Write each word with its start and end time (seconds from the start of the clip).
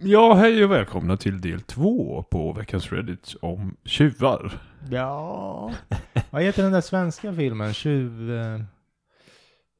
Ja, 0.00 0.34
hej 0.34 0.64
och 0.64 0.70
välkomna 0.70 1.16
till 1.16 1.40
del 1.40 1.60
två 1.60 2.22
på 2.22 2.52
veckans 2.52 2.92
Reddit 2.92 3.34
om 3.42 3.76
tjuvar. 3.84 4.52
Ja. 4.90 5.72
Vad 6.30 6.42
heter 6.42 6.62
den 6.62 6.72
där 6.72 6.80
svenska 6.80 7.32
filmen? 7.32 7.72
Tjuv... 7.72 8.32
Eh, 8.32 8.60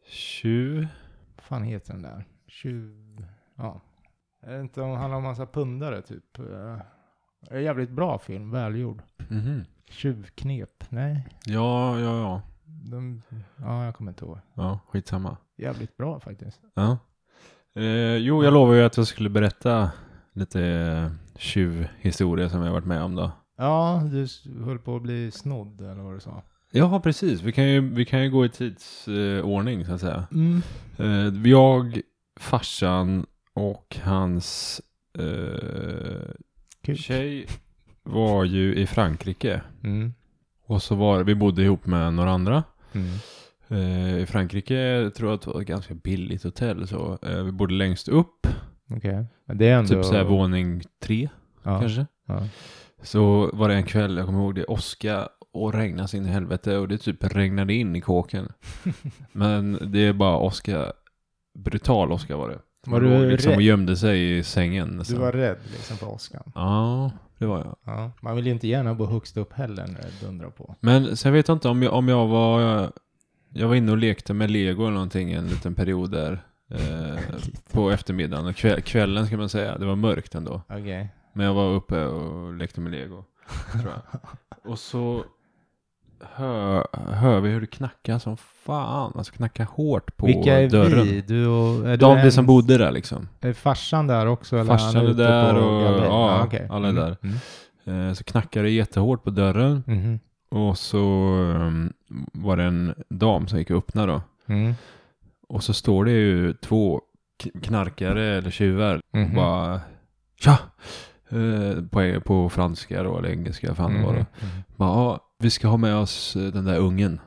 Tjuv? 0.08 0.88
vad 1.36 1.44
fan 1.44 1.62
heter 1.62 1.92
den 1.92 2.02
där? 2.02 2.24
Tjuv... 2.46 3.26
Ja. 3.56 3.80
Är 4.42 4.52
det 4.54 4.60
inte 4.60 4.80
om 4.82 4.90
han 4.90 5.10
har 5.10 5.16
en 5.18 5.22
massa 5.24 5.46
pundare 5.46 6.02
typ? 6.02 6.38
Eh, 6.38 6.44
Det 7.40 7.50
är 7.54 7.56
en 7.56 7.64
jävligt 7.64 7.90
bra 7.90 8.18
film, 8.18 8.50
välgjord. 8.50 9.02
Mhm. 9.28 9.64
Tjuvknep? 9.90 10.84
Nej. 10.88 11.28
Ja, 11.44 12.00
ja, 12.00 12.18
ja. 12.20 12.42
De, 12.64 13.22
ja, 13.56 13.84
jag 13.84 13.94
kommer 13.94 14.10
inte 14.10 14.24
ihåg. 14.24 14.38
Ja, 14.54 14.78
skitsamma. 14.88 15.36
Jävligt 15.56 15.96
bra 15.96 16.20
faktiskt. 16.20 16.60
Ja. 16.74 16.98
Eh, 17.74 18.16
jo, 18.16 18.44
jag 18.44 18.52
lovade 18.54 18.78
ju 18.78 18.84
att 18.84 18.96
jag 18.96 19.06
skulle 19.06 19.30
berätta 19.30 19.90
lite 20.36 20.62
eh, 20.62 21.10
tjuvhistoria 21.38 22.48
som 22.48 22.62
jag 22.62 22.72
varit 22.72 22.84
med 22.84 23.02
om 23.02 23.14
då. 23.14 23.32
Ja, 23.58 24.02
du 24.12 24.26
höll 24.64 24.78
på 24.78 24.96
att 24.96 25.02
bli 25.02 25.30
snodd 25.30 25.80
eller 25.80 26.02
vad 26.02 26.14
du 26.14 26.20
sa. 26.20 26.42
Ja, 26.70 27.00
precis. 27.00 27.42
Vi 27.42 27.52
kan 27.52 27.68
ju, 27.68 27.80
vi 27.80 28.04
kan 28.04 28.22
ju 28.22 28.30
gå 28.30 28.44
i 28.44 28.48
tidsordning 28.48 29.84
så 29.84 29.92
att 29.92 30.00
säga. 30.00 30.26
Mm. 30.32 30.62
Eh, 30.96 31.50
jag, 31.50 32.00
farsan 32.40 33.26
och 33.54 33.96
hans 34.02 34.80
eh, 35.18 36.94
tjej 36.94 37.46
var 38.02 38.44
ju 38.44 38.74
i 38.74 38.86
Frankrike. 38.86 39.60
Mm. 39.84 40.14
Och 40.66 40.82
så 40.82 40.94
var 40.94 41.24
vi 41.24 41.34
bodde 41.34 41.62
ihop 41.62 41.86
med 41.86 42.14
några 42.14 42.30
andra. 42.30 42.64
Mm. 42.92 43.12
Eh, 43.68 44.18
I 44.18 44.26
Frankrike 44.26 45.10
tror 45.16 45.30
jag 45.30 45.36
att 45.36 45.42
det 45.42 45.50
var 45.50 45.60
ett 45.60 45.66
ganska 45.66 45.94
billigt 45.94 46.44
hotell. 46.44 46.88
Så, 46.88 47.18
eh, 47.22 47.42
vi 47.42 47.52
bodde 47.52 47.74
längst 47.74 48.08
upp, 48.08 48.46
Okej. 48.90 49.26
Men 49.44 49.58
det 49.58 49.68
är 49.68 49.78
ändå... 49.78 49.88
typ 49.88 50.04
såhär 50.04 50.24
våning 50.24 50.82
tre 51.02 51.28
ja. 51.62 51.80
kanske. 51.80 52.06
Ja. 52.26 52.42
Så 53.02 53.50
var 53.52 53.68
det 53.68 53.74
en 53.74 53.84
kväll, 53.84 54.16
jag 54.16 54.26
kommer 54.26 54.38
ihåg 54.38 54.54
det, 54.54 54.64
åska 54.64 55.28
och 55.52 55.74
regna 55.74 56.08
sin 56.08 56.24
helvete 56.24 56.76
och 56.76 56.88
det 56.88 56.98
typ 56.98 57.24
regnade 57.24 57.74
in 57.74 57.96
i 57.96 58.00
kåken. 58.00 58.48
Men 59.32 59.78
det 59.92 59.98
är 59.98 60.12
bara 60.12 60.36
åska, 60.36 60.92
brutal 61.54 62.12
åska 62.12 62.36
var 62.36 62.48
det. 62.48 62.58
Var 62.86 63.00
du 63.00 63.20
låg 63.20 63.30
liksom 63.30 63.50
rädd? 63.50 63.56
och 63.56 63.62
gömde 63.62 63.96
sig 63.96 64.38
i 64.38 64.42
sängen. 64.42 64.90
Du 64.90 64.96
nästan. 64.96 65.20
var 65.20 65.32
rädd 65.32 65.58
liksom 65.72 65.96
för 65.96 66.08
åskan. 66.08 66.52
Ja, 66.54 67.10
det 67.38 67.46
var 67.46 67.58
jag. 67.58 67.76
Ja. 67.84 68.10
Man 68.20 68.36
vill 68.36 68.46
ju 68.46 68.52
inte 68.52 68.68
gärna 68.68 68.94
bo 68.94 69.06
högst 69.06 69.36
upp 69.36 69.52
heller 69.52 69.86
när 69.86 70.00
det 70.00 70.26
dundrar 70.26 70.50
på. 70.50 70.74
Men 70.80 71.16
sen 71.16 71.32
vet 71.32 71.48
jag 71.48 71.54
inte 71.54 71.68
om 71.68 71.82
jag, 71.82 71.92
om 71.92 72.08
jag 72.08 72.26
var... 72.26 72.90
Jag 73.48 73.68
var 73.68 73.74
inne 73.74 73.92
och 73.92 73.98
lekte 73.98 74.34
med 74.34 74.50
lego 74.50 74.82
eller 74.82 74.92
någonting 74.92 75.32
en 75.32 75.46
liten 75.46 75.74
period 75.74 76.10
där. 76.10 76.46
Eh, 76.70 77.18
på 77.72 77.90
eftermiddagen 77.90 78.46
och 78.46 78.56
kväll, 78.56 78.82
kvällen 78.82 79.26
ska 79.26 79.36
man 79.36 79.48
säga. 79.48 79.78
Det 79.78 79.86
var 79.86 79.96
mörkt 79.96 80.34
ändå. 80.34 80.62
Okej. 80.68 81.08
Men 81.32 81.46
jag 81.46 81.54
var 81.54 81.70
uppe 81.70 82.04
och 82.06 82.54
lekte 82.54 82.80
med 82.80 82.92
lego. 82.92 83.24
Tror 83.72 83.84
jag. 83.92 84.20
Och 84.72 84.78
så 84.78 85.24
hör, 86.34 86.86
hör 87.12 87.40
vi 87.40 87.48
hur 87.50 87.60
det 87.60 87.66
knackar 87.66 88.18
som 88.18 88.36
fan. 88.36 89.12
Alltså 89.16 89.32
knackar 89.32 89.64
hårt 89.64 90.16
på 90.16 90.26
Vilka 90.26 90.58
är 90.60 90.68
dörren. 90.70 91.04
vi? 91.04 91.20
Du 91.20 91.46
och... 91.46 91.88
Är 91.88 91.96
De 91.96 92.16
du 92.16 92.22
det 92.22 92.30
som 92.32 92.44
ens- 92.44 92.46
bodde 92.46 92.78
där 92.78 92.90
liksom. 92.90 93.28
Är 93.40 93.52
farsan 93.52 94.06
där 94.06 94.26
också? 94.26 94.56
Eller 94.56 94.64
Farsan 94.78 94.96
är 94.96 95.10
ute 95.10 95.22
där 95.22 95.54
och- 95.54 95.82
galej? 95.82 96.04
ja, 96.04 96.42
okej. 96.44 96.66
alla 96.70 96.88
är 96.88 96.92
Mm. 96.92 97.04
där. 97.04 97.16
Mm. 97.84 98.08
Eh, 98.08 98.14
så 98.14 98.24
knackade 98.24 98.64
det 98.66 98.70
jättehårt 98.70 99.24
på 99.24 99.30
dörren. 99.30 99.82
Mhm. 99.86 100.20
Och 100.48 100.78
så 100.78 100.98
um, 101.56 101.92
var 102.32 102.56
det 102.56 102.64
en 102.64 102.94
dam 103.08 103.48
som 103.48 103.58
gick 103.58 103.70
och 103.70 103.76
öppnade 103.76 104.12
då. 104.12 104.22
Mm. 105.48 105.56
Och 105.56 105.64
så 105.64 105.72
står 105.72 106.04
det 106.04 106.10
ju 106.12 106.52
två 106.52 107.00
knarkare 107.62 108.24
eller 108.38 108.50
tjuvar 108.50 109.00
och 109.12 109.18
Mhm. 109.18 109.34
bara 109.34 109.80
ja! 110.44 110.58
Eh, 111.28 111.82
på, 111.90 112.20
på 112.20 112.48
franska 112.48 113.02
då, 113.02 113.18
eller 113.18 113.28
engelska, 113.28 113.74
fan 113.74 113.90
mm. 113.90 114.02
var 114.02 114.14
det. 114.14 114.26
Mhm. 114.40 114.62
Bara, 114.76 114.88
ja, 114.90 115.20
vi 115.38 115.50
ska 115.50 115.68
ha 115.68 115.76
med 115.76 115.96
oss 115.96 116.36
eh, 116.36 116.42
den 116.52 116.64
där 116.64 116.78
ungen. 116.78 117.20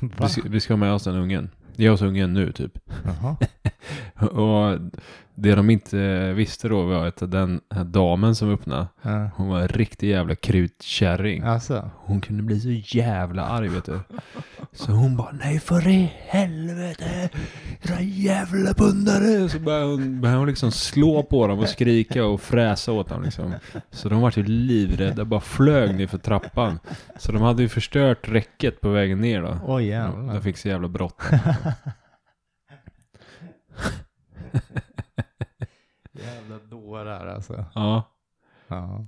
Vi 0.00 0.28
ska, 0.28 0.42
vi 0.44 0.60
ska 0.60 0.72
ha 0.72 0.78
med 0.78 0.92
oss 0.92 1.04
den 1.04 1.16
ungen. 1.16 1.50
Ge 1.76 1.88
oss 1.90 2.02
ungen 2.02 2.32
nu 2.34 2.52
typ. 2.52 2.78
Och 4.20 4.78
det 5.38 5.54
de 5.54 5.70
inte 5.70 6.32
visste 6.32 6.68
då 6.68 6.82
var 6.82 7.06
att 7.06 7.30
den 7.30 7.60
här 7.74 7.84
damen 7.84 8.34
som 8.34 8.50
öppnade, 8.50 8.86
Ja. 9.02 9.30
hon 9.36 9.48
var 9.48 9.60
en 9.60 9.68
riktig 9.68 10.08
jävla 10.10 10.34
krutkärring. 10.34 11.42
Alltså. 11.42 11.90
Hon 11.96 12.20
kunde 12.20 12.42
bli 12.42 12.60
så 12.60 12.96
jävla 12.98 13.42
arg 13.46 13.68
vet 13.68 13.84
du. 13.84 14.00
Så 14.72 14.92
hon 14.92 15.16
bara 15.16 15.32
nej 15.32 15.60
för 15.60 15.88
i 15.88 16.12
helvete. 16.26 17.28
Era 17.82 18.00
jävla 18.00 18.74
pundare. 18.74 19.48
Så 19.48 19.58
började 19.58 19.84
hon, 19.86 20.20
började 20.20 20.38
hon 20.38 20.48
liksom 20.48 20.72
slå 20.72 21.22
på 21.22 21.46
dem 21.46 21.58
och 21.58 21.68
skrika 21.68 22.24
och 22.24 22.40
fräsa 22.40 22.92
åt 22.92 23.08
dem 23.08 23.22
liksom. 23.22 23.54
Så 23.90 24.08
de 24.08 24.20
var 24.20 24.32
ju 24.36 24.44
livrädda, 24.44 25.24
bara 25.24 25.40
flög 25.40 25.94
ner 25.94 26.06
för 26.06 26.18
trappan. 26.18 26.78
Så 27.18 27.32
de 27.32 27.42
hade 27.42 27.62
ju 27.62 27.68
förstört 27.68 28.28
räcket 28.28 28.80
på 28.80 28.88
vägen 28.88 29.20
ner 29.20 29.42
då. 29.42 29.58
Oj 29.66 29.82
De, 29.84 29.88
jävlar. 29.90 30.34
de 30.34 30.42
fick 30.42 30.56
så 30.56 30.68
jävla 30.68 30.88
bråttom. 30.88 31.38
Jävla 36.34 36.58
dårar 36.70 37.26
alltså. 37.26 37.64
Ja. 37.74 38.02
Ja. 38.68 39.06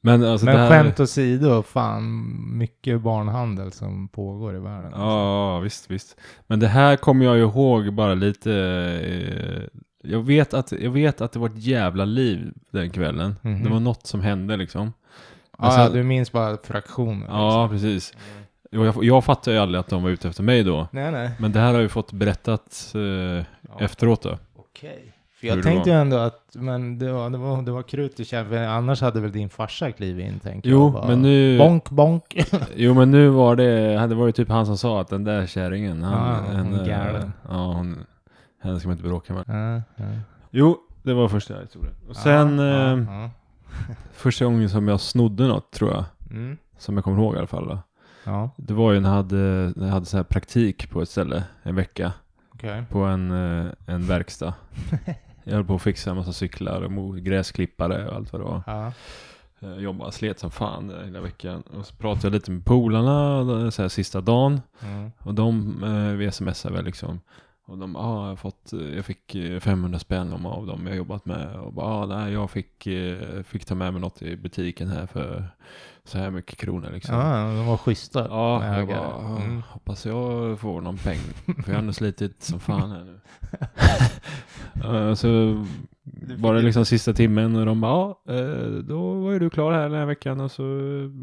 Men 0.00 0.24
alltså 0.24 0.46
det 0.46 0.52
Men 0.52 0.60
här... 0.60 0.68
skämt 0.82 1.00
åsido, 1.00 1.62
fan 1.62 2.34
mycket 2.58 3.00
barnhandel 3.00 3.72
som 3.72 4.08
pågår 4.08 4.56
i 4.56 4.58
världen. 4.58 4.84
alltså. 4.84 5.00
Ja, 5.00 5.58
visst, 5.58 5.90
visst. 5.90 6.16
Men 6.46 6.60
det 6.60 6.68
här 6.68 6.96
kommer 6.96 7.24
jag 7.24 7.38
ihåg 7.38 7.92
bara 7.92 8.14
lite... 8.14 8.52
Eh, 9.04 9.80
jag, 10.10 10.22
vet 10.22 10.54
att, 10.54 10.72
jag 10.72 10.90
vet 10.90 11.20
att 11.20 11.32
det 11.32 11.38
var 11.38 11.48
ett 11.48 11.64
jävla 11.64 12.04
liv 12.04 12.52
den 12.70 12.90
kvällen. 12.90 13.36
Mhm. 13.42 13.62
Det 13.64 13.70
var 13.70 13.80
något 13.80 14.06
som 14.06 14.20
hände 14.20 14.56
liksom. 14.56 14.92
Ja, 15.58 15.64
Alltså- 15.64 15.94
du 15.94 16.02
minns 16.02 16.32
bara 16.32 16.56
fraktioner. 16.64 17.26
Ja, 17.28 17.68
precis. 17.70 18.14
Och 18.76 18.86
jag, 18.86 19.04
jag 19.04 19.24
fattar 19.24 19.52
ju 19.52 19.58
aldrig 19.58 19.80
att 19.80 19.88
de 19.88 20.02
var 20.02 20.10
ute 20.10 20.28
efter 20.28 20.42
mig 20.42 20.62
då. 20.64 20.88
Nej, 20.92 21.12
nej. 21.12 21.30
Men 21.38 21.52
det 21.52 21.60
här 21.60 21.74
har 21.74 21.80
ju 21.80 21.88
fått 21.88 22.12
berättat 22.12 22.92
eh, 22.94 23.00
Ja. 23.00 23.44
efteråt 23.80 24.22
då. 24.22 24.38
Okej. 24.56 25.12
Jag 25.46 25.62
tänkte 25.62 25.90
ju 25.90 25.96
ändå 25.96 26.16
att, 26.16 26.40
men 26.52 26.98
det 26.98 27.12
var, 27.12 27.30
det 27.30 27.38
var, 27.38 27.62
det 27.62 27.70
var 27.72 27.82
krut 27.82 28.20
i 28.20 28.24
för 28.24 28.56
annars 28.64 29.00
hade 29.00 29.20
väl 29.20 29.32
din 29.32 29.48
farsa 29.48 29.92
klivit 29.92 30.26
in, 30.26 30.38
tänker 30.40 30.70
Jo, 30.70 30.84
jag. 30.84 30.92
bara, 30.92 31.06
men 31.06 31.22
nu... 31.22 31.58
Bonk, 31.58 31.90
bonk. 31.90 32.36
Jo, 32.76 32.94
men 32.94 33.10
nu 33.10 33.28
var 33.28 33.56
det... 33.56 34.06
Det 34.06 34.14
var 34.14 34.26
ju 34.26 34.32
typ 34.32 34.48
han 34.48 34.66
som 34.66 34.78
sa 34.78 35.00
att 35.00 35.08
den 35.08 35.24
där 35.24 35.46
kärringen, 35.46 36.02
han... 36.02 36.44
Ja, 36.54 36.62
hon 36.62 36.74
är 36.74 36.86
galen. 36.86 37.32
Ja, 37.48 37.72
hon... 37.72 38.04
Henne 38.62 38.78
ska 38.80 38.88
man 38.88 38.96
inte 38.96 39.08
bråka 39.08 39.32
med. 39.34 39.44
ja, 39.46 39.82
ja. 40.04 40.04
Jo, 40.50 40.76
det 41.02 41.14
var 41.14 41.28
första 41.28 41.60
historien. 41.60 41.94
Och 42.08 42.16
sen... 42.16 42.58
eh. 42.58 43.28
Första 44.12 44.44
gången 44.44 44.68
som 44.70 44.88
jag 44.88 45.00
snodde 45.00 45.46
något 45.46 45.70
tror 45.70 45.90
jag. 45.90 46.04
Mm. 46.30 46.56
Som 46.78 46.94
jag 46.94 47.04
kommer 47.04 47.18
ihåg 47.22 47.34
i 47.34 47.38
alla 47.38 47.46
fall. 47.46 47.68
Då. 47.68 47.78
Ja, 48.24 48.50
Det 48.56 48.74
var 48.74 48.92
ju 48.92 49.00
när 49.00 49.08
jag 49.08 49.16
hade, 49.16 49.72
när 49.76 49.86
jag 49.86 49.92
hade 49.92 50.06
så 50.06 50.16
här 50.16 50.24
praktik 50.24 50.90
på 50.90 51.02
ett 51.02 51.08
ställe 51.08 51.44
en 51.62 51.74
vecka. 51.74 52.12
okej. 52.54 52.84
På 52.90 52.98
en, 53.04 53.30
eh, 53.60 53.66
en 53.86 54.06
verkstad. 54.06 54.54
Jag 55.48 55.54
höll 55.54 55.64
på 55.64 55.74
att 55.74 55.82
fixa 55.82 56.10
en 56.10 56.16
massa 56.16 56.32
cyklar 56.32 56.98
och 56.98 57.18
gräsklippare 57.18 58.08
och 58.08 58.16
allt 58.16 58.32
vad 58.32 58.40
det 58.40 58.44
var. 58.44 58.62
Ja. 58.66 58.92
Jag 59.58 59.80
jobbade, 59.80 60.12
slet 60.12 60.38
som 60.38 60.50
fan 60.50 60.92
hela 61.04 61.20
veckan. 61.20 61.62
Och 61.62 61.86
så 61.86 61.94
pratade 61.94 62.26
jag 62.26 62.32
lite 62.32 62.50
med 62.50 62.64
polarna 62.64 63.38
eh, 63.64 63.70
så 63.70 63.82
här, 63.82 63.88
sista 63.88 64.20
dagen. 64.20 64.60
Mm. 64.80 65.12
Och 65.18 65.34
de 65.34 65.82
eh, 65.84 66.16
vi 66.16 66.32
smsade 66.32 66.74
väl 66.74 66.84
liksom. 66.84 67.20
Och 67.68 67.78
de, 67.78 67.94
ja, 67.94 68.00
ah, 68.00 68.28
jag, 68.28 68.38
fått, 68.38 68.72
eh, 68.72 68.80
jag 68.96 69.04
fick 69.04 69.34
eh, 69.34 69.60
500 69.60 69.98
spänn 69.98 70.32
om 70.32 70.46
av 70.46 70.66
dem 70.66 70.86
jag 70.86 70.96
jobbat 70.96 71.24
med. 71.26 71.54
Och 71.56 71.72
bara, 71.72 71.86
ah, 71.86 72.06
nej, 72.06 72.32
jag 72.32 72.50
fick, 72.50 72.86
eh, 72.86 73.42
fick 73.42 73.64
ta 73.64 73.74
med 73.74 73.92
mig 73.92 74.00
något 74.02 74.22
i 74.22 74.36
butiken 74.36 74.88
här 74.88 75.06
för 75.06 75.48
så 76.04 76.18
här 76.18 76.30
mycket 76.30 76.58
kronor 76.58 76.90
liksom. 76.90 77.14
Ja, 77.14 77.46
de 77.46 77.66
var 77.66 77.76
schyssta. 77.76 78.26
Ja, 78.28 78.76
jag 78.76 78.88
bara, 78.88 79.00
ah, 79.00 79.36
Mm. 79.42 79.62
hoppas 79.68 80.06
jag 80.06 80.60
får 80.60 80.80
någon 80.80 80.96
peng. 80.98 81.18
För 81.44 81.54
jag 81.66 81.74
har 81.74 81.78
ändå 81.78 81.92
slitit 81.92 82.42
som 82.42 82.60
fan 82.60 82.90
här 82.90 83.04
nu. 83.04 83.20
Eh, 84.84 85.14
så 85.14 85.64
var 86.38 86.52
det 86.54 86.58
ett- 86.58 86.64
liksom 86.64 86.84
sista 86.84 87.12
timmen 87.12 87.56
och 87.56 87.66
de 87.66 87.80
bara, 87.80 87.92
ja, 87.92 88.22
eh, 88.34 88.68
då 88.68 89.14
var 89.14 89.32
ju 89.32 89.38
du 89.38 89.50
klar 89.50 89.72
här 89.72 89.82
den 89.88 89.98
här 89.98 90.06
veckan 90.06 90.40
och 90.40 90.50
så, 90.50 90.62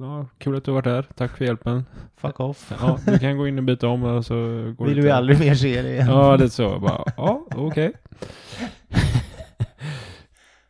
ja, 0.02 0.28
kul 0.38 0.56
att 0.56 0.64
du 0.64 0.72
har 0.72 0.76
varit 0.76 0.86
här. 0.86 1.06
Tack 1.16 1.38
för 1.38 1.46
hjälpen. 1.46 1.86
Fuck 2.18 2.40
off. 2.40 2.74
Ja, 2.82 3.00
du 3.06 3.20
kan 3.20 3.38
gå 3.38 3.48
in 3.48 3.58
och 3.58 3.64
byta 3.64 3.88
om 3.88 4.04
och 4.04 4.26
så 4.26 4.34
går 4.78 4.86
Vill 4.86 4.98
inte. 4.98 5.16
aldrig 5.16 5.40
mer 5.40 5.56
se 5.56 5.82
det 5.82 5.90
igen? 5.94 6.08
Ja, 6.08 6.38
det 6.38 6.44
är 6.44 6.48
så. 6.48 6.80
Bara, 6.80 7.04
ja, 7.18 7.46
okej. 7.56 7.94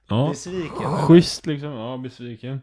Ja. 0.10 0.30
Besviken? 0.30 0.89
Schysst 0.98 1.45
liksom. 1.45 1.71
Ja, 1.74 1.98
besviken. 1.98 2.62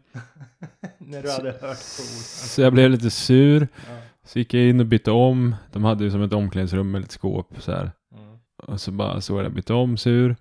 När 0.97 1.21
du 1.21 1.31
hade 1.31 1.49
hört 1.51 1.61
orden. 1.61 1.75
Så 1.75 2.61
jag 2.61 2.73
blev 2.73 2.89
lite 2.91 3.09
sur. 3.09 3.67
Ja. 3.89 3.93
Så 4.25 4.39
gick 4.39 4.53
jag 4.53 4.63
in 4.63 4.79
och 4.79 4.85
bytte 4.85 5.11
om. 5.11 5.55
De 5.71 5.83
hade 5.83 6.03
ju 6.03 6.11
som 6.11 6.21
ett 6.21 6.33
omklädningsrum 6.33 6.91
med 6.91 7.01
lite 7.01 7.13
skåp 7.13 7.47
så 7.59 7.71
här. 7.71 7.91
Mm. 8.17 8.37
Och 8.67 8.81
så 8.81 8.91
bara 8.91 9.21
så 9.21 9.41
jag 9.41 9.53
bytte 9.53 9.73
om 9.73 9.97
sur. 9.97 10.35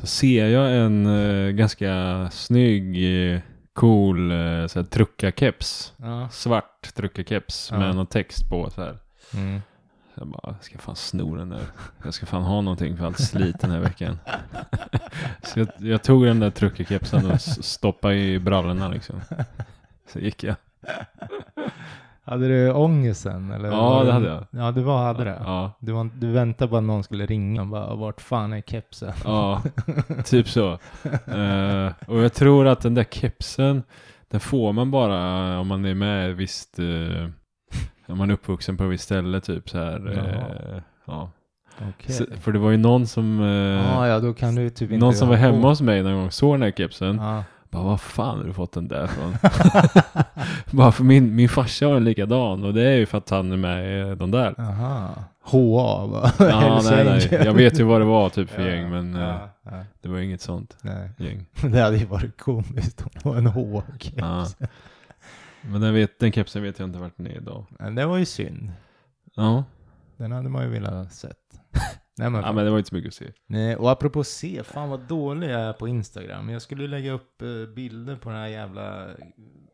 Så 0.00 0.06
ser 0.06 0.46
jag 0.46 0.76
en 0.76 1.06
eh, 1.06 1.50
ganska 1.50 2.28
snygg, 2.32 2.96
eh, 3.34 3.40
cool 3.72 4.30
eh, 4.32 4.66
så 4.66 4.78
här, 4.80 4.84
truckarkeps. 4.84 5.92
Ja. 5.96 6.28
Svart 6.28 6.94
truckarkeps 6.94 7.68
Ja. 7.72 7.78
med 7.78 7.96
någon 7.96 8.06
text 8.06 8.48
på 8.48 8.70
så 8.70 8.80
här. 8.82 8.98
Mm. 9.34 9.60
Så 10.14 10.20
jag 10.20 10.28
bara, 10.28 10.40
jag 10.56 10.64
ska 10.64 10.78
fan 10.78 10.96
sno 10.96 11.34
den 11.36 11.48
där. 11.48 11.62
Jag 12.04 12.14
ska 12.14 12.26
fan 12.26 12.42
ha 12.42 12.60
någonting 12.60 12.96
för 12.96 13.06
allt 13.06 13.18
slit 13.20 13.60
den 13.60 13.70
här 13.70 13.80
veckan. 13.80 14.18
så 15.42 15.58
jag, 15.60 15.68
jag 15.78 16.02
tog 16.02 16.24
den 16.26 16.40
där 16.40 16.50
truckerkepsen 16.50 17.26
och 17.26 17.32
s- 17.32 17.64
stoppade 17.66 18.14
i 18.18 18.38
brallorna 18.38 18.88
liksom. 18.88 19.20
Så 20.12 20.18
gick 20.18 20.44
jag. 20.44 20.56
Hade 22.24 22.48
du 22.48 22.72
ångesten? 22.72 23.50
Eller 23.52 23.68
Ja, 23.68 24.02
det 24.04 24.12
hade 24.12 24.26
jag. 24.26 24.46
Ja, 24.50 24.70
du 24.72 24.80
var, 24.80 25.04
hade 25.04 25.24
det? 25.24 25.40
Ja, 25.44 25.72
Du, 25.80 25.92
var, 25.92 26.10
du 26.18 26.32
väntade 26.32 26.70
bara 26.70 26.78
att 26.78 26.84
någon 26.84 27.02
skulle 27.04 27.26
ringa 27.26 27.60
och 27.60 27.66
bara, 27.68 27.94
vart 27.94 28.20
fan 28.20 28.52
är 28.52 28.60
kepsen? 28.60 29.12
ja 29.24 29.62
typ 30.24 30.48
så. 30.48 30.70
Eh, 31.26 31.92
och 32.06 32.18
jag 32.22 32.32
tror 32.32 32.66
att 32.66 32.80
den 32.80 32.94
där 32.94 33.04
kepsen, 33.10 33.82
den 34.30 34.40
får 34.40 34.72
man 34.72 34.90
bara 34.90 35.18
om 35.58 35.66
man 35.68 35.84
är 35.84 35.94
med 35.94 36.30
i 36.30 36.32
visst, 36.32 36.78
eh, 36.78 37.28
om 38.06 38.18
man 38.18 38.30
är 38.30 38.34
uppvuxen 38.34 38.76
på 38.76 38.84
ett 38.84 38.90
visst 38.90 39.04
ställe 39.04 39.40
typ 39.40 39.70
så 39.70 39.78
här. 39.78 40.12
Eh, 40.12 40.82
ja. 41.06 41.30
Okej. 41.88 42.12
Så, 42.14 42.24
för 42.40 42.52
det 42.52 42.58
var 42.58 42.70
ju 42.70 42.76
någon 42.76 43.06
som, 43.06 43.40
eh, 43.40 43.98
ah, 43.98 44.06
ja, 44.06 44.20
typ 44.74 44.90
någon 44.90 45.14
som 45.14 45.28
var 45.28 45.36
hemma 45.36 45.62
på. 45.62 45.68
hos 45.68 45.80
mig 45.80 46.02
någon 46.02 46.14
gång 46.14 46.30
såg 46.30 46.54
den 46.54 46.62
här 46.62 46.70
kepsen. 46.70 47.16
Ja. 47.16 47.44
Bara, 47.72 47.82
vad 47.82 48.00
fan 48.00 48.38
har 48.38 48.44
du 48.44 48.52
fått 48.52 48.72
den 48.72 48.88
där 48.88 49.04
ifrån? 49.04 49.36
Bara 50.70 50.92
för 50.92 51.04
min, 51.04 51.34
min 51.34 51.48
farsa 51.48 51.86
har 51.86 51.94
en 51.96 52.04
likadan 52.04 52.64
och 52.64 52.74
det 52.74 52.82
är 52.82 52.96
ju 52.96 53.06
för 53.06 53.18
att 53.18 53.30
han 53.30 53.52
är 53.52 53.56
med 53.56 54.12
i 54.12 54.14
de 54.14 54.30
där. 54.30 54.60
Aha. 54.60 55.24
HA 55.42 56.06
va? 56.06 56.32
Ja, 56.38 56.80
nej, 56.84 57.04
nej. 57.04 57.28
Jag 57.44 57.54
vet 57.54 57.80
ju 57.80 57.84
vad 57.84 58.00
det 58.00 58.04
var 58.04 58.28
typ 58.28 58.50
för 58.50 58.62
Ja, 58.68 58.74
gäng, 58.76 58.90
men 58.90 59.14
eh, 59.16 59.22
ja, 59.22 59.48
ja, 59.62 59.84
det 60.02 60.08
var 60.08 60.18
inget 60.18 60.40
sånt 60.40 60.76
nej. 60.82 61.10
gäng. 61.18 61.46
Det 61.72 61.80
hade 61.80 61.96
ju 61.96 62.06
varit 62.06 62.40
komiskt 62.40 63.02
om 63.02 63.10
det 63.14 63.28
var 63.28 63.36
en 63.36 63.46
HA-keps. 63.46 64.56
Ja. 64.58 64.66
Men 65.62 65.80
den, 65.80 65.94
vet, 65.94 66.18
den 66.18 66.32
kepsen 66.32 66.62
vet 66.62 66.78
jag 66.78 66.88
inte 66.88 66.98
vart 66.98 67.16
den 67.16 67.26
är 67.26 67.36
idag. 67.36 67.64
Men 67.78 67.94
det 67.94 68.06
var 68.06 68.16
ju 68.16 68.24
synd. 68.24 68.72
Ja, 69.34 69.64
Den 70.16 70.32
hade 70.32 70.48
man 70.48 70.62
ju 70.62 70.68
velat 70.70 70.92
ha 70.92 71.08
sett. 71.08 71.36
Nej, 72.18 72.30
men, 72.30 72.40
ja 72.42 72.52
men 72.52 72.64
det 72.64 72.70
var 72.70 72.78
inte 72.78 72.88
så 72.88 72.94
mycket 72.94 73.08
att 73.08 73.14
se. 73.14 73.32
Nej, 73.46 73.76
och 73.76 73.90
apropå 73.90 74.24
se, 74.24 74.62
fan 74.64 74.88
vad 74.88 75.00
dålig 75.00 75.50
jag 75.50 75.60
är 75.60 75.72
på 75.72 75.88
Instagram. 75.88 76.48
Jag 76.48 76.62
skulle 76.62 76.86
lägga 76.86 77.12
upp 77.12 77.42
eh, 77.42 77.74
bilder 77.74 78.16
på 78.16 78.28
den 78.30 78.38
här 78.38 78.46
jävla 78.48 79.08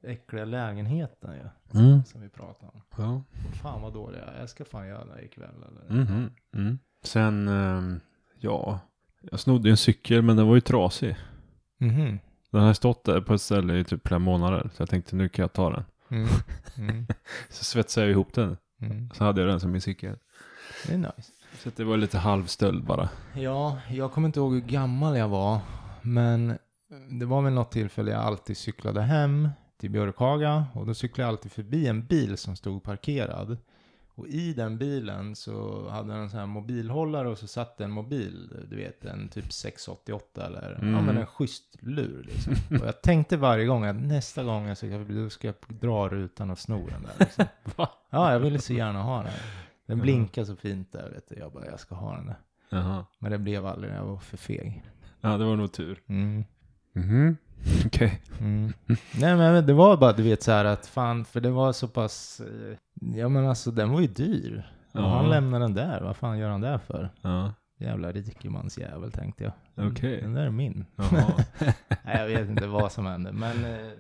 äckliga 0.03 0.45
lägenheten 0.45 1.35
ju, 1.35 1.81
Mm. 1.81 2.05
som 2.05 2.21
vi 2.21 2.29
pratade 2.29 2.73
om. 2.75 2.83
Ja. 2.97 3.23
Fan 3.63 3.83
vad 3.83 3.93
dålig 3.93 4.19
jag 4.19 4.29
är. 4.35 4.41
Jag 4.41 4.49
ska 4.49 4.65
fan 4.65 4.87
göra 4.89 5.05
det 5.05 5.23
ikväll 5.23 5.65
eller? 5.69 6.03
Mhm. 6.03 6.31
Mm. 6.55 6.79
Sen, 7.05 7.49
ehm, 7.49 8.01
ja. 8.41 8.81
Jag 9.31 9.41
snodde 9.41 9.71
en 9.71 9.77
cykel 9.77 10.23
men 10.23 10.37
den 10.37 10.47
var 10.49 10.55
ju 10.55 10.61
trasig. 10.61 11.17
Mhm. 11.79 12.19
Den 12.51 12.61
har 12.63 12.75
stått 12.75 13.05
där 13.05 13.21
på 13.21 13.35
ett 13.35 13.41
ställe 13.41 13.79
i 13.79 13.85
typ 13.85 14.09
flera 14.09 14.19
månader. 14.19 14.71
Så 14.75 14.83
jag 14.83 14.89
tänkte 14.91 15.17
nu 15.17 15.29
kan 15.29 15.43
jag 15.43 15.53
ta 15.53 15.71
den. 15.71 15.85
Mm. 16.11 16.29
Mm. 16.79 17.07
Så 17.51 17.65
svetsade 17.65 18.07
jag 18.07 18.11
ihop 18.13 18.33
den. 18.35 18.57
Mm. 18.81 19.11
Så 19.15 19.25
hade 19.25 19.41
jag 19.41 19.51
den 19.51 19.61
som 19.61 19.71
min 19.71 19.81
cykel. 19.81 20.17
Det 20.87 20.95
är 20.95 20.99
nice. 20.99 21.33
Så 21.63 21.71
det 21.77 21.85
var 21.85 21.97
lite 21.97 22.19
halvstöld 22.19 22.85
bara. 22.85 23.09
Ja, 23.35 23.79
jag 23.91 24.13
kommer 24.13 24.29
inte 24.29 24.41
ihåg 24.41 24.53
hur 24.55 24.61
gammal 24.61 25.17
jag 25.19 25.29
var. 25.29 25.59
Men 26.03 26.59
det 27.11 27.27
var 27.27 27.43
väl 27.43 27.53
något 27.53 27.71
tillfälle 27.73 28.11
jag 28.11 28.21
alltid 28.21 28.57
cyklade 28.57 29.01
hem 29.03 29.49
till 29.81 29.91
Björkhaga. 29.91 30.67
Och 30.75 30.87
då 30.87 30.95
cyklade 30.95 31.23
jag 31.23 31.29
alltid 31.29 31.53
förbi 31.53 31.87
en 31.87 32.07
bil 32.07 32.37
som 32.37 32.57
stod 32.57 32.83
parkerad. 32.83 33.57
Och 34.15 34.27
i 34.29 34.53
den 34.55 34.79
bilen 34.79 35.37
så 35.37 35.89
hade 35.89 36.09
den 36.13 36.23
en 36.23 36.31
sån 36.31 36.39
här 36.39 36.47
mobilhållare 36.47 37.29
och 37.29 37.39
så 37.39 37.47
satt 37.47 37.81
en 37.81 37.91
mobil, 37.91 38.49
du 38.71 38.77
vet 38.77 39.05
en 39.05 39.29
typ 39.29 39.53
688 39.53 40.47
eller 40.47 40.79
ja 40.83 40.89
Mm. 40.89 41.05
men 41.05 41.17
en 41.19 41.27
schysst 41.27 41.77
lur 41.81 42.23
liksom. 42.29 42.53
Och 42.81 42.87
jag 42.87 43.03
tänkte 43.03 43.37
varje 43.37 43.67
gång 43.67 43.85
att 43.85 43.97
nästa 43.97 44.43
gång 44.45 44.67
jag 44.69 44.79
förbi 44.79 45.23
då 45.23 45.31
ska 45.31 45.49
jag 45.49 45.55
dra 45.81 46.09
rutan 46.09 46.51
och 46.51 46.59
sno 46.59 46.87
den 46.89 47.03
där 47.03 47.13
liksom. 47.19 47.45
Ja, 48.11 48.33
jag 48.33 48.41
ville 48.41 48.59
så 48.59 48.73
gärna 48.73 49.03
ha 49.03 49.23
den. 49.23 49.33
Den 49.89 50.01
blinkar 50.01 50.45
så 50.45 50.57
fint 50.57 50.93
där 50.93 51.11
vet 51.11 51.29
du. 51.29 51.35
Jag 51.35 51.53
bara, 51.53 51.67
jag 51.67 51.81
ska 51.81 51.95
ha 51.95 52.17
den 52.17 52.27
där. 52.27 52.37
Jaha. 52.71 53.07
Men 53.19 53.31
det 53.33 53.39
blev 53.39 53.67
aldrig, 53.67 53.95
jag 53.95 54.05
var 54.05 54.19
för 54.19 54.37
feg. 54.37 54.83
Ja, 55.21 55.37
det 55.37 55.45
var 55.45 55.57
nog 55.57 55.73
tur. 55.73 56.03
Mm. 56.07 56.45
Mhm. 56.93 57.37
Okej. 57.87 58.21
Mm. 58.41 58.73
Nej 59.21 59.37
men 59.37 59.67
det 59.67 59.73
var 59.73 59.97
bara 59.97 60.13
du 60.13 60.23
vet 60.23 60.43
så 60.43 60.53
här 60.53 60.65
att 60.65 60.87
fan, 60.87 61.25
för 61.25 61.41
det 61.41 61.51
var 61.51 61.73
så 61.73 61.89
pass, 61.89 62.41
eh, 62.41 62.77
ja 63.19 63.29
men 63.29 63.47
alltså 63.47 63.71
den 63.71 63.91
var 63.91 64.01
ju 64.01 64.07
dyr. 64.07 64.73
Och 64.93 65.01
Ja. 65.01 65.09
han 65.17 65.31
lämnade 65.31 65.65
den 65.65 65.75
där, 65.75 66.01
vad 66.01 66.17
fan 66.17 66.39
gör 66.39 66.51
han 66.51 66.61
där 66.61 66.79
för? 66.79 67.11
Ja. 67.23 67.53
Jävla 67.79 68.13
rikemansjävel 68.13 69.13
tänkte 69.13 69.45
jag. 69.45 69.53
Okej. 69.91 70.21
Den 70.23 70.35
där 70.35 70.43
är 70.47 70.51
min. 70.51 70.85
Jaha. 70.97 71.33
Nej 72.05 72.19
jag 72.21 72.27
vet 72.27 72.49
inte 72.49 72.67
vad 72.67 72.93
som 72.93 73.07
hände, 73.07 73.33
men 73.33 73.65
eh, 73.65 73.91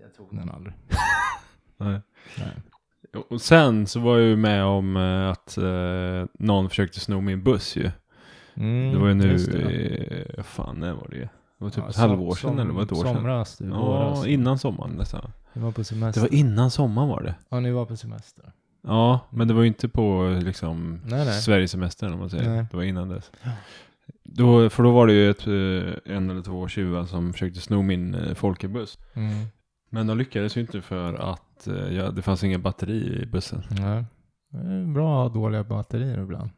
jag 0.00 0.14
tog 0.16 0.36
den 0.36 0.50
aldrig. 0.50 0.74
Nej. 1.76 2.00
Nej. 2.38 2.52
Och 3.30 3.40
sen 3.40 3.86
så 3.86 4.00
var 4.00 4.18
jag 4.18 4.28
ju 4.28 4.36
med 4.36 4.64
om 4.64 4.96
eh, 4.96 5.28
att 5.30 5.58
eh, 5.58 6.24
någon 6.38 6.68
försökte 6.68 7.00
sno 7.00 7.20
min 7.20 7.42
buss 7.42 7.76
ju. 7.76 7.90
Mm, 8.54 8.92
Det 8.92 8.98
var 8.98 9.08
ju 9.08 9.14
nu, 9.14 9.36
det. 9.36 10.34
eh, 10.38 10.42
fan 10.42 10.76
när 10.80 10.92
var 10.92 11.08
det? 11.10 11.18
Det 11.18 11.28
var 11.58 11.70
typ 11.70 11.78
Ja, 11.84 11.88
ett 11.88 11.94
som- 11.94 12.10
halvår 12.10 12.34
sedan 12.34 12.50
som- 12.50 12.58
eller 12.58 12.72
var 12.72 12.80
det 12.80 12.84
ett 12.84 12.92
år 12.92 13.04
sedan? 13.04 13.14
Somras, 13.14 13.56
du, 13.58 13.64
Ja, 13.68 13.78
våras. 13.80 14.26
innan 14.26 14.58
sommaren 14.58 14.90
nästan. 14.90 15.30
Vi 15.52 15.60
var 15.60 15.72
på 15.72 15.80
Det 15.80 15.84
semester. 15.84 16.20
var 16.20 16.34
innan 16.34 16.70
sommaren 16.70 17.08
var 17.08 17.22
det. 17.22 17.34
Ja, 17.48 17.60
ni 17.60 17.70
var 17.70 17.84
på 17.86 17.96
semester. 17.96 18.52
Ja, 18.86 19.20
men 19.30 19.48
det 19.48 19.54
var 19.54 19.62
ju 19.62 19.68
inte 19.68 19.88
på 19.88 20.36
liksom 20.42 21.00
Nej, 21.04 21.24
nej. 21.24 21.40
Sverigesemestern 21.42 22.12
om 22.12 22.18
man 22.18 22.30
säger. 22.30 22.48
Nej. 22.50 22.66
Det 22.70 22.76
var 22.76 22.84
innan 22.84 23.08
dess. 23.08 23.30
Ja. 23.42 23.50
Då, 24.24 24.70
för 24.70 24.82
då 24.82 24.90
var 24.90 25.06
det 25.06 25.12
ju 25.12 25.30
ett, 25.30 25.46
eh, 25.46 26.14
en 26.16 26.30
eller 26.30 26.42
två 26.42 26.68
tjuvar 26.68 27.04
som 27.04 27.32
försökte 27.32 27.60
sno 27.60 27.82
min 27.82 28.14
eh, 28.14 28.34
folkebuss. 28.34 28.98
Mm. 29.14 29.32
Men 29.90 30.06
de 30.06 30.18
lyckades 30.18 30.56
ju 30.56 30.60
inte 30.60 30.82
för 30.82 31.14
att 31.14 31.42
eh, 31.68 31.74
ja, 31.96 32.10
det 32.10 32.22
fanns 32.22 32.44
ingen 32.44 32.62
batteri 32.62 33.22
i 33.22 33.26
bussen. 33.26 33.62
Är 34.54 34.84
bra 34.94 35.26
att 35.26 35.32
ha 35.32 35.40
dåliga 35.40 35.64
batterier 35.64 36.18
ibland. 36.18 36.50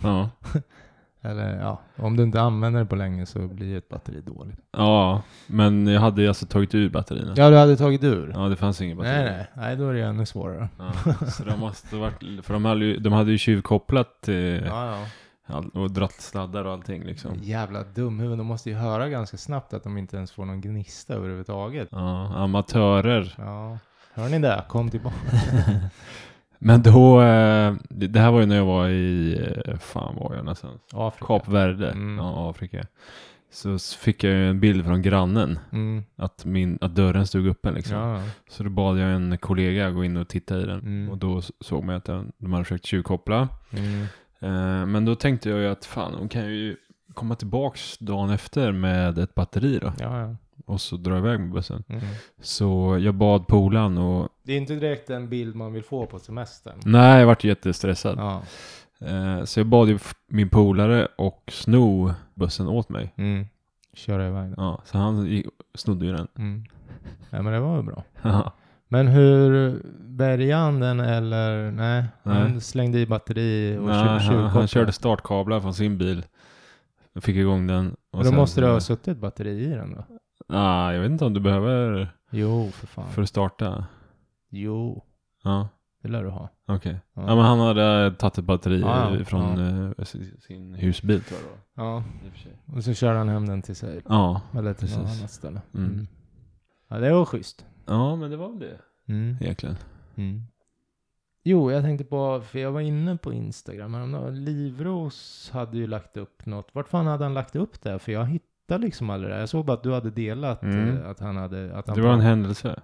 Ja, 0.00 0.30
Eller 1.20 1.60
ja, 1.60 1.80
om 1.96 2.16
du 2.16 2.22
inte 2.22 2.40
använder 2.40 2.80
det 2.80 2.86
på 2.86 2.96
länge 2.96 3.26
så 3.26 3.38
blir 3.48 3.78
ett 3.78 3.88
batteri 3.88 4.20
dåligt. 4.20 4.58
ja 4.72 5.22
men 5.46 5.86
jag 5.86 6.00
hade 6.00 6.22
ju 6.22 6.28
alltså 6.28 6.46
tagit 6.46 6.74
ur 6.74 6.90
batterierna. 6.90 7.34
Ja, 7.36 7.50
du 7.50 7.56
hade 7.56 7.76
tagit 7.76 8.04
ur? 8.04 8.32
Ja, 8.34 8.48
det 8.48 8.56
fanns 8.56 8.80
ingen 8.80 8.96
batteri. 8.96 9.14
nej, 9.14 9.24
nej. 9.24 9.46
Nej, 9.56 9.76
då 9.76 9.88
är 9.88 9.94
det 9.94 10.02
ännu 10.02 10.26
svårare. 10.26 10.68
Ja, 10.78 10.92
så 11.28 11.44
de 11.44 11.60
måste 11.60 11.96
varit, 11.96 12.44
för 12.44 12.52
de 12.54 12.64
hade 12.64 12.84
ju, 12.84 12.96
de 12.98 13.12
hade 13.12 13.30
ju 13.30 13.38
tjuvkopplat 13.38 14.28
eh, 14.28 14.34
Ja, 14.36 15.06
ja. 15.46 15.64
och 15.74 15.90
dratt 15.90 16.12
sladdar 16.20 16.64
och 16.64 16.72
allting 16.72 17.04
liksom. 17.04 17.30
Jävla 17.42 17.82
dumhuvud. 17.82 18.38
De 18.38 18.46
måste 18.46 18.70
ju 18.70 18.76
höra 18.76 19.08
ganska 19.08 19.36
snabbt 19.36 19.74
att 19.74 19.82
de 19.84 19.98
inte 19.98 20.16
ens 20.16 20.32
får 20.32 20.44
någon 20.44 20.60
gnista 20.60 21.14
överhuvudtaget. 21.14 21.88
Ja, 21.92 22.34
amatörer. 22.36 23.34
Ja. 23.38 23.78
Hör 24.18 24.28
ni 24.28 24.38
det? 24.38 24.64
Kom 24.68 24.90
tillbaka. 24.90 25.16
Men 26.58 26.82
då, 26.82 27.20
eh, 27.22 27.74
det 27.90 28.20
här 28.20 28.30
var 28.30 28.40
ju 28.40 28.46
när 28.46 28.56
jag 28.56 28.64
var 28.64 28.88
i, 28.88 29.38
eh, 29.66 29.76
fan 29.76 30.16
var 30.16 30.34
jag 30.34 30.44
någonstans? 30.44 30.80
Afrika. 30.92 31.26
Kap 31.26 31.48
Verde, 31.48 31.90
Mm. 31.90 32.18
ja 32.18 32.50
Afrika. 32.50 32.86
Så 33.52 33.78
fick 33.78 34.24
jag 34.24 34.32
ju 34.32 34.50
en 34.50 34.60
bild 34.60 34.84
från 34.84 35.02
grannen, 35.02 35.58
Mm. 35.72 36.04
att, 36.16 36.44
min, 36.44 36.78
att 36.80 36.94
dörren 36.94 37.26
stod 37.26 37.48
öppen 37.48 37.74
liksom. 37.74 37.96
Ja, 37.96 38.22
Så 38.50 38.62
då 38.62 38.70
bad 38.70 38.98
jag 38.98 39.10
en 39.10 39.38
kollega 39.38 39.90
gå 39.90 40.04
in 40.04 40.16
och 40.16 40.28
titta 40.28 40.58
i 40.60 40.62
den. 40.66 40.78
Mm. 40.80 41.10
Och 41.10 41.18
då 41.18 41.40
såg 41.60 41.84
man 41.84 41.94
att 41.96 42.04
den- 42.04 42.32
de 42.38 42.52
hade 42.52 42.64
försökt 42.64 42.86
tjuvkoppla. 42.86 43.48
mm. 43.70 44.02
Eh, 44.40 44.86
men 44.86 45.04
då 45.04 45.14
tänkte 45.14 45.50
jag 45.50 45.58
ju 45.58 45.68
att 45.68 45.84
fan, 45.84 46.12
de 46.12 46.28
kan 46.28 46.46
ju 46.46 46.76
komma 47.14 47.34
tillbaks 47.34 47.98
dagen 47.98 48.30
efter 48.30 48.72
med 48.72 49.18
ett 49.18 49.34
batteri 49.34 49.78
då. 49.78 49.92
ja, 50.00 50.20
ja. 50.20 50.36
Och 50.68 50.80
så 50.80 50.96
dra 50.96 51.18
iväg 51.18 51.40
med 51.40 51.50
bussen. 51.50 51.84
Mm. 51.88 52.04
Så 52.40 52.98
jag 53.00 53.14
bad 53.14 53.46
polaren 53.46 53.98
och 53.98 54.28
Det 54.42 54.52
är 54.52 54.56
inte 54.56 54.74
direkt 54.74 55.10
en 55.10 55.28
bild 55.28 55.56
man 55.56 55.72
vill 55.72 55.82
få 55.84 56.06
på 56.06 56.18
semestern. 56.18 56.80
nej, 56.84 57.20
jag 57.20 57.26
vart 57.26 57.44
jättestressad. 57.44 58.18
Ja. 58.18 58.42
Eh, 59.06 59.44
så 59.44 59.60
jag 59.60 59.66
bad 59.66 59.88
ju 59.88 59.98
min 60.28 60.48
polare 60.48 61.08
och 61.18 61.42
sno 61.52 62.12
bussen 62.34 62.68
åt 62.68 62.88
mig. 62.88 63.14
Mm. 63.16 63.46
Köra 63.94 64.26
iväg 64.28 64.44
den. 64.44 64.54
Ja, 64.56 64.82
så 64.84 64.98
han 64.98 65.42
snodde 65.74 66.06
ju 66.06 66.12
den. 66.12 66.28
Mm. 66.38 66.64
Ja, 67.30 67.42
men 67.42 67.52
det 67.52 67.60
var 67.60 67.76
ju 67.76 67.82
bra. 67.82 68.04
Men 68.90 69.08
hur 69.08 69.82
bärgade 70.00 70.62
han 70.62 70.80
den 70.80 71.00
eller 71.00 71.70
nej? 71.70 72.04
Han 72.22 72.52
Nej. 72.52 72.60
slängde 72.60 72.98
i 72.98 73.06
batteri 73.06 73.78
och 73.78 73.86
Nej, 73.86 74.18
han, 74.18 74.44
han 74.46 74.68
körde 74.68 74.92
startkablar 74.92 75.60
från 75.60 75.74
sin 75.74 75.98
bil. 75.98 76.24
Fick 77.20 77.36
igång 77.36 77.66
den. 77.66 77.88
Och 77.88 78.18
Och 78.18 78.24
då 78.24 78.30
sen 78.30 78.36
måste 78.36 78.60
det 78.60 78.66
ha 78.66 78.80
suttit 78.80 79.18
batteri 79.18 79.64
i 79.64 79.68
den 79.68 79.94
då? 79.94 80.17
Nej, 80.48 80.94
jag 80.94 81.02
vet 81.02 81.10
inte 81.10 81.24
om 81.24 81.34
du 81.34 81.40
behöver 81.40 82.08
Jo, 82.30 82.70
för 82.70 82.86
fan. 82.86 83.08
för 83.12 83.22
att 83.22 83.28
starta. 83.28 83.86
Jo. 84.50 85.04
Ja. 85.44 85.68
Det 86.02 86.08
lär 86.08 86.22
du 86.24 86.30
ha. 86.30 86.48
Okej. 86.66 87.00
Ja. 87.14 87.22
Ja. 87.26 87.34
men 87.36 87.44
han 87.44 87.58
hade 87.60 88.14
tagit 88.14 88.38
ett 88.38 88.44
batteri 88.44 88.80
Ja, 88.80 89.14
ja. 89.18 89.24
från 89.24 89.58
eh, 89.98 90.04
sin- 90.04 90.40
sin 90.40 90.74
husbil 90.74 91.22
tror 91.22 91.40
jag. 91.40 91.84
Ja. 91.84 92.02
I 92.24 92.28
och 92.28 92.32
för 92.32 92.38
sig. 92.38 92.52
Och 92.76 92.84
så 92.84 92.94
kör 92.94 93.14
han 93.14 93.28
hem 93.28 93.46
den 93.46 93.62
till 93.62 93.76
sig. 93.76 94.00
Ja. 94.08 94.40
Eller 94.54 94.74
till 94.74 94.88
något 94.90 95.00
Precis. 95.04 95.20
annat 95.20 95.30
ställe. 95.30 95.60
Mm. 95.74 95.90
Mm. 95.92 96.06
Ja, 96.88 96.96
det 96.98 97.12
var 97.12 97.24
schysst. 97.24 97.64
ja, 97.86 98.16
men 98.16 98.30
det 98.30 98.36
var 98.36 98.48
väl 98.48 98.58
det 98.58 98.78
Mm. 99.12 99.36
egentligen. 99.40 99.76
Mm. 100.16 100.42
Jo, 101.42 101.70
jag 101.72 101.82
tänkte 101.82 102.04
på, 102.04 102.40
för 102.40 102.58
jag 102.58 102.72
var 102.72 102.80
inne 102.80 103.16
på 103.16 103.32
Instagram 103.32 103.94
häromdagen. 103.94 104.44
Livros 104.44 105.50
hade 105.52 105.76
ju 105.76 105.86
lagt 105.86 106.16
upp 106.16 106.46
något. 106.46 106.68
Vart 106.72 106.88
fan 106.88 107.06
hade 107.06 107.24
han 107.24 107.34
lagt 107.34 107.56
upp 107.56 107.82
det? 107.82 107.98
För 107.98 108.12
jag 108.12 108.24
hittade 108.68 108.84
liksom 108.84 109.10
aldrig 109.10 109.32
det. 109.32 109.38
Jag 109.40 109.48
såg 109.48 109.64
bara 109.64 109.72
att 109.72 109.82
du 109.82 109.92
hade 109.94 110.10
delat 110.10 110.62
Mm. 110.62 110.96
eh, 111.02 111.10
att 111.10 111.20
han 111.20 111.36
hade... 111.36 111.76
Att 111.78 111.88
han 111.88 111.96
Det 111.96 112.02
var 112.02 112.12
en 112.12 112.20
händelse. 112.20 112.80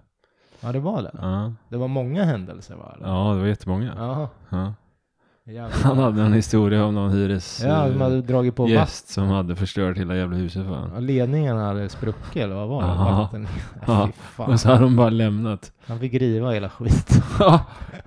Ja, 0.61 0.73
det 0.73 0.81
var 0.81 1.03
det. 1.03 1.11
Ja. 1.21 1.53
Det 1.69 1.77
var 1.77 1.89
många 1.89 2.25
händelser 2.25 2.75
va? 2.77 2.93
eller? 2.97 3.07
ja, 3.09 3.35
det 3.35 3.41
var 3.41 3.47
jättemånga. 3.47 3.95
Jaha. 3.97 4.29
Ja. 4.51 4.75
Jävlar. 5.47 5.71
Han 5.83 5.99
hade 5.99 6.23
en 6.23 6.33
historia 6.33 6.85
om 6.85 6.95
någon 6.95 7.11
hyres 7.11 7.63
Ja, 7.65 7.89
de 7.89 7.93
eh, 7.95 7.99
hade 8.03 8.23
dragit 8.23 8.57
på 8.57 8.69
gäst 8.69 9.09
som 9.09 9.29
hade 9.29 9.57
förstört 9.57 9.99
hela 9.99 10.17
jävla 10.17 10.37
huset 10.37 10.67
för 10.67 10.91
Ja, 10.95 11.01
ledningen 11.01 11.57
hade 11.57 11.89
spruckit 11.89 12.37
eller 12.43 12.55
vad 12.55 12.69
var 12.69 12.83
det? 12.83 12.89
Vatten. 12.89 13.47
Ja. 13.87 14.09
Och 14.37 14.61
så 14.61 14.69
hade 14.69 14.81
de 14.81 14.97
bara 14.97 15.11
lämnat. 15.11 15.73
Han 15.87 15.99
fick 15.99 16.15
riva 16.15 16.51
hela 16.51 16.71
skiten. 16.71 17.23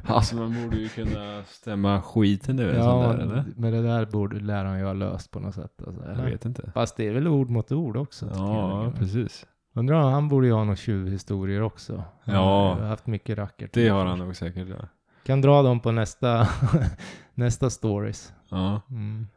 alltså 0.08 0.36
man 0.36 0.64
borde 0.64 0.78
ju 0.78 0.90
kunna 0.90 1.44
stämma 1.48 2.02
skiten 2.02 2.60
en 2.60 2.76
Ja, 2.76 2.98
där 3.08 3.14
eller? 3.18 3.44
men 3.56 3.72
det 3.74 3.82
där 3.82 4.06
borde 4.06 4.40
läraren 4.40 4.80
ju 4.80 4.86
ha 4.86 4.94
löst 4.94 5.32
på 5.32 5.40
något 5.40 5.56
sätt. 5.56 5.72
Alltså, 5.88 6.04
Jag 6.18 6.24
vet 6.32 6.46
inte. 6.46 6.72
Fast 6.74 6.98
det 6.98 7.08
är 7.08 7.12
väl 7.14 7.28
ord 7.28 7.50
mot 7.50 7.72
ord 7.72 7.98
också. 7.98 8.26
Ja, 8.36 8.84
jag. 8.84 8.96
precis. 8.96 9.46
Undrar 9.76 10.02
om 10.02 10.14
han 10.14 10.28
borde 10.28 10.48
ju 10.48 10.54
ha 10.54 10.64
några 10.64 10.76
tjuvhistorier 10.76 11.62
också. 11.62 12.04
Han 12.24 12.36
Ja. 12.36 12.74
har 12.80 12.86
haft 12.88 13.08
mycket 13.08 13.38
rackar. 13.38 13.70
Det 13.74 13.90
har 13.90 14.06
han 14.06 14.20
nog 14.20 14.36
säkert. 14.36 14.68
Ja. 14.70 14.86
Kan 15.26 15.42
dra 15.42 15.62
dem 15.62 15.80
på 15.80 15.92
nästa, 15.92 16.48
nästa 17.38 17.70
stories. 17.70 18.34
ja. 18.50 18.82
Mm. 18.90 19.28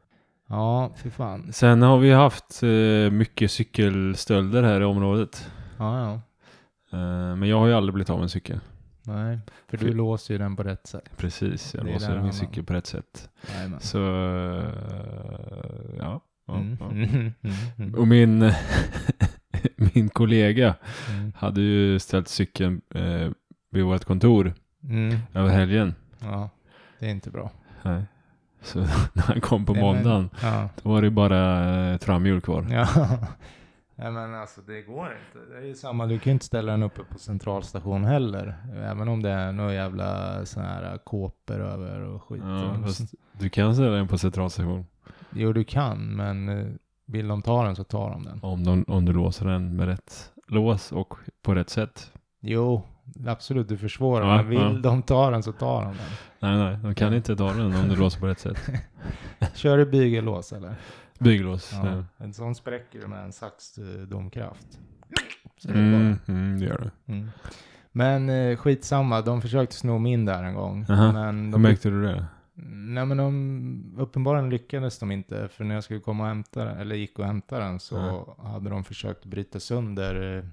Ja, 0.52 0.90
fy 0.96 1.10
fan. 1.10 1.52
Sen 1.52 1.82
har 1.82 1.98
vi 1.98 2.10
haft 2.12 2.62
eh, 2.62 3.10
mycket 3.12 3.50
cykelstölder 3.50 4.62
här 4.62 4.80
i 4.80 4.84
området. 4.84 5.50
Ja, 5.78 5.98
ja. 6.00 6.12
Eh, 6.98 7.36
men 7.36 7.48
jag 7.48 7.58
har 7.58 7.66
ju 7.66 7.74
aldrig 7.74 7.94
blivit 7.94 8.10
av 8.10 8.16
med 8.16 8.22
en 8.22 8.28
cykel. 8.28 8.60
Nej, 9.02 9.38
för 9.68 9.76
du 9.76 9.86
För- 9.86 9.94
låser 9.94 10.34
ju 10.34 10.38
den 10.38 10.56
på 10.56 10.62
rätt 10.62 10.86
sätt. 10.86 11.10
Precis, 11.16 11.74
jag 11.74 11.84
Det 11.84 11.92
låser 11.92 12.20
min 12.22 12.32
cykel 12.32 12.64
på 12.64 12.72
rätt 12.72 12.86
sätt. 12.86 13.30
Jajamän. 13.54 13.80
Så, 13.80 13.98
eh, 13.98 14.64
ja. 15.98 16.20
ja, 16.46 16.54
Mm. 16.54 16.76
ja. 16.80 16.86
Mm, 16.90 17.08
mm, 17.08 17.32
mm, 17.78 17.94
Och 17.94 18.08
min, 18.08 18.52
min 19.94 20.08
kollega 20.08 20.74
hade 21.34 21.60
ju 21.60 21.98
ställt 21.98 22.28
cykeln 22.28 22.80
eh, 22.94 23.30
vid 23.70 23.84
vårt 23.84 24.04
kontor 24.04 24.54
över 25.34 25.48
helgen. 25.48 25.94
Ja, 26.20 26.50
det 26.98 27.06
är 27.06 27.10
inte 27.10 27.30
bra. 27.30 27.50
Nej. 27.82 28.02
Så 28.62 28.78
när 29.12 29.22
han 29.22 29.40
kom 29.40 29.66
på 29.66 29.72
Nej, 29.72 29.82
men- 29.82 29.94
måndagen, 29.94 30.30
Ja. 30.42 30.68
då 30.82 30.88
var 30.90 31.02
det 31.02 31.10
bara 31.10 31.64
eh, 31.88 31.94
ett 31.94 32.04
framhjul 32.04 32.40
kvar. 32.40 32.66
Ja. 32.70 32.86
Nej 34.02 34.10
men 34.12 34.34
alltså 34.34 34.60
det 34.60 34.82
går 34.82 35.06
inte. 35.06 35.52
Det 35.54 35.58
är 35.58 35.66
ju 35.66 35.74
samma, 35.74 36.06
du 36.06 36.18
kan 36.18 36.30
ju 36.30 36.32
inte 36.32 36.44
ställa 36.46 36.72
den 36.72 36.82
uppe 36.82 37.00
på 37.04 37.18
centralstation 37.18 38.04
heller. 38.04 38.56
Även 38.76 39.08
om 39.08 39.22
det 39.22 39.30
är 39.30 39.52
några 39.52 39.74
jävla 39.74 40.44
sådana 40.46 40.68
här 40.70 40.98
kåpor 41.04 41.60
över 41.60 42.00
och 42.00 42.22
skit. 42.22 42.42
Ja, 42.46 42.74
fast 42.84 43.14
du 43.32 43.48
kan 43.48 43.74
ställa 43.74 43.90
den 43.90 44.08
på 44.08 44.18
centralstation. 44.18 44.86
Jo 45.30 45.52
du 45.52 45.64
kan, 45.64 46.16
men 46.16 46.48
eh, 46.48 46.66
vill 47.06 47.28
de 47.28 47.42
ta 47.42 47.64
den 47.64 47.76
så 47.76 47.84
tar 47.84 48.10
de 48.10 48.24
den. 48.24 48.40
Om, 48.42 48.64
de, 48.64 48.84
om 48.88 49.04
du 49.04 49.12
låser 49.12 49.46
den 49.46 49.76
med 49.76 49.86
rätt 49.86 50.32
lås 50.48 50.92
och 50.92 51.14
på 51.42 51.54
rätt 51.54 51.70
sätt. 51.70 52.12
Jo, 52.40 52.82
absolut 53.26 53.68
du 53.68 53.78
försvårar. 53.78 54.28
Ja, 54.28 54.36
men 54.36 54.48
vill 54.48 54.58
ja. 54.58 54.68
de 54.68 55.02
ta 55.02 55.30
den 55.30 55.42
så 55.42 55.52
tar 55.52 55.82
de 55.82 55.96
den. 55.96 56.06
Nej, 56.40 56.56
nej, 56.56 56.78
de 56.82 56.94
kan 56.94 57.14
inte 57.14 57.36
ta 57.36 57.52
den 57.52 57.74
om 57.74 57.88
du 57.88 57.96
låser 57.96 58.20
på 58.20 58.26
rätt 58.26 58.40
sätt. 58.40 58.58
Kör 59.54 59.78
du 59.78 59.86
bygellås 59.86 60.52
eller? 60.52 60.74
Bygglås. 61.18 61.70
Ja. 61.72 61.88
Ja. 61.90 62.04
En 62.24 62.34
sån 62.34 62.54
spräcker 62.54 63.00
du 63.00 63.06
med 63.06 63.24
en 63.24 63.32
sax 63.32 63.78
eh, 63.78 63.84
domkraft. 63.84 64.78
Så 65.58 65.68
är 65.68 65.72
det 65.72 65.80
Mm, 65.80 66.18
mm, 66.28 66.60
det 66.60 66.66
gör 66.66 66.90
du. 67.06 67.12
Mm. 67.12 67.30
Men 67.92 68.28
eh, 68.28 68.56
skitsamma, 68.56 69.20
de 69.20 69.42
försökte 69.42 69.74
sno 69.76 69.98
min 69.98 70.24
där 70.24 70.44
en 70.44 70.54
gång. 70.54 70.86
Aha. 70.88 71.12
Men 71.12 71.44
Hur 71.44 71.52
de 71.52 71.62
märkte 71.62 71.90
du 71.90 72.02
det? 72.02 72.26
Nej 72.72 73.06
men 73.06 73.16
de, 73.16 73.94
uppenbarligen 73.98 74.50
lyckades 74.50 74.98
de 74.98 75.12
inte. 75.12 75.48
För 75.48 75.64
när 75.64 75.74
jag 75.74 75.84
skulle 75.84 76.00
komma 76.00 76.22
och 76.22 76.28
hämta 76.28 76.64
den, 76.64 76.78
eller 76.78 76.96
gick 76.96 77.18
och 77.18 77.24
hämta 77.24 77.58
den, 77.58 77.80
så 77.80 78.26
hade 78.38 78.70
de 78.70 78.84
försökt 78.84 79.24
bryta 79.24 79.60
sönder 79.60 80.38
eh, 80.38 80.44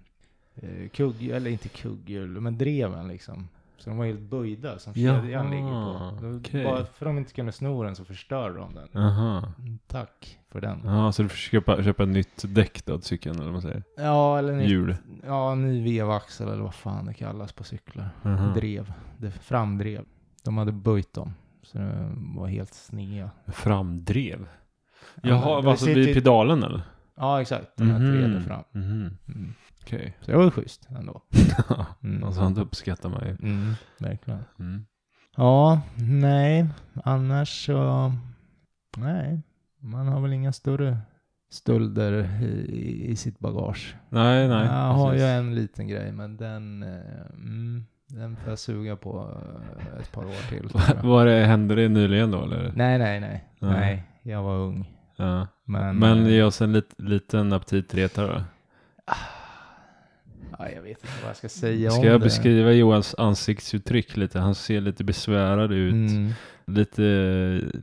kugg, 0.93 1.27
eller 1.29 1.49
inte 1.51 1.69
kugghjul, 1.69 2.41
men 2.41 2.57
dreven 2.57 3.07
liksom. 3.07 3.47
Så 3.77 3.89
de 3.89 3.97
var 3.99 4.05
helt 4.05 4.19
böjda 4.19 4.79
som 4.79 4.93
kedjan 4.93 5.49
ligger 5.51 5.69
på. 5.69 6.17
Då- 6.21 6.37
okej. 6.37 6.63
Bara 6.63 6.75
för 6.85 7.05
att 7.05 7.09
de 7.09 7.17
inte 7.17 7.33
kunde 7.33 7.51
sno 7.51 7.83
den 7.83 7.95
så 7.95 8.05
förstörde 8.05 8.57
de 8.57 8.73
den. 8.75 9.03
Aha. 9.03 9.53
Mm, 9.59 9.79
Tack 9.87 10.39
för 10.51 10.61
den. 10.61 10.81
Ja, 10.85 11.11
så 11.11 11.23
du 11.23 11.29
får 11.29 11.35
köpa, 11.37 11.83
köpa 11.83 12.03
ett 12.03 12.09
nytt 12.09 12.55
däck 12.55 12.85
då 12.85 12.97
till 12.97 13.07
cykeln 13.07 13.35
eller 13.35 13.43
vad 13.45 13.53
man 13.53 13.61
säger? 13.61 13.83
Ja, 13.97 14.37
eller 14.39 14.53
nytt, 14.55 14.69
Hjul. 14.69 14.95
ja, 15.25 15.55
ny 15.55 15.83
vevaxel 15.83 16.47
eller 16.47 16.63
vad 16.63 16.73
fan 16.75 17.05
det 17.05 17.13
kallas 17.13 17.51
på 17.53 17.63
cyklar. 17.63 18.09
Aha. 18.23 18.53
Drev, 18.53 18.93
det 19.17 19.31
framdrev. 19.31 20.01
De 20.43 20.57
hade 20.57 20.71
böjt 20.71 21.13
dem. 21.13 21.33
Så 21.63 21.77
det 21.77 22.09
var 22.35 22.47
helt 22.47 22.73
snea. 22.73 23.29
Framdrev? 23.47 24.47
Ja, 25.21 25.29
Jaha, 25.29 25.61
det 25.61 25.69
alltså 25.69 25.85
vid 25.85 25.97
ju- 26.07 26.13
pedalen 26.13 26.63
eller? 26.63 26.81
Ja, 27.15 27.41
exakt. 27.41 27.67
Den 27.75 27.89
här 27.91 27.99
Mhm. 27.99 28.11
tredje 28.21 28.41
fram. 28.41 28.63
Mhm. 28.71 29.17
Mm. 29.27 29.53
Okej. 29.87 30.17
Så 30.21 30.31
det 30.31 30.37
var 30.37 30.51
schysst 30.51 30.87
ändå. 30.99 31.21
Mm. 32.03 32.19
Något 32.19 32.35
sånt 32.35 32.57
uppskattar 32.57 33.09
man 33.09 33.21
ju. 33.25 33.49
Mm, 33.49 33.73
verkligen. 33.99 34.39
Mm. 34.59 34.85
Ja, 35.37 35.81
nej, 35.95 36.67
annars 37.03 37.65
så, 37.65 38.11
nej, 38.97 39.41
man 39.79 40.07
har 40.07 40.21
väl 40.21 40.33
inga 40.33 40.53
större 40.53 40.97
stölder 41.49 42.41
i, 42.43 43.05
i 43.09 43.15
sitt 43.15 43.39
bagage. 43.39 43.95
Nej, 44.09 44.47
nej. 44.47 44.65
jag 44.65 44.93
har 44.93 45.13
ju 45.13 45.21
en 45.21 45.55
liten 45.55 45.87
grej, 45.87 46.11
men 46.11 46.37
den, 46.37 46.83
eh, 46.83 47.25
mm, 47.33 47.85
den 48.07 48.35
får 48.35 48.49
jag 48.49 48.59
suga 48.59 48.95
på 48.95 49.41
eh, 49.79 50.01
ett 50.01 50.11
par 50.11 50.25
år 50.25 50.49
till. 50.49 50.69
Var 51.09 51.25
det, 51.25 51.45
hände 51.45 51.75
det 51.75 51.89
nyligen 51.89 52.31
då 52.31 52.43
eller? 52.43 52.71
nej, 52.75 52.97
nej, 52.99 53.19
nej, 53.19 53.47
Nej. 53.59 53.71
nej, 53.71 54.03
jag 54.23 54.43
var 54.43 54.55
ung. 54.57 54.91
Ja. 55.15 55.47
Men, 55.65 55.97
Men 55.97 56.27
eh, 56.27 56.45
oss 56.45 56.61
en 56.61 56.73
lit, 56.73 56.93
liten 56.97 57.53
aptitretare 57.53 58.27
då. 58.27 58.41
Ja, 60.59 60.65
jag 60.75 60.81
vet 60.81 60.89
inte 60.89 61.07
vad 61.21 61.29
jag 61.29 61.37
ska 61.37 61.49
säga 61.49 61.91
Ska 61.91 61.99
om 62.01 62.07
jag 62.07 62.19
det. 62.21 62.23
beskriva 62.23 62.71
Johans 62.71 63.15
ansiktsuttryck 63.17 64.17
lite? 64.17 64.39
Han 64.39 64.55
ser 64.55 64.81
lite 64.81 65.03
besvärad 65.03 65.71
ut. 65.71 65.93
Mm. 65.93 66.29
Lite, 66.71 67.01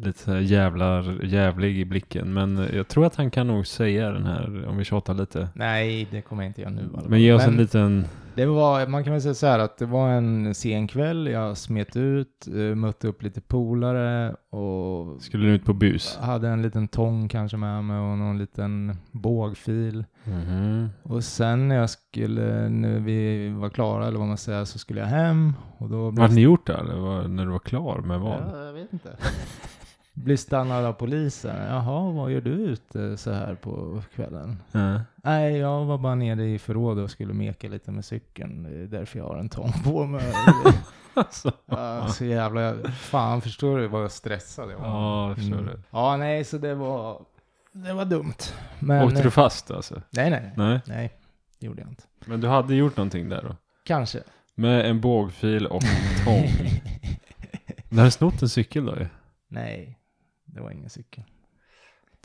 lite 0.04 0.18
så 0.18 0.30
här 0.32 0.40
jävlar, 0.40 1.24
jävlig 1.24 1.78
i 1.78 1.84
blicken. 1.84 2.34
Men 2.34 2.68
jag 2.74 2.88
tror 2.88 3.06
att 3.06 3.16
han 3.16 3.30
kan 3.30 3.46
nog 3.46 3.66
säga 3.66 4.10
den 4.10 4.26
här 4.26 4.66
om 4.68 4.76
vi 4.76 4.84
tjatar 4.84 5.14
lite. 5.14 5.48
Nej, 5.54 6.08
det 6.10 6.20
kommer 6.22 6.42
jag 6.42 6.50
inte 6.50 6.60
göra 6.60 6.70
nu. 6.70 6.82
Men 7.08 7.20
ge 7.20 7.32
oss 7.32 7.42
en 7.42 7.50
Men- 7.50 7.60
liten... 7.62 8.04
Det 8.36 8.46
var, 8.46 8.86
man 8.86 9.04
kan 9.04 9.12
väl 9.12 9.22
säga 9.22 9.34
så 9.34 9.46
här 9.46 9.58
att 9.58 9.78
det 9.78 9.86
var 9.86 10.08
en 10.08 10.54
sen 10.54 10.86
kväll, 10.88 11.26
jag 11.26 11.56
smet 11.56 11.96
ut, 11.96 12.46
eh, 12.48 12.74
mötte 12.74 13.08
upp 13.08 13.22
lite 13.22 13.40
polare 13.40 14.34
och 14.50 15.22
Skulle 15.22 15.46
du 15.46 15.52
ut 15.52 15.64
på 15.64 15.72
bus? 15.72 16.18
hade 16.20 16.48
en 16.48 16.62
liten 16.62 16.88
tång 16.88 17.28
kanske 17.28 17.56
med 17.56 17.84
mig 17.84 17.98
och 17.98 18.18
någon 18.18 18.38
liten 18.38 18.96
bågfil. 19.12 20.04
Mhm. 20.24 20.88
Och 21.02 21.24
sen 21.24 21.68
när 21.68 21.76
jag 21.76 21.90
skulle, 21.90 22.68
när 22.68 22.98
vi 22.98 23.48
var 23.48 23.68
klara 23.68 24.06
eller 24.06 24.18
vad 24.18 24.28
man 24.28 24.36
säger, 24.38 24.64
så 24.64 24.78
skulle 24.78 25.00
jag 25.00 25.06
hem 25.06 25.52
och 25.78 25.88
då 25.88 26.02
Vad 26.04 26.18
hade 26.18 26.34
ni 26.34 26.40
gjort 26.40 26.66
där? 26.66 26.78
Eller 26.78 26.96
var, 26.96 27.28
när 27.28 27.44
du 27.44 27.50
var 27.50 27.58
klar 27.58 27.98
med 27.98 28.20
vad? 28.20 28.40
Ja, 28.52 28.64
jag 28.64 28.72
vet 28.72 28.92
inte. 28.92 29.08
Blir 30.14 30.36
stannad 30.36 30.84
av 30.84 30.92
polisen. 30.92 31.56
Jaha, 31.68 32.10
vad 32.12 32.30
gör 32.32 32.40
du 32.40 32.50
ute 32.50 33.16
så 33.16 33.30
här 33.32 33.54
på 33.54 34.02
kvällen? 34.14 34.62
Ja. 34.72 35.00
Nej, 35.16 35.56
jag 35.56 35.84
var 35.84 35.98
bara 35.98 36.14
nere 36.14 36.44
i 36.48 36.58
förrådet 36.58 37.04
och 37.04 37.10
skulle 37.10 37.32
meka 37.34 37.68
lite 37.68 37.90
med 37.90 38.04
cykeln. 38.04 38.62
Det 38.62 38.78
är 38.78 38.86
därför 38.98 39.18
jag 39.18 39.26
har 39.26 39.36
en 39.36 39.48
tång 39.48 39.72
på 39.84 40.04
mig. 40.06 40.32
Alltså. 41.16 41.52
Ja, 41.66 42.08
så 42.08 42.24
jävla... 42.24 42.74
Fan, 42.92 43.40
förstår 43.40 43.78
du 43.78 43.86
vad 43.88 44.12
stressad 44.12 44.70
jag 44.70 44.78
var? 44.78 44.86
Ja, 44.86 45.28
jag 45.28 45.36
förstår 45.36 45.58
Mm. 45.58 45.66
det. 45.66 45.80
Ja, 45.90 46.16
nej, 46.16 46.44
så 46.44 46.58
det 46.58 46.74
var... 46.74 47.20
Det 47.72 47.92
var 47.92 48.04
dumt. 48.04 48.34
Men... 48.78 49.04
Åkte 49.04 49.22
du 49.22 49.30
fast 49.30 49.70
alltså? 49.70 50.02
Nej, 50.10 50.30
nej, 50.30 50.40
nej. 50.42 50.52
Nej. 50.66 50.80
Nej, 50.86 51.12
det 51.60 51.66
gjorde 51.66 51.80
jag 51.82 51.90
inte. 51.90 52.02
Men 52.26 52.40
du 52.40 52.48
hade 52.48 52.74
gjort 52.74 52.96
någonting 52.96 53.28
där 53.28 53.42
då? 53.42 53.56
Kanske. 53.84 54.18
Med 54.54 54.90
en 54.90 55.00
bågfil 55.00 55.66
och 55.66 55.82
en 55.84 56.24
tång? 56.24 56.48
Du 57.88 57.98
hade 57.98 58.10
snott 58.10 58.42
en 58.42 58.48
cykel 58.48 58.86
då 58.86 58.96
ju. 58.96 59.06
nej, 59.48 59.98
det 60.54 60.60
var 60.60 60.70
ingen 60.70 60.90
cykel. 60.90 61.24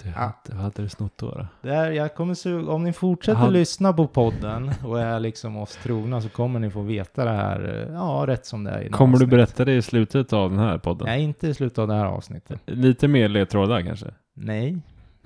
Det 0.04 0.10
Ja. 0.10 0.34
hade, 0.46 0.62
hade 0.62 0.82
du 0.82 0.90
snott 0.90 1.18
då? 1.18 1.32
då? 1.32 1.48
Det 1.62 1.72
här, 1.76 1.92
jag 1.92 2.16
kommer 2.16 2.34
suga, 2.34 2.72
om 2.72 2.84
ni 2.84 2.94
fortsätter 2.94 3.40
Han- 3.40 3.54
lyssna 3.54 3.94
på 3.94 4.08
podden 4.08 4.72
och 4.86 5.00
är 5.02 5.20
liksom 5.20 5.58
oss 5.58 5.76
trogna 5.84 6.22
så 6.22 6.30
kommer 6.30 6.60
ni 6.60 6.70
få 6.72 6.82
veta 6.82 7.26
det 7.26 7.32
här, 7.32 7.86
eh, 7.88 7.94
ja, 7.94 8.24
rätt 8.28 8.46
som 8.46 8.64
det 8.64 8.72
är 8.72 8.90
Kommer 8.90 9.12
du 9.12 9.16
avsnitt. 9.16 9.30
berätta 9.30 9.66
det 9.66 9.74
i 9.76 9.82
slutet 9.82 10.34
av 10.34 10.50
den 10.50 10.60
här 10.60 10.78
podden? 10.78 11.06
Nej, 11.08 11.24
inte 11.24 11.48
i 11.48 11.54
slutet 11.54 11.80
av 11.80 11.88
det 11.88 11.94
här 11.94 12.06
avsnittet. 12.06 12.62
Lite 12.66 13.08
mer 13.08 13.30
ledtrådar 13.30 13.82
kanske? 13.82 14.14
Nej, 14.34 14.78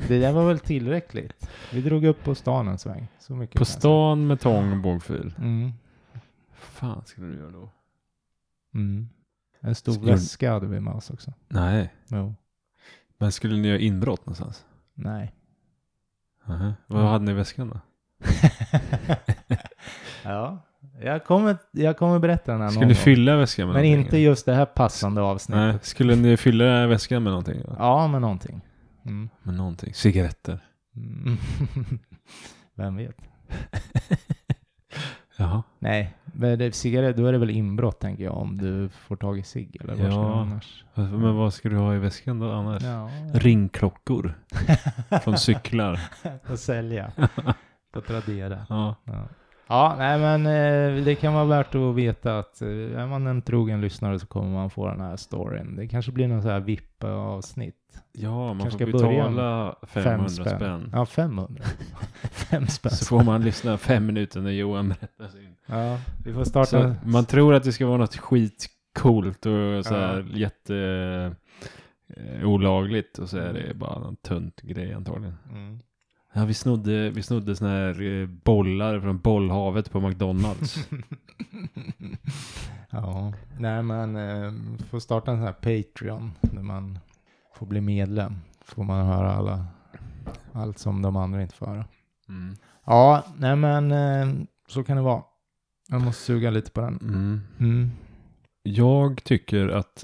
det 0.07 0.19
där 0.19 0.31
var 0.33 0.47
väl 0.47 0.59
tillräckligt. 0.59 1.49
Vi 1.73 1.81
drog 1.81 2.05
upp 2.05 2.23
på 2.23 2.35
stan 2.35 2.67
en 2.67 2.77
sväng. 2.77 3.07
Så 3.19 3.33
mycket 3.35 3.57
På 3.59 3.65
stan 3.65 4.27
med 4.27 4.39
tång 4.39 4.71
och 4.71 4.77
bågfil? 4.77 5.33
Mm. 5.37 5.71
fan 6.53 7.01
skulle 7.05 7.27
du 7.27 7.37
göra 7.37 7.51
då? 7.51 7.69
Mm. 8.75 9.09
En 9.59 9.75
stor 9.75 9.93
Skulle- 9.93 10.11
väska 10.11 10.51
hade 10.53 10.67
vi 10.67 10.79
med 10.79 10.93
oss 10.93 11.09
också. 11.09 11.33
Nej. 11.47 11.93
Jo. 12.07 12.35
Men 13.17 13.31
skulle 13.31 13.57
ni 13.57 13.67
göra 13.67 13.79
inbrott 13.79 14.25
någonstans? 14.25 14.65
Nej. 14.93 15.33
Aha. 16.47 16.73
Vad 16.87 17.05
hade 17.05 17.25
ni 17.25 17.31
i 17.31 17.33
väskan 17.33 17.69
då? 17.69 17.79
ja, 20.23 20.65
jag 21.01 21.25
kommer, 21.25 21.57
jag 21.71 21.97
kommer 21.97 22.19
berätta 22.19 22.51
den 22.51 22.61
här 22.61 22.69
Skulle 22.69 22.85
ni 22.85 22.95
fylla 22.95 23.35
väskan 23.37 23.67
med 23.67 23.73
Men 23.73 23.83
någonting? 23.83 24.05
inte 24.05 24.17
just 24.17 24.45
det 24.45 24.53
här 24.53 24.65
passande 24.65 25.21
avsnittet. 25.21 25.61
Nej, 25.61 25.77
skulle 25.81 26.15
ni 26.15 26.37
fylla 26.37 26.87
väskan 26.87 27.23
med 27.23 27.31
någonting? 27.31 27.61
Då? 27.65 27.75
Ja, 27.79 28.07
med 28.07 28.21
någonting. 28.21 28.61
Mm. 29.05 29.29
Med 29.43 29.55
någonting? 29.55 29.93
Cigaretter? 29.93 30.59
Mm. 30.95 31.37
Vem 32.75 32.95
vet? 32.95 33.17
Jaha. 35.37 35.63
Nej, 35.79 36.13
men 36.25 36.59
det, 36.59 36.75
cigarett, 36.75 37.17
då 37.17 37.25
är 37.25 37.31
det 37.31 37.37
väl 37.37 37.49
inbrott 37.49 37.99
tänker 37.99 38.23
jag 38.23 38.37
om 38.37 38.57
du 38.57 38.89
får 38.89 39.15
tag 39.15 39.39
i 39.39 39.43
cigg 39.43 39.77
eller 39.81 39.93
vad 39.95 39.97
ska 39.97 40.07
Ja. 40.21 40.27
du 40.27 40.33
annars? 40.33 40.83
Men 40.93 41.35
vad 41.35 41.53
ska 41.53 41.69
du 41.69 41.77
ha 41.77 41.95
i 41.95 41.99
väskan 41.99 42.39
då 42.39 42.51
annars? 42.51 42.83
Ja, 42.83 43.09
Ringklockor 43.33 44.33
från 45.23 45.37
cyklar. 45.37 45.99
att 46.43 46.59
sälja 46.59 47.11
på 47.93 48.01
Tradera. 48.01 48.65
Ja. 48.69 48.95
Ja. 49.03 49.27
ja, 49.67 49.95
nej 49.97 50.19
men 50.19 50.45
eh, 50.45 51.03
det 51.05 51.15
kan 51.15 51.33
vara 51.33 51.45
värt 51.45 51.75
att 51.75 51.95
veta 51.95 52.39
att 52.39 52.61
eh, 52.61 52.67
är 52.69 53.07
man 53.07 53.27
en 53.27 53.41
trogen 53.41 53.81
lyssnare 53.81 54.19
så 54.19 54.27
kommer 54.27 54.49
man 54.49 54.69
få 54.69 54.87
den 54.87 55.01
här 55.01 55.15
storyn. 55.17 55.75
Det 55.75 55.87
kanske 55.87 56.11
blir 56.11 56.27
någon 56.27 56.41
så 56.41 56.49
här 56.49 56.59
VIP-avsnitt. 56.59 57.75
Ja, 58.11 58.53
man 58.53 58.71
får 58.71 58.79
betala 58.85 59.75
500 59.87 60.29
spänn. 60.29 60.89
Ja, 60.93 61.05
500. 61.05 61.63
Fem 62.31 62.67
spänn. 62.67 62.91
Så 62.91 63.05
får 63.05 63.23
man 63.23 63.41
lyssna 63.41 63.77
fem 63.77 64.05
minuter 64.05 64.41
när 64.41 64.51
Johan 64.51 64.87
berättar 64.89 65.27
sin. 65.27 65.55
Ja, 65.65 65.99
vi 66.25 66.33
får 66.33 66.43
starta. 66.43 66.65
Så 66.65 66.95
man 67.05 67.25
tror 67.25 67.53
att 67.53 67.63
det 67.63 67.71
ska 67.71 67.87
vara 67.87 67.97
något 67.97 68.17
skitcoolt 68.17 69.45
och 69.45 69.85
så 69.85 69.93
Ja. 69.93 69.99
här 69.99 70.31
jätte 70.33 70.75
eh, 72.07 72.47
olagligt 72.47 73.17
och 73.17 73.29
så 73.29 73.37
är 73.37 73.53
det 73.53 73.73
bara 73.73 73.99
någon 73.99 74.15
tunt 74.15 74.61
grej 74.61 74.93
antagligen. 74.93 75.37
Mm. 75.51 75.79
Ja, 76.35 76.45
vi 76.45 76.53
snodde, 76.53 77.09
vi 77.09 77.23
snodde 77.23 77.55
såna 77.55 77.69
här 77.71 78.01
eh, 78.21 78.27
bollar 78.27 78.99
från 78.99 79.17
bollhavet 79.19 79.91
på 79.91 79.99
McDonalds. 80.01 80.87
ja, 82.89 83.33
nej 83.59 83.83
men 83.83 84.15
eh, 84.15 84.53
får 84.89 84.99
starta 84.99 85.31
en 85.31 85.37
sån 85.37 85.45
här 85.45 85.53
Patreon 85.53 86.31
där 86.41 86.61
man 86.61 86.99
får 87.63 87.67
bli 87.69 87.81
medlem. 87.81 88.35
Får 88.61 88.83
man 88.83 89.05
höra 89.05 89.33
alla, 89.33 89.65
allt 90.53 90.77
som 90.79 91.01
de 91.01 91.15
andra 91.15 91.41
inte 91.41 91.55
får 91.55 91.65
höra. 91.65 91.85
Mm. 92.29 92.55
Ja, 92.85 93.23
nej 93.37 93.55
men 93.55 93.91
eh, 93.91 94.45
så 94.67 94.83
kan 94.83 94.97
det 94.97 95.03
vara. 95.03 95.23
Jag 95.89 96.01
måste 96.01 96.23
suga 96.23 96.49
lite 96.49 96.71
på 96.71 96.81
den. 96.81 96.97
Mm. 97.01 97.41
Mm. 97.59 97.91
Jag 98.63 99.23
tycker 99.23 99.67
att 99.67 100.03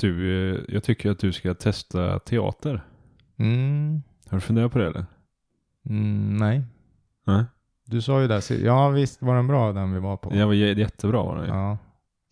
du, 0.00 0.30
eh, 0.54 0.60
jag 0.68 0.84
tycker 0.84 1.10
att 1.10 1.18
du 1.18 1.32
ska 1.32 1.54
testa 1.54 2.18
teater. 2.18 2.84
Mm. 3.36 4.02
Har 4.28 4.36
du 4.36 4.40
funderat 4.40 4.72
på 4.72 4.78
det 4.78 4.86
eller? 4.86 5.06
Mm, 5.86 6.36
nej. 6.36 6.62
Nej? 7.26 7.44
Du 7.84 8.02
sa 8.02 8.20
ju 8.22 8.28
det. 8.28 8.50
Ja, 8.50 8.88
visst 8.88 9.22
var 9.22 9.36
den 9.36 9.46
bra 9.46 9.72
den 9.72 9.92
vi 9.92 10.00
var 10.00 10.16
på. 10.16 10.30
Det 10.30 10.44
var 10.44 10.54
jä- 10.54 10.78
jättebra 10.78 11.22
var 11.22 11.36
det 11.36 11.42
ju. 11.42 11.48
Ja, 11.48 11.78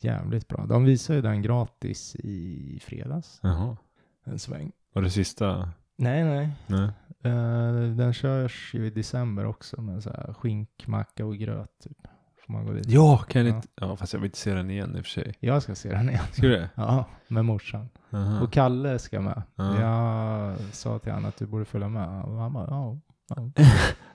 jävligt 0.00 0.49
bra. 0.49 0.66
De 0.66 0.84
visar 0.84 1.14
ju 1.14 1.22
den 1.22 1.42
gratis 1.42 2.14
i 2.16 2.78
fredags. 2.82 3.40
Jaha. 3.42 3.76
En 4.24 4.38
sväng. 4.38 4.72
Var 4.94 5.02
det 5.02 5.10
sista? 5.10 5.68
Nej, 5.96 6.24
nej. 6.24 6.48
Nej. 6.66 6.88
Eh, 7.24 7.72
den 7.96 8.12
körs 8.12 8.74
ju 8.74 8.86
i 8.86 8.90
december 8.90 9.46
också 9.46 9.80
med 9.80 10.02
så 10.02 10.10
här 10.10 10.32
skinkmacka 10.32 11.26
och 11.26 11.36
gröt 11.36 11.70
typ. 11.84 11.96
Får 12.46 12.52
man 12.52 12.66
gå 12.66 12.72
dit. 12.72 12.86
Ja, 12.88 13.18
kan 13.18 13.46
jag 13.46 13.56
inte... 13.56 13.68
Ja, 13.74 13.96
fast 13.96 14.12
jag 14.12 14.20
vill 14.20 14.26
inte 14.26 14.38
se 14.38 14.54
den 14.54 14.70
igen 14.70 14.96
i 14.96 15.00
och 15.00 15.04
för 15.04 15.10
sig. 15.10 15.34
Jag 15.40 15.62
ska 15.62 15.74
se 15.74 15.88
den 15.88 16.08
igen. 16.08 16.24
Ska 16.32 16.42
du 16.42 16.48
det? 16.52 16.70
Ja, 16.74 17.04
med 17.28 17.44
morsan. 17.44 17.88
Jaha. 18.10 18.42
Och 18.42 18.52
Kalle 18.52 18.98
ska 18.98 19.20
med. 19.20 19.42
Ja. 19.56 19.80
Jag 19.80 20.58
sa 20.72 20.98
till 20.98 21.12
honom 21.12 21.28
att 21.28 21.36
du 21.36 21.46
borde 21.46 21.64
följa 21.64 21.88
med. 21.88 22.22
Och 22.22 22.34
han 22.36 22.52
bara, 22.52 22.66
ja. 22.70 22.98
ja. 23.28 23.50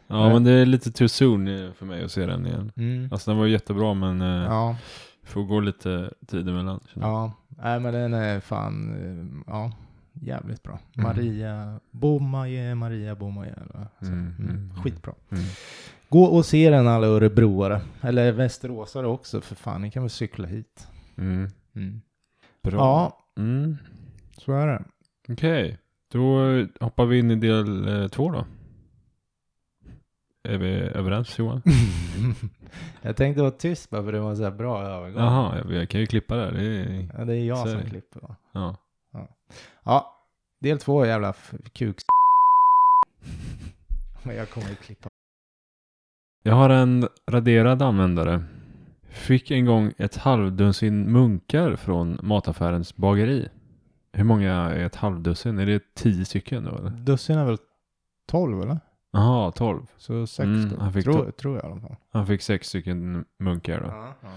Ja, 0.09 0.29
men 0.29 0.43
det 0.43 0.51
är 0.51 0.65
lite 0.65 0.91
too 0.91 1.07
soon 1.07 1.47
eh, 1.47 1.71
för 1.71 1.85
mig 1.85 2.03
att 2.03 2.11
se 2.11 2.25
den 2.25 2.45
igen. 2.47 2.71
Mm. 2.75 3.09
Alltså 3.11 3.31
den 3.31 3.37
var 3.37 3.45
jättebra 3.45 3.93
men 3.93 4.21
eh, 4.21 4.27
Ja, 4.27 4.75
får 5.23 5.43
gå 5.43 5.59
lite 5.59 6.13
tid 6.27 6.49
emellan. 6.49 6.79
ja. 6.93 7.31
Nej 7.49 7.79
men 7.79 7.93
den 7.93 8.13
är 8.13 8.39
fan, 8.39 9.43
ja, 9.47 9.71
jävligt 10.21 10.63
bra. 10.63 10.79
Mm. 10.97 11.07
Maria 11.09 11.79
Bomaje, 11.91 12.75
Maria 12.75 13.15
Bomaje. 13.15 13.53
Så. 13.99 14.05
Mm, 14.05 14.33
Mm. 14.39 14.49
mm, 14.49 14.75
Skitbra. 14.83 15.13
Mm. 15.29 15.43
Gå 16.09 16.23
och 16.23 16.45
se 16.45 16.69
den 16.69 16.87
alla 16.87 17.07
örebroare. 17.07 17.81
Eller 18.01 18.31
västeråsare 18.31 19.07
också 19.07 19.41
för 19.41 19.55
fan. 19.55 19.81
Ni 19.81 19.91
kan 19.91 20.03
väl 20.03 20.09
cykla 20.09 20.47
hit. 20.47 20.87
Mm. 21.17 21.47
Mm. 21.75 22.01
Bra. 22.63 22.77
Ja, 22.77 23.19
Mm. 23.37 23.77
så 24.37 24.53
är 24.53 24.67
det. 24.67 24.83
Okej, 25.29 25.77
då 26.11 26.49
eh, 26.49 26.67
hoppar 26.79 27.05
vi 27.05 27.19
in 27.19 27.31
i 27.31 27.35
del 27.35 27.87
eh, 28.01 28.07
två 28.07 28.31
då. 28.31 28.45
Är 30.43 30.57
vi 30.57 30.67
överens 30.75 31.39
Johan? 31.39 31.61
jag 33.01 33.15
tänkte 33.15 33.41
vara 33.41 33.51
tyst 33.51 33.89
bara 33.89 34.03
för 34.03 34.11
det 34.11 34.19
var 34.19 34.29
en 34.29 34.37
så 34.37 34.43
här 34.43 34.51
bra 34.51 34.83
övergång. 34.83 35.23
Jaha, 35.23 35.63
jag, 35.69 35.89
kan 35.89 36.01
ju 36.01 36.07
klippa 36.07 36.35
där. 36.35 36.51
Det 36.51 36.65
är, 36.67 37.09
Ja, 37.17 37.25
det 37.25 37.35
är 37.35 37.45
jag 37.45 37.57
Så 37.57 37.67
som 37.67 37.81
klipper 37.89 38.19
va? 38.19 38.35
ja. 38.51 38.75
Ja, 39.87 40.23
del 40.59 40.79
två 40.79 41.05
jävla 41.05 41.33
kuk. 41.73 41.97
Men 44.23 44.35
jag 44.35 44.49
kommer 44.49 44.69
ju 44.69 44.75
klippa. 44.75 45.09
Jag 46.43 46.55
har 46.55 46.69
en 46.69 47.07
raderad 47.27 47.81
användare. 47.81 48.43
Fick 49.09 49.51
en 49.51 49.65
gång 49.65 49.93
ett 49.97 50.15
halvdussin 50.17 51.11
munkar 51.11 51.75
från 51.75 52.19
mataffärens 52.23 52.95
bageri. 52.95 53.49
Hur 54.13 54.23
många 54.23 54.53
är 54.53 54.85
ett 54.85 54.95
halvdussin? 54.95 55.59
Är 55.59 55.65
det 55.65 55.93
tio 55.95 56.25
stycken 56.25 56.63
då 56.63 56.75
eller? 56.75 56.89
Dussin 56.89 57.37
är 57.37 57.45
väl 57.45 57.57
12 58.27 58.61
eller? 58.61 58.79
Jaha, 59.11 59.51
tolv. 59.51 59.81
Så 59.97 60.27
sex 60.27 60.45
Mm, 60.45 60.69
då. 60.69 60.75
han 60.79 60.93
fick 60.93 61.03
tror, 61.03 61.31
tror 61.31 61.55
jag 61.55 61.63
i 61.63 61.71
alla 61.71 61.81
fall. 61.81 61.95
Han 62.11 62.27
fick 62.27 62.41
sex 62.41 62.67
stycken 62.67 63.25
munkar 63.39 63.79
då. 63.81 63.87
Ja, 63.87 64.13
ja. 64.21 64.29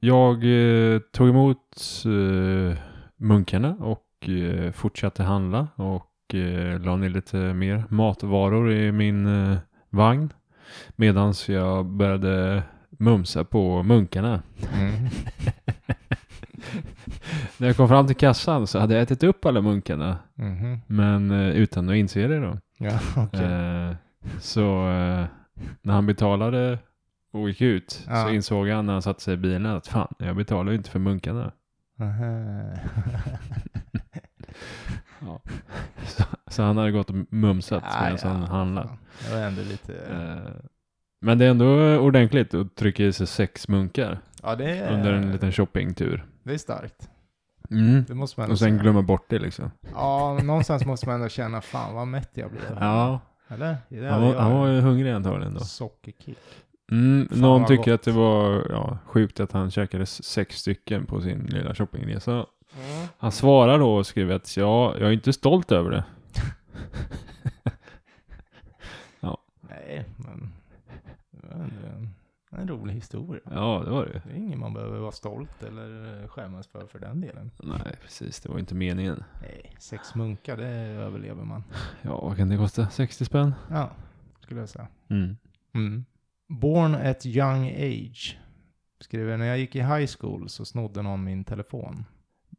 Jag 0.00 0.34
eh, 0.44 0.98
tog 0.98 1.28
emot 1.28 1.78
eh, 2.04 2.78
munkarna 3.16 3.76
och 3.80 4.03
eh, 4.28 4.72
fortsatte 4.72 5.22
handla 5.22 5.68
och 5.76 6.34
eh, 6.34 6.80
la 6.80 6.96
ner 6.96 7.08
lite 7.08 7.36
mer 7.36 7.84
matvaror 7.88 8.72
i 8.72 8.92
min 8.92 9.26
eh, 9.26 9.58
vagn. 9.90 10.32
Medan 10.96 11.34
jag 11.48 11.86
började 11.86 12.62
mumsa 12.90 13.44
på 13.44 13.82
munkarna. 13.82 14.42
Mm. 14.74 14.92
När 17.58 17.66
jag 17.66 17.76
kom 17.76 17.88
fram 17.88 18.06
till 18.06 18.16
kassan 18.16 18.66
så 18.66 18.78
hade 18.78 18.94
jag 18.94 19.02
ätit 19.02 19.22
upp 19.22 19.44
alla 19.44 19.60
munkarna. 19.60 20.18
Mhm. 20.34 20.80
Men 20.86 21.30
utan 21.32 21.88
att 21.88 21.94
inse 21.96 22.26
det 22.26 22.40
då. 22.40 22.58
Ja. 22.78 22.90
Eh, 23.40 23.94
så 24.40 24.88
eh, 24.90 25.24
när 25.82 25.94
han 25.94 26.06
betalade 26.06 26.78
och 27.32 27.48
gick 27.48 27.60
ut 27.60 28.04
Ja. 28.08 28.22
så 28.24 28.30
insåg 28.30 28.68
han 28.68 28.86
när 28.86 28.92
han 28.92 29.02
satte 29.02 29.22
sig 29.22 29.34
i 29.34 29.36
bilen 29.36 29.66
att 29.66 29.86
fan, 29.86 30.14
jag 30.18 30.36
betalar 30.36 30.72
ju 30.72 30.78
inte 30.78 30.90
för 30.90 30.98
munkarna. 30.98 31.52
Så, 36.06 36.24
så 36.46 36.62
han 36.62 36.76
hade 36.76 36.90
gått 36.90 37.10
och 37.10 37.16
mumsat 37.30 37.82
Ja, 37.86 38.00
medan 38.02 38.18
ja, 38.22 38.28
han 38.28 38.42
handlade. 38.42 38.88
Det 39.28 39.34
var 39.34 39.42
ändå 39.42 39.62
lite... 39.62 39.94
Eh, 39.94 40.52
men 41.20 41.38
det 41.38 41.44
är 41.44 41.50
ändå 41.50 41.98
ordentligt 41.98 42.54
att 42.54 42.74
trycka 42.76 43.04
i 43.04 43.12
sig 43.12 43.26
sex 43.26 43.68
munkar 43.68 44.18
Ja, 44.42 44.52
är, 44.52 44.92
under 44.92 45.12
en 45.12 45.32
liten 45.32 45.52
shoppingtur. 45.52 46.24
det 46.42 46.54
är 46.54 46.58
starkt. 46.58 47.08
Mm. 47.70 48.04
Det 48.08 48.14
måste 48.14 48.40
man 48.40 48.50
Och 48.50 48.58
sen 48.58 48.68
säga. 48.70 48.82
glömma 48.82 49.02
bort 49.02 49.26
det 49.28 49.38
liksom. 49.38 49.70
Ja, 49.94 50.38
någonstans 50.42 50.84
måste 50.86 51.06
man 51.06 51.14
ändå 51.14 51.28
känna 51.28 51.60
fan 51.60 51.94
vad 51.94 52.08
mätt 52.08 52.30
jag 52.34 52.50
blev. 52.50 52.76
Ja, 52.80 53.20
Eller? 53.48 53.76
Han 54.10 54.22
var, 54.22 54.34
han 54.34 54.52
var 54.52 54.66
ju 54.68 54.80
hungrig 54.80 55.10
antagligen 55.10 55.54
då. 55.54 55.60
Sockerkick. 55.60 56.38
Mm, 56.90 57.28
någon 57.30 57.66
tycker 57.66 57.90
gott. 57.90 58.00
att 58.00 58.02
det 58.02 58.12
var 58.12 58.66
ja, 58.70 58.98
sjukt 59.06 59.40
att 59.40 59.52
han 59.52 59.70
käkade 59.70 60.06
sex 60.06 60.56
stycken 60.56 61.06
på 61.06 61.20
sin 61.20 61.38
lilla 61.46 61.74
shoppingresa. 61.74 62.46
Mm. 62.76 63.08
Han 63.18 63.32
svarar 63.32 63.78
då 63.78 63.94
och 63.94 64.06
skriver 64.06 64.34
att 64.34 64.56
ja, 64.56 64.94
jag 64.98 65.08
är 65.08 65.12
inte 65.12 65.32
stolt 65.32 65.72
över 65.72 65.90
det. 65.90 66.04
Nej, 69.60 70.04
men... 70.16 70.52
Det 71.30 71.46
var 71.46 71.54
en, 71.64 72.14
en 72.50 72.68
rolig 72.68 72.94
historia. 72.94 73.40
Ja, 73.50 73.82
det 73.84 73.90
var 73.90 74.06
det. 74.06 74.22
Det 74.24 74.30
är 74.30 74.36
ingen 74.36 74.58
man 74.58 74.74
behöver 74.74 74.98
vara 74.98 75.12
stolt 75.12 75.62
eller 75.62 76.20
eh, 76.22 76.28
skämmas 76.28 76.66
för 76.66 76.86
för 76.86 76.98
den 76.98 77.20
delen. 77.20 77.50
Nej, 77.62 77.96
precis. 78.02 78.40
Det 78.40 78.48
var 78.48 78.58
inte 78.58 78.74
meningen. 78.74 79.24
Nej, 79.42 79.74
sex 79.78 80.14
munkar, 80.14 80.56
det 80.56 80.66
överlever 80.66 81.44
man. 81.44 81.64
Ja, 82.02 82.20
vad 82.20 82.36
kan 82.36 82.48
det 82.48 82.56
kosta? 82.56 82.88
60 82.88 83.24
spänn? 83.24 83.54
Ja, 83.70 83.90
skulle 84.40 84.60
jag 84.60 84.68
säga. 84.68 84.88
Mm. 85.10 85.36
Mm. 85.74 86.04
Born 86.48 86.94
at 86.94 87.26
young 87.26 87.66
age. 87.68 88.38
Skriver, 89.00 89.36
när 89.36 89.46
jag 89.46 89.58
gick 89.58 89.76
i 89.76 89.80
high 89.80 90.06
school 90.18 90.48
så 90.48 90.64
snodde 90.64 91.02
någon 91.02 91.24
min 91.24 91.44
telefon. 91.44 92.04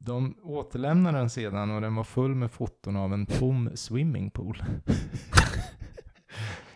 De 0.05 0.35
återlämnade 0.43 1.17
den 1.17 1.29
sedan 1.29 1.71
och 1.71 1.81
den 1.81 1.95
var 1.95 2.03
full 2.03 2.35
med 2.35 2.51
foton 2.51 2.95
av 2.95 3.13
en 3.13 3.25
tom 3.25 3.69
swimmingpool. 3.75 4.63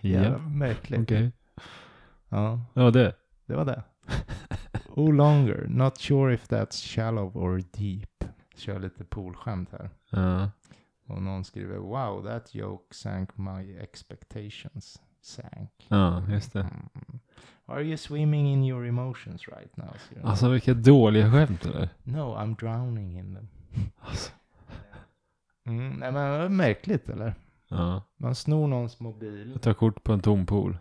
Ja, 0.01 0.37
märkligt. 0.37 0.99
okej. 1.01 1.31
Ja, 2.29 2.59
Ja, 2.73 2.91
det. 2.91 3.15
det 3.45 3.55
var 3.55 3.65
det. 3.65 3.83
Who 4.95 5.11
longer? 5.11 5.65
Not 5.69 5.97
sure 5.97 6.33
if 6.33 6.47
that's 6.49 6.95
shallow 6.95 7.37
or 7.37 7.61
deep. 7.71 8.23
Kör 8.55 8.79
lite 8.79 9.03
poolskämt 9.03 9.69
här. 9.71 9.89
Ja. 10.09 10.51
Och 11.07 11.21
någon 11.21 11.43
skriver 11.43 11.77
Wow, 11.77 12.23
that 12.25 12.55
joke 12.55 12.95
sank 12.95 13.37
my 13.37 13.77
expectations. 13.77 15.01
Sank. 15.21 15.71
Ja, 15.87 16.23
just 16.29 16.53
det. 16.53 16.59
Mm. 16.59 17.19
Are 17.65 17.83
you 17.83 17.97
swimming 17.97 18.47
in 18.53 18.63
your 18.63 18.85
emotions 18.85 19.47
right 19.47 19.77
now? 19.77 19.87
någon. 20.15 20.25
Alltså 20.25 20.49
vilka 20.49 20.73
dåliga 20.73 21.31
skämt 21.31 21.65
eller? 21.65 21.89
No, 22.03 22.17
I'm 22.37 22.59
drowning 22.59 23.19
in 23.19 23.35
them. 23.35 23.47
Alltså. 23.99 24.31
Mm, 25.65 25.93
nej 25.93 26.11
men 26.11 26.31
det 26.31 26.37
var 26.37 26.49
märkligt 26.49 27.09
eller? 27.09 27.33
Ja. 27.67 28.03
Man 28.17 28.35
snor 28.35 28.67
någons 28.67 28.99
mobil. 28.99 29.49
Jag 29.53 29.61
tar 29.61 29.73
kort 29.73 30.03
på 30.03 30.13
en 30.13 30.21
tom 30.21 30.45
pool. 30.45 30.77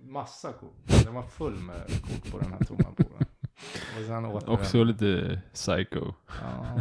Massa 0.00 0.52
kort. 0.52 1.04
Den 1.04 1.14
var 1.14 1.22
full 1.22 1.56
med 1.56 1.86
kort 1.86 2.32
på 2.32 2.38
den 2.38 2.52
här 2.52 2.64
tomma 2.64 2.90
poolen. 2.96 3.26
Och 3.98 4.06
sen 4.06 4.24
åter 4.24 4.50
Också 4.50 4.84
lite 4.84 5.40
psycho. 5.52 6.12
Ja. 6.42 6.80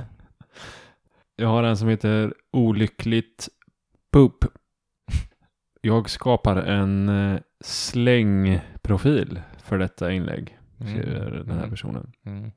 Jag 1.35 1.47
har 1.47 1.63
en 1.63 1.77
som 1.77 1.87
heter 1.87 2.33
Olyckligt 2.51 3.49
Poop. 4.11 4.45
Jag 5.85 6.09
skapar 6.09 6.55
en 6.57 7.09
eh, 7.09 7.39
slängprofil 7.63 9.39
för 9.57 9.77
detta 9.77 10.11
inlägg, 10.11 10.57
skriver 10.77 11.31
den 11.31 11.49
här 11.49 11.57
Mm. 11.57 11.69
personen. 11.69 12.11
Mm. 12.25 12.51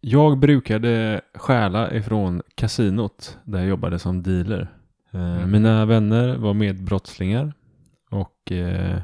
Jag 0.00 0.38
brukade 0.38 1.20
stjäla 1.34 1.94
ifrån 1.94 2.42
kasinot 2.54 3.38
där 3.44 3.58
jag 3.58 3.68
jobbade 3.68 3.98
som 3.98 4.22
dealer. 4.22 4.68
Eh, 5.10 5.36
Mm. 5.36 5.50
Mina 5.50 5.86
vänner 5.86 6.36
var 6.36 6.54
medbrottslingar 6.54 7.52
och 8.10 8.52
eh, 8.52 8.98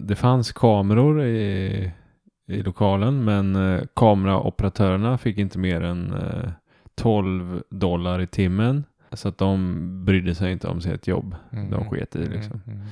det 0.00 0.14
fanns 0.16 0.52
kameror 0.52 1.22
i, 1.22 1.92
i 2.48 2.62
lokalen 2.62 3.24
men 3.24 3.56
kameraoperatörerna 3.94 5.18
fick 5.18 5.38
inte 5.38 5.58
mer 5.58 5.80
än 5.80 6.12
eh, 6.12 6.50
12 6.94 7.62
dollar 7.70 8.20
i 8.20 8.26
timmen. 8.26 8.84
Så 9.16 9.28
att 9.28 9.38
de 9.38 9.80
brydde 10.04 10.34
sig 10.34 10.52
inte 10.52 10.68
om 10.68 10.80
sitt 10.80 11.06
jobb. 11.06 11.34
Mm. 11.52 11.70
De 11.70 11.90
sket 11.90 12.16
i 12.16 12.26
liksom. 12.26 12.60
Mm. 12.66 12.78
Mm. 12.78 12.90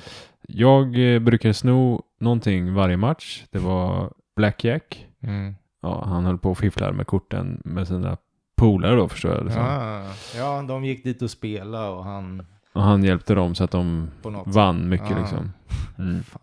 Jag 0.48 1.14
eh, 1.14 1.18
brukade 1.20 1.54
sno 1.54 2.02
någonting 2.20 2.74
varje 2.74 2.96
match. 2.96 3.44
Det 3.50 3.58
var 3.58 4.12
blackjack. 4.36 5.06
Mm. 5.22 5.54
Ja, 5.82 6.04
han 6.06 6.24
höll 6.24 6.38
på 6.38 6.50
och 6.50 6.58
fifflade 6.58 6.92
med 6.92 7.06
korten 7.06 7.62
med 7.64 7.88
sina 7.88 8.16
polare 8.56 8.96
då 8.96 9.08
förstår 9.08 9.32
jag 9.34 9.46
det 9.46 9.52
som. 9.52 9.62
Ja, 9.62 10.04
ja, 10.36 10.64
de 10.68 10.84
gick 10.84 11.04
dit 11.04 11.22
och 11.22 11.30
spelade 11.30 11.88
och 11.88 12.04
han 12.04 12.46
Och 12.72 12.82
han 12.82 13.04
hjälpte 13.04 13.34
dem 13.34 13.54
så 13.54 13.64
att 13.64 13.70
de 13.70 14.10
vann 14.46 14.88
mycket 14.88 15.10
Ja. 15.10 15.18
liksom. 15.18 15.52
Mm. 15.98 16.22
Fan. 16.22 16.42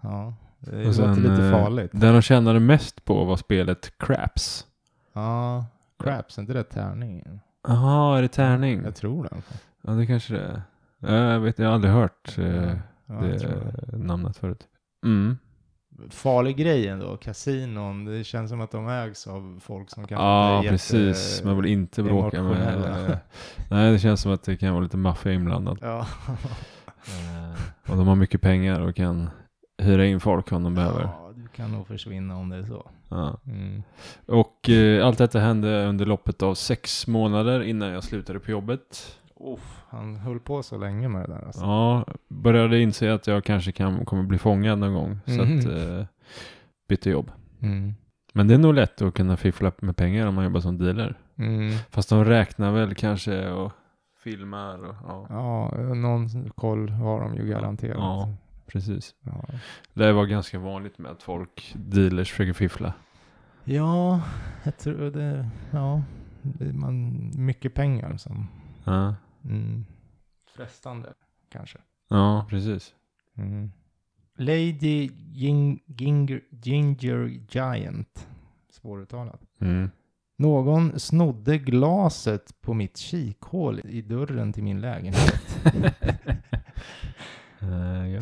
Ja, 0.00 0.34
det 0.58 0.70
Och 0.70 0.84
låter 0.84 0.92
sen, 0.92 1.14
lite 1.14 1.44
eh, 1.44 1.50
farligt. 1.50 1.90
Den 1.94 2.12
de 2.12 2.22
tjänade 2.22 2.60
mest 2.60 3.04
på 3.04 3.24
var 3.24 3.36
spelet 3.36 3.92
Craps. 3.98 4.66
Ja, 5.12 5.66
craps, 5.98 6.38
inte 6.38 6.52
det 6.52 6.64
tärningen? 6.64 7.40
Jaha, 7.68 8.18
är 8.18 8.22
det 8.22 8.28
tärning? 8.28 8.82
Jag 8.84 8.94
tror 8.94 9.22
det. 9.24 9.42
Ja, 9.82 9.92
det 9.92 10.06
kanske 10.06 10.34
det 10.34 10.40
är. 10.40 10.62
Ja, 10.98 11.32
Jag 11.32 11.40
vet, 11.40 11.58
jag 11.58 11.66
har 11.66 11.74
aldrig 11.74 11.92
hört 11.94 12.38
eh, 12.38 12.44
Ja, 13.06 13.14
det 13.14 13.38
det. 13.38 13.96
namnet 13.96 14.36
förut. 14.36 14.66
Mm. 15.06 15.38
Farlig 16.10 16.56
grej 16.56 16.88
ändå, 16.88 17.16
kasinon. 17.16 18.04
Det 18.04 18.24
känns 18.24 18.50
som 18.50 18.60
att 18.60 18.70
de 18.70 18.88
ägs 18.88 19.26
av 19.26 19.60
folk 19.64 19.90
som 19.90 20.06
kanske 20.06 20.24
Ja, 20.24 20.56
inte 20.56 20.68
är 20.68 20.70
precis. 20.70 21.44
Man 21.44 21.56
vill 21.56 21.72
inte 21.72 22.02
bråka 22.02 22.42
med... 22.42 23.18
Nej, 23.70 23.92
det 23.92 23.98
känns 23.98 24.20
som 24.20 24.32
att 24.32 24.42
det 24.42 24.56
kan 24.56 24.72
vara 24.74 24.82
lite 24.82 24.96
maffia 24.96 25.32
inblandat. 25.32 25.78
Ja. 25.82 26.06
Eh, 27.06 27.90
Och 27.90 27.96
de 27.96 28.06
har 28.08 28.16
mycket 28.16 28.40
pengar 28.40 28.80
och 28.80 28.96
kan 28.96 29.30
hyra 29.82 30.06
in 30.06 30.20
folk 30.20 30.52
om 30.52 30.62
de 30.62 30.74
behöver. 30.74 31.08
Kan 31.56 31.72
nog 31.72 31.86
försvinna 31.86 32.36
om 32.36 32.48
det 32.48 32.56
är 32.56 32.62
så. 32.62 32.90
Ja. 33.08 33.40
Mm. 33.46 33.82
Och 34.26 34.70
eh, 34.70 35.06
allt 35.06 35.18
detta 35.18 35.38
hände 35.40 35.86
under 35.86 36.06
loppet 36.06 36.42
av 36.42 36.54
sex 36.54 37.06
månader 37.06 37.62
innan 37.62 37.88
jag 37.88 38.04
slutade 38.04 38.40
på 38.40 38.50
jobbet. 38.50 39.18
Uff, 39.40 39.82
han 39.88 40.16
höll 40.16 40.40
på 40.40 40.62
så 40.62 40.78
länge 40.78 41.08
med 41.08 41.22
det 41.28 41.34
där 41.34 41.46
alltså. 41.46 41.60
Ja, 41.60 42.04
började 42.28 42.80
inse 42.80 43.14
att 43.14 43.26
jag 43.26 43.44
kanske 43.44 43.72
kan, 43.72 44.04
kommer 44.04 44.22
bli 44.22 44.38
fångad 44.38 44.78
någon 44.78 44.94
gång. 44.94 45.18
Så 45.26 45.32
Mhm. 45.44 45.58
att 45.58 45.64
eh, 45.66 46.06
bytte 46.88 47.10
jobb. 47.10 47.30
Mm. 47.62 47.94
Men 48.34 48.48
det 48.48 48.54
är 48.54 48.58
nog 48.58 48.74
lätt 48.74 49.02
att 49.02 49.14
kunna 49.14 49.36
fiffla 49.36 49.72
med 49.80 49.96
pengar 49.96 50.26
om 50.26 50.34
man 50.34 50.44
jobbar 50.44 50.60
som 50.60 50.78
dealer. 50.78 51.18
Mm. 51.38 51.72
Fast 51.90 52.08
de 52.08 52.24
räknar 52.24 52.72
väl 52.72 52.94
kanske 52.94 53.50
och 53.50 53.72
filmar 54.24 54.78
och 54.84 54.94
ja, 55.04 55.26
Ja, 55.30 55.94
någon 55.94 56.50
koll 56.50 56.88
har 56.88 57.20
de 57.20 57.34
ju 57.34 57.46
garanterat. 57.46 57.96
Ja. 57.98 58.28
Precis. 58.72 59.14
Ja. 59.20 59.44
Det 59.94 60.12
var 60.12 60.26
ganska 60.26 60.58
vanligt 60.58 60.98
med 60.98 61.10
att 61.10 61.22
folk, 61.22 61.74
dealers, 61.76 62.30
försöker 62.30 62.52
fiffla. 62.52 62.92
Ja, 63.64 64.20
jag 64.64 64.78
tror 64.78 65.10
det. 65.10 65.48
Ja, 65.70 66.02
det 66.42 66.72
man, 66.72 67.30
mycket 67.36 67.74
pengar 67.74 68.16
som. 68.16 68.48
Ja, 68.84 69.14
Mm. 69.44 69.84
Frestande 70.56 71.12
kanske. 71.48 71.78
ja 72.08 72.46
precis. 72.50 72.94
Mm. 73.36 73.72
Lady 74.38 75.10
Ging, 75.32 75.82
Ginger, 75.86 76.40
Ginger 76.50 77.40
Giant. 77.50 78.28
Svåruttalat. 78.70 79.40
Mm. 79.60 79.90
Någon 80.36 80.98
snodde 81.00 81.58
glaset 81.58 82.60
på 82.60 82.74
mitt 82.74 82.96
kikhål 82.96 83.80
i 83.84 84.02
dörren 84.02 84.52
till 84.52 84.62
min 84.62 84.80
lägenhet. 84.80 85.64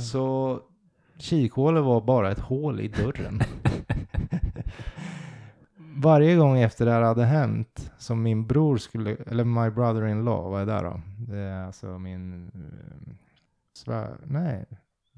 Så 0.00 0.58
kikhålet 1.18 1.84
var 1.84 2.00
bara 2.00 2.30
ett 2.30 2.38
hål 2.38 2.80
i 2.80 2.88
dörren. 2.88 3.40
Varje 5.96 6.36
gång 6.36 6.58
efter 6.58 6.86
det 6.86 6.92
här 6.92 7.02
hade 7.02 7.24
hänt, 7.24 7.92
som 7.98 8.22
min 8.22 8.46
bror 8.46 8.76
skulle, 8.76 9.14
eller 9.14 9.44
my 9.44 9.70
brother-in-law, 9.70 10.50
vad 10.50 10.62
är 10.62 10.66
det 10.66 10.82
då? 10.88 11.00
Det 11.28 11.38
är 11.38 11.64
alltså 11.64 11.86
min 11.98 12.48
eh, 12.54 13.14
svär, 13.76 14.16
nej, 14.24 14.66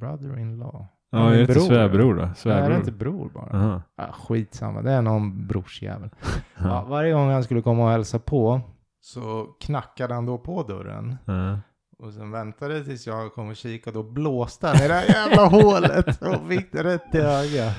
brother-in-law. 0.01 0.87
Ja, 1.11 1.19
är 1.19 1.25
min 1.25 1.33
det 1.33 1.41
inte 1.41 1.53
bror, 1.53 1.63
svärbror 1.63 2.15
då? 2.15 2.23
Nej, 2.23 2.35
Svärbror? 2.37 2.69
det 2.69 2.75
är 2.75 2.79
inte 2.79 2.93
bror 2.93 3.31
bara. 3.35 3.59
Aha. 3.59 3.83
Ah, 3.97 4.13
skitsamma, 4.13 4.83
det 4.83 4.91
är 4.93 5.03
någon 5.03 5.47
brorsjävel. 5.47 6.11
Ja, 6.59 6.85
varje 6.89 7.13
gång 7.13 7.31
han 7.31 7.45
skulle 7.45 7.63
komma 7.63 7.85
och 7.85 7.91
hälsa 7.91 8.19
på 8.19 8.61
så 9.01 9.47
knackade 9.61 10.15
han 10.15 10.27
då 10.27 10.39
på 10.39 10.63
dörren. 10.63 11.17
Ja. 11.25 11.59
Och 12.03 12.13
sen 12.13 12.31
väntade 12.31 12.85
tills 12.85 13.07
jag 13.07 13.35
kom 13.35 13.49
och 13.49 13.57
kikade 13.57 13.99
och 13.99 14.05
blåste 14.05 14.67
han 14.67 14.77
i 14.77 14.89
det 14.89 14.95
här 14.95 15.05
jävla 15.09 15.45
hålet 15.47 16.23
och 16.23 16.49
fick 16.49 16.73
det 16.73 16.85
rätt 16.85 17.15
i 17.15 17.19
ögat. 17.19 17.75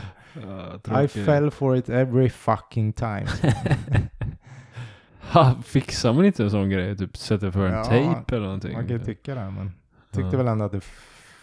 Ja, 0.87 1.03
I 1.03 1.07
fell 1.07 1.51
for 1.51 1.75
it 1.77 1.89
every 1.89 2.29
fucking 2.29 2.93
time. 2.93 3.25
Ha, 5.31 5.55
fixar 5.65 6.13
man 6.13 6.25
inte 6.25 6.43
en 6.43 6.51
sån 6.51 6.69
grej? 6.69 6.97
Typ 6.97 7.17
sätter 7.17 7.51
för 7.51 7.65
en 7.67 7.73
Ja, 7.73 7.83
tejp 7.85 8.35
eller 8.35 8.45
någonting? 8.45 8.73
Man 8.73 8.87
kan 8.87 8.97
ju 8.97 9.03
tycka 9.05 9.35
det, 9.35 9.51
men 9.51 9.71
tyckte 10.11 10.29
Ja. 10.31 10.37
väl 10.37 10.47
ändå 10.47 10.65
att 10.65 10.71
det 10.71 10.83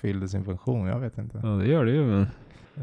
fyllde 0.01 0.29
sin 0.29 0.45
funktion. 0.45 0.87
Jag 0.87 0.99
vet 0.99 1.19
inte. 1.19 1.41
Ja, 1.43 1.49
det 1.49 1.67
gör 1.67 1.85
det 1.85 1.93
ju 1.93 2.05
men... 2.05 2.27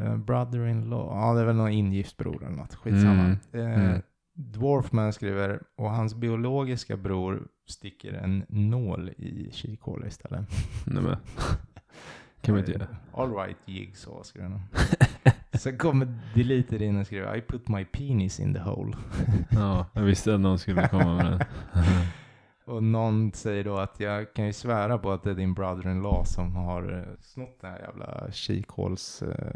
Uh, 0.02 0.16
Brother-in-law. 0.16 1.16
Ja, 1.16 1.34
det 1.34 1.40
är 1.40 1.44
väl 1.44 1.56
någon 1.56 1.70
ingift 1.70 2.16
bror 2.16 2.42
eller 2.46 2.56
något. 2.56 2.74
Skitsamma. 2.74 3.12
Mm. 3.12 3.38
Eh, 3.52 3.60
Mm. 3.84 4.02
Dwarfman 4.40 5.12
skriver, 5.12 5.62
och 5.76 5.90
hans 5.90 6.14
biologiska 6.14 6.96
bror 6.96 7.48
sticker 7.68 8.12
en 8.12 8.44
nål 8.48 9.08
i 9.08 9.50
kikhålet 9.52 10.08
istället. 10.08 10.46
Nej 10.86 11.02
men. 11.02 11.16
kan 12.40 12.54
man 12.54 12.58
inte 12.58 12.72
göra. 12.72 12.86
All 13.12 13.34
right, 13.34 13.56
jigsaw 13.64 14.24
skriver 14.24 14.48
han. 14.48 14.60
Sen 15.58 15.78
kommer 15.78 16.18
Deleted 16.34 16.82
in 16.82 16.96
och 17.00 17.06
skriver 17.06 17.36
I 17.36 17.40
put 17.40 17.68
my 17.68 17.84
penis 17.84 18.40
in 18.40 18.54
the 18.54 18.60
hole. 18.60 18.96
Ja, 19.50 19.86
jag 19.92 20.02
visste 20.02 20.34
att 20.34 20.40
någon 20.40 20.58
skulle 20.58 20.88
komma 20.88 21.14
med 21.14 21.26
den. 21.26 21.40
Och 22.64 22.82
någon 22.82 23.32
säger 23.32 23.64
då 23.64 23.76
att 23.76 24.00
jag 24.00 24.34
kan 24.34 24.46
ju 24.46 24.52
svära 24.52 24.98
på 24.98 25.12
att 25.12 25.22
det 25.22 25.30
är 25.30 25.34
din 25.34 25.54
brother-in-law 25.54 26.24
som 26.24 26.56
har 26.56 26.92
eh, 26.98 27.14
snott 27.20 27.58
den 27.60 27.70
här 27.70 27.78
jävla 27.78 28.32
kikhåls 28.32 29.22
eh, 29.22 29.54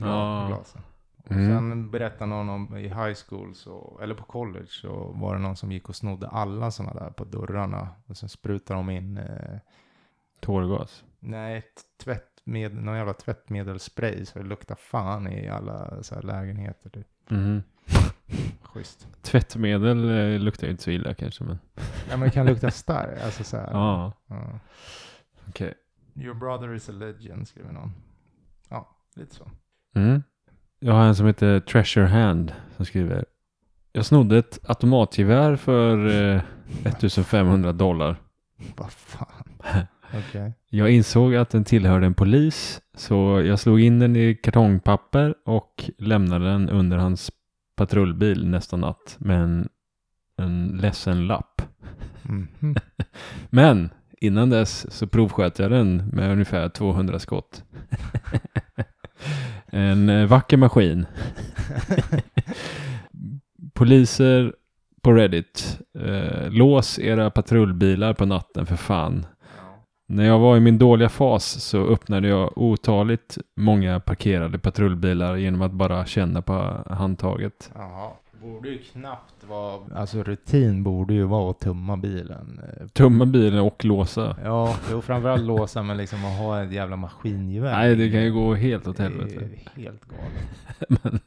Ja. 0.00 0.46
glasen. 0.48 0.82
Och 1.26 1.32
Mm. 1.32 1.48
sen 1.58 1.90
berättar 1.90 2.26
någon 2.26 2.48
om 2.48 2.76
i 2.76 2.82
high 2.88 3.14
school, 3.28 3.54
så, 3.54 3.98
eller 4.02 4.14
på 4.14 4.24
college, 4.24 4.66
så 4.66 5.12
var 5.14 5.34
det 5.34 5.40
någon 5.40 5.56
som 5.56 5.72
gick 5.72 5.88
och 5.88 5.96
snodde 5.96 6.28
alla 6.28 6.70
sådana 6.70 7.00
där 7.00 7.10
på 7.10 7.24
dörrarna. 7.24 7.88
Och 8.06 8.16
sen 8.16 8.28
sprutade 8.28 8.78
de 8.80 8.90
in, 8.90 9.16
eh, 9.18 9.58
Tårgas. 10.40 11.04
nej, 11.18 11.60
t- 11.60 11.68
tvättmed, 12.04 12.74
någon 12.74 12.96
jävla 12.96 13.12
tvättmedelsspray 13.14 14.24
så 14.24 14.38
det 14.38 14.44
luktar 14.44 14.74
fan 14.74 15.28
i 15.32 15.48
alla 15.48 16.02
så 16.02 16.14
här 16.14 16.22
lägenheter. 16.22 16.90
Typ. 16.90 17.06
Mhm. 17.28 17.62
Schysst. 18.62 19.08
Tvättmedel 19.22 20.10
eh, 20.34 20.40
luktar 20.40 20.66
ju 20.66 20.70
inte 20.70 20.82
så 20.82 20.90
illa 20.90 21.14
kanske 21.14 21.44
men. 21.44 21.58
Ja 22.10 22.16
men 22.16 22.20
det 22.20 22.30
kan 22.30 22.46
lukta 22.46 22.70
starkt, 22.70 23.24
alltså 23.24 23.44
så 23.44 23.56
här. 23.56 23.70
Ja, 23.72 24.12
Ja. 24.26 24.58
okej. 25.48 25.74
Your 26.14 26.34
brother 26.34 26.74
is 26.74 26.88
a 26.88 26.92
legend, 26.92 27.48
skriver 27.48 27.72
någon. 27.72 27.92
Ja, 28.68 28.96
lite 29.14 29.34
så. 29.34 29.50
Mm. 29.94 30.22
Jag 30.86 30.92
har 30.92 31.04
en 31.04 31.14
som 31.14 31.26
heter 31.26 31.60
Treasure 31.60 32.06
Hand 32.06 32.52
som 32.76 32.84
skriver. 32.84 33.24
Jag 33.92 34.06
snodde 34.06 34.38
ett 34.38 34.58
automatgevär 34.68 35.56
för 35.56 36.06
eh, 36.06 36.40
1500 36.84 37.72
dollar. 37.72 38.16
Vad 38.76 38.92
fan. 38.92 39.44
Okej. 40.28 40.52
Jag 40.68 40.90
insåg 40.90 41.34
att 41.34 41.50
den 41.50 41.64
tillhörde 41.64 42.06
en 42.06 42.14
polis 42.14 42.80
så 42.96 43.42
jag 43.44 43.58
slog 43.58 43.80
in 43.80 43.98
den 43.98 44.16
i 44.16 44.34
kartongpapper 44.34 45.34
och 45.44 45.90
lämnade 45.98 46.44
den 46.44 46.68
under 46.68 46.96
hans 46.96 47.30
patrullbil 47.76 48.48
nästa 48.48 48.76
natt 48.76 49.16
med 49.18 49.42
en, 49.42 49.68
en 50.36 50.68
ledsen 50.68 51.26
lapp. 51.26 51.62
Mhm. 52.22 52.76
Men 53.50 53.90
innan 54.20 54.50
dess 54.50 54.92
så 54.92 55.06
provsköt 55.06 55.58
jag 55.58 55.70
den 55.70 55.96
med 56.12 56.32
ungefär 56.32 56.68
200 56.68 57.18
skott. 57.18 57.64
En 59.76 60.08
eh, 60.08 60.26
vacker 60.26 60.56
maskin. 60.56 61.06
Poliser 63.74 64.52
på 65.02 65.12
Reddit. 65.12 65.80
Eh, 65.98 66.50
lås 66.50 66.98
era 66.98 67.30
patrullbilar 67.30 68.14
på 68.14 68.26
natten 68.26 68.66
för 68.66 68.76
fan. 68.76 69.26
När 70.08 70.26
jag 70.26 70.38
var 70.38 70.56
i 70.56 70.60
min 70.60 70.78
dåliga 70.78 71.08
fas 71.08 71.44
så 71.64 71.86
öppnade 71.86 72.28
jag 72.28 72.58
otaligt 72.58 73.38
många 73.56 74.00
parkerade 74.00 74.58
patrullbilar 74.58 75.36
genom 75.36 75.62
att 75.62 75.72
bara 75.72 76.06
känna 76.06 76.42
på 76.42 76.84
handtaget. 76.90 77.70
Jaha. 77.74 78.10
Borde 78.42 78.68
ju 78.68 78.78
knappt 78.78 79.44
vara... 79.48 79.80
Alltså 79.94 80.22
rutin 80.22 80.82
borde 80.82 81.14
ju 81.14 81.22
vara 81.24 81.50
att 81.50 81.60
tumma 81.60 81.96
bilen. 81.96 82.60
eh, 82.80 82.86
Tumma 82.86 83.26
bilen 83.26 83.60
och 83.60 83.84
låsa. 83.84 84.36
Ja, 84.44 84.76
jo 84.90 85.00
framförallt 85.02 85.42
låsa 85.42 85.82
men 85.82 85.96
liksom 85.96 86.24
att 86.24 86.38
ha 86.38 86.62
ett 86.62 86.72
jävla 86.72 86.96
maskingevär. 86.96 87.72
Nej, 87.72 87.96
det 87.96 88.10
kan 88.10 88.22
ju 88.24 88.32
gå 88.32 88.54
helt 88.54 88.88
åt 88.88 88.96
Det 88.96 89.04
är 89.04 89.08
helvete. 89.10 89.48
helt 89.74 90.04
galet. 90.04 90.88
Men, 91.02 91.20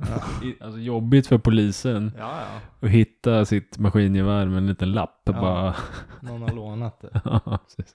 Ja. 0.00 0.22
alltså 0.66 0.80
jobbigt 0.80 1.26
för 1.26 1.38
polisen 1.38 2.12
Ja, 2.18 2.40
ja. 2.40 2.86
att 2.86 2.92
hitta 2.92 3.44
sitt 3.44 3.78
maskingevär 3.78 4.46
med 4.46 4.58
en 4.58 4.66
liten 4.66 4.92
lapp. 4.92 5.20
Ja. 5.24 5.32
Bara. 5.32 5.74
Någon 6.20 6.42
har 6.42 6.52
lånat 6.54 7.00
det. 7.00 7.20
Ja, 7.24 7.40
precis. 7.66 7.94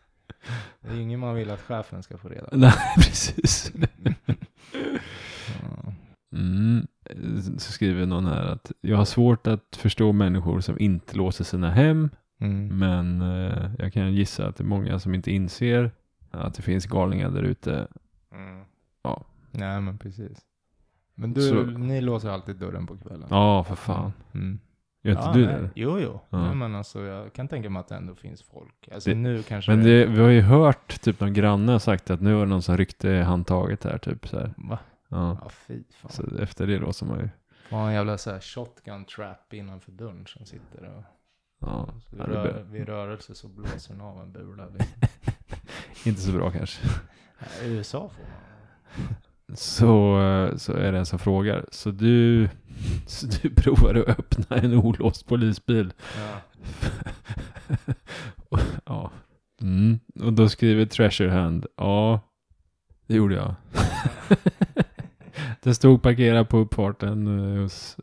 Det 0.81 0.89
är 0.89 0.99
ingen 1.01 1.19
man 1.19 1.35
vill 1.35 1.51
att 1.51 1.61
chefen 1.61 2.03
ska 2.03 2.17
få 2.17 2.29
reda 2.29 2.47
på. 2.47 2.57
Nej, 2.57 2.73
precis. 2.95 3.71
Mm. 6.35 6.87
Så 7.57 7.71
skriver 7.71 8.05
någon 8.05 8.25
här 8.25 8.45
att 8.45 8.71
jag 8.81 8.97
har 8.97 9.05
svårt 9.05 9.47
att 9.47 9.75
förstå 9.75 10.11
människor 10.11 10.59
som 10.59 10.79
inte 10.79 11.17
låser 11.17 11.43
sina 11.43 11.71
hem. 11.71 12.09
Mm. 12.39 12.79
Men 12.79 13.21
eh, 13.21 13.71
jag 13.79 13.93
kan 13.93 14.13
gissa 14.13 14.47
att 14.47 14.55
det 14.55 14.63
är 14.63 14.65
många 14.65 14.99
som 14.99 15.13
inte 15.13 15.31
inser 15.31 15.91
att 16.31 16.53
det 16.53 16.61
finns 16.61 16.85
galningar 16.85 17.29
där 17.29 17.43
ute. 17.43 17.87
Mm. 18.33 18.63
Ja. 19.03 19.23
Nej 19.51 19.81
men 19.81 19.97
precis. 19.97 20.37
Men 21.15 21.33
du, 21.33 21.41
Så- 21.41 21.63
ni 21.63 22.01
låser 22.01 22.29
alltid 22.29 22.55
dörren 22.55 22.87
på 22.87 22.97
kvällen? 22.97 23.27
Ja, 23.29 23.63
för 23.63 23.75
fan. 23.75 24.13
Mm. 24.33 24.59
Gör 25.03 25.11
inte 25.11 25.23
ja, 25.25 25.33
du 25.33 25.45
nej. 25.45 25.55
det? 25.61 25.69
Jo, 25.75 25.99
jo. 25.99 26.19
Ja. 26.29 26.45
Nej, 26.45 26.55
men 26.55 26.75
alltså, 26.75 27.01
jag 27.01 27.33
kan 27.33 27.47
tänka 27.47 27.69
mig 27.69 27.79
att 27.79 27.87
det 27.87 27.95
ändå 27.95 28.15
finns 28.15 28.43
folk. 28.43 28.89
Alltså 28.93 29.09
Det- 29.09 29.15
nu 29.15 29.43
kanske... 29.43 29.71
Men 29.75 29.83
det, 29.85 30.05
vi 30.05 30.21
har 30.21 30.29
ju 30.29 30.41
hört 30.41 31.01
typ 31.01 31.19
någon 31.19 31.33
granne 31.33 31.71
har 31.71 31.79
sagt 31.79 32.09
att 32.09 32.21
nu 32.21 32.33
det 32.33 32.45
någon 32.45 32.61
som 32.61 32.77
ryckte 32.77 33.09
handtaget 33.11 33.83
här 33.83 33.97
typ 33.97 34.27
så 34.27 34.39
här. 34.39 34.53
Va? 34.57 34.79
Ja. 35.13 35.37
Ja, 35.41 35.49
fy 35.49 35.83
fan. 35.89 36.11
Så 36.11 36.37
efter 36.39 36.67
det 36.67 36.79
då 36.79 36.93
som 36.93 37.07
man 37.07 37.19
ju, 37.19 37.29
Får 37.69 37.77
en 37.77 37.93
jävla 37.93 38.17
så 38.17 38.31
här 38.31 38.39
shotgun 38.39 39.05
trap 39.05 39.53
innanför 39.53 39.91
dörren 39.91 40.25
som 40.27 40.45
sitter 40.45 40.83
och... 40.83 41.03
ja, 41.59 41.89
Så 42.09 42.15
vid, 42.15 42.25
rör, 42.25 42.63
vid 42.63 42.85
rörelse 42.85 43.35
så 43.35 43.47
blåser 43.47 43.93
den 43.93 44.01
av 44.01 44.21
en 44.21 44.31
bula. 44.31 44.67
Inte 46.05 46.21
så 46.21 46.31
bra 46.31 46.51
kanske. 46.51 46.87
I 47.63 47.67
USA 47.67 48.09
får 48.09 48.23
man. 48.23 49.15
Så, 49.55 50.21
eh, 50.21 50.55
så 50.55 50.73
är 50.73 50.91
det 50.91 50.97
en 50.97 51.05
som 51.05 51.19
frågar. 51.19 51.65
Så 51.71 51.91
du, 51.91 52.49
så 53.07 53.27
du 53.27 53.49
provar 53.55 53.95
att 53.95 54.19
öppna 54.19 54.57
en 54.57 54.73
olåst 54.73 55.27
polisbil? 55.27 55.93
Ja. 56.17 56.41
ja. 58.85 59.11
Mm. 59.61 59.99
Och 60.21 60.33
då 60.33 60.49
skriver 60.49 60.85
Treasure 60.85 61.29
Hand. 61.29 61.65
Ja, 61.77 62.19
det 63.07 63.15
gjorde 63.15 63.35
jag. 63.35 63.55
Den 65.63 65.75
stod 65.75 66.01
parkerad 66.01 66.49
på 66.49 66.57
uppfarten 66.57 67.27
eh, 67.55 67.61
hos 67.61 67.97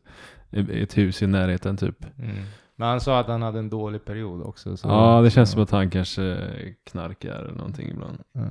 i 0.51 0.83
ett 0.83 0.99
hus 0.99 1.23
i 1.23 1.27
närheten 1.27 1.77
typ. 1.77 2.05
Mm. 2.19 2.37
Men 2.77 2.89
han 2.89 3.01
sa 3.01 3.21
att 3.21 3.27
han 3.27 3.43
hade 3.43 3.59
en 3.59 3.71
dålig 3.71 4.05
period 4.05 4.43
också. 4.43 4.77
Så, 4.77 4.89
Ja, 4.89 5.21
det 5.21 5.31
känns 5.31 5.51
som 5.51 5.63
att 5.63 5.71
han 5.71 5.91
kanske 5.91 6.39
knarkar 6.85 7.31
eller 7.31 7.55
någonting 7.55 7.89
ibland. 7.91 8.19
Ja. 8.33 8.43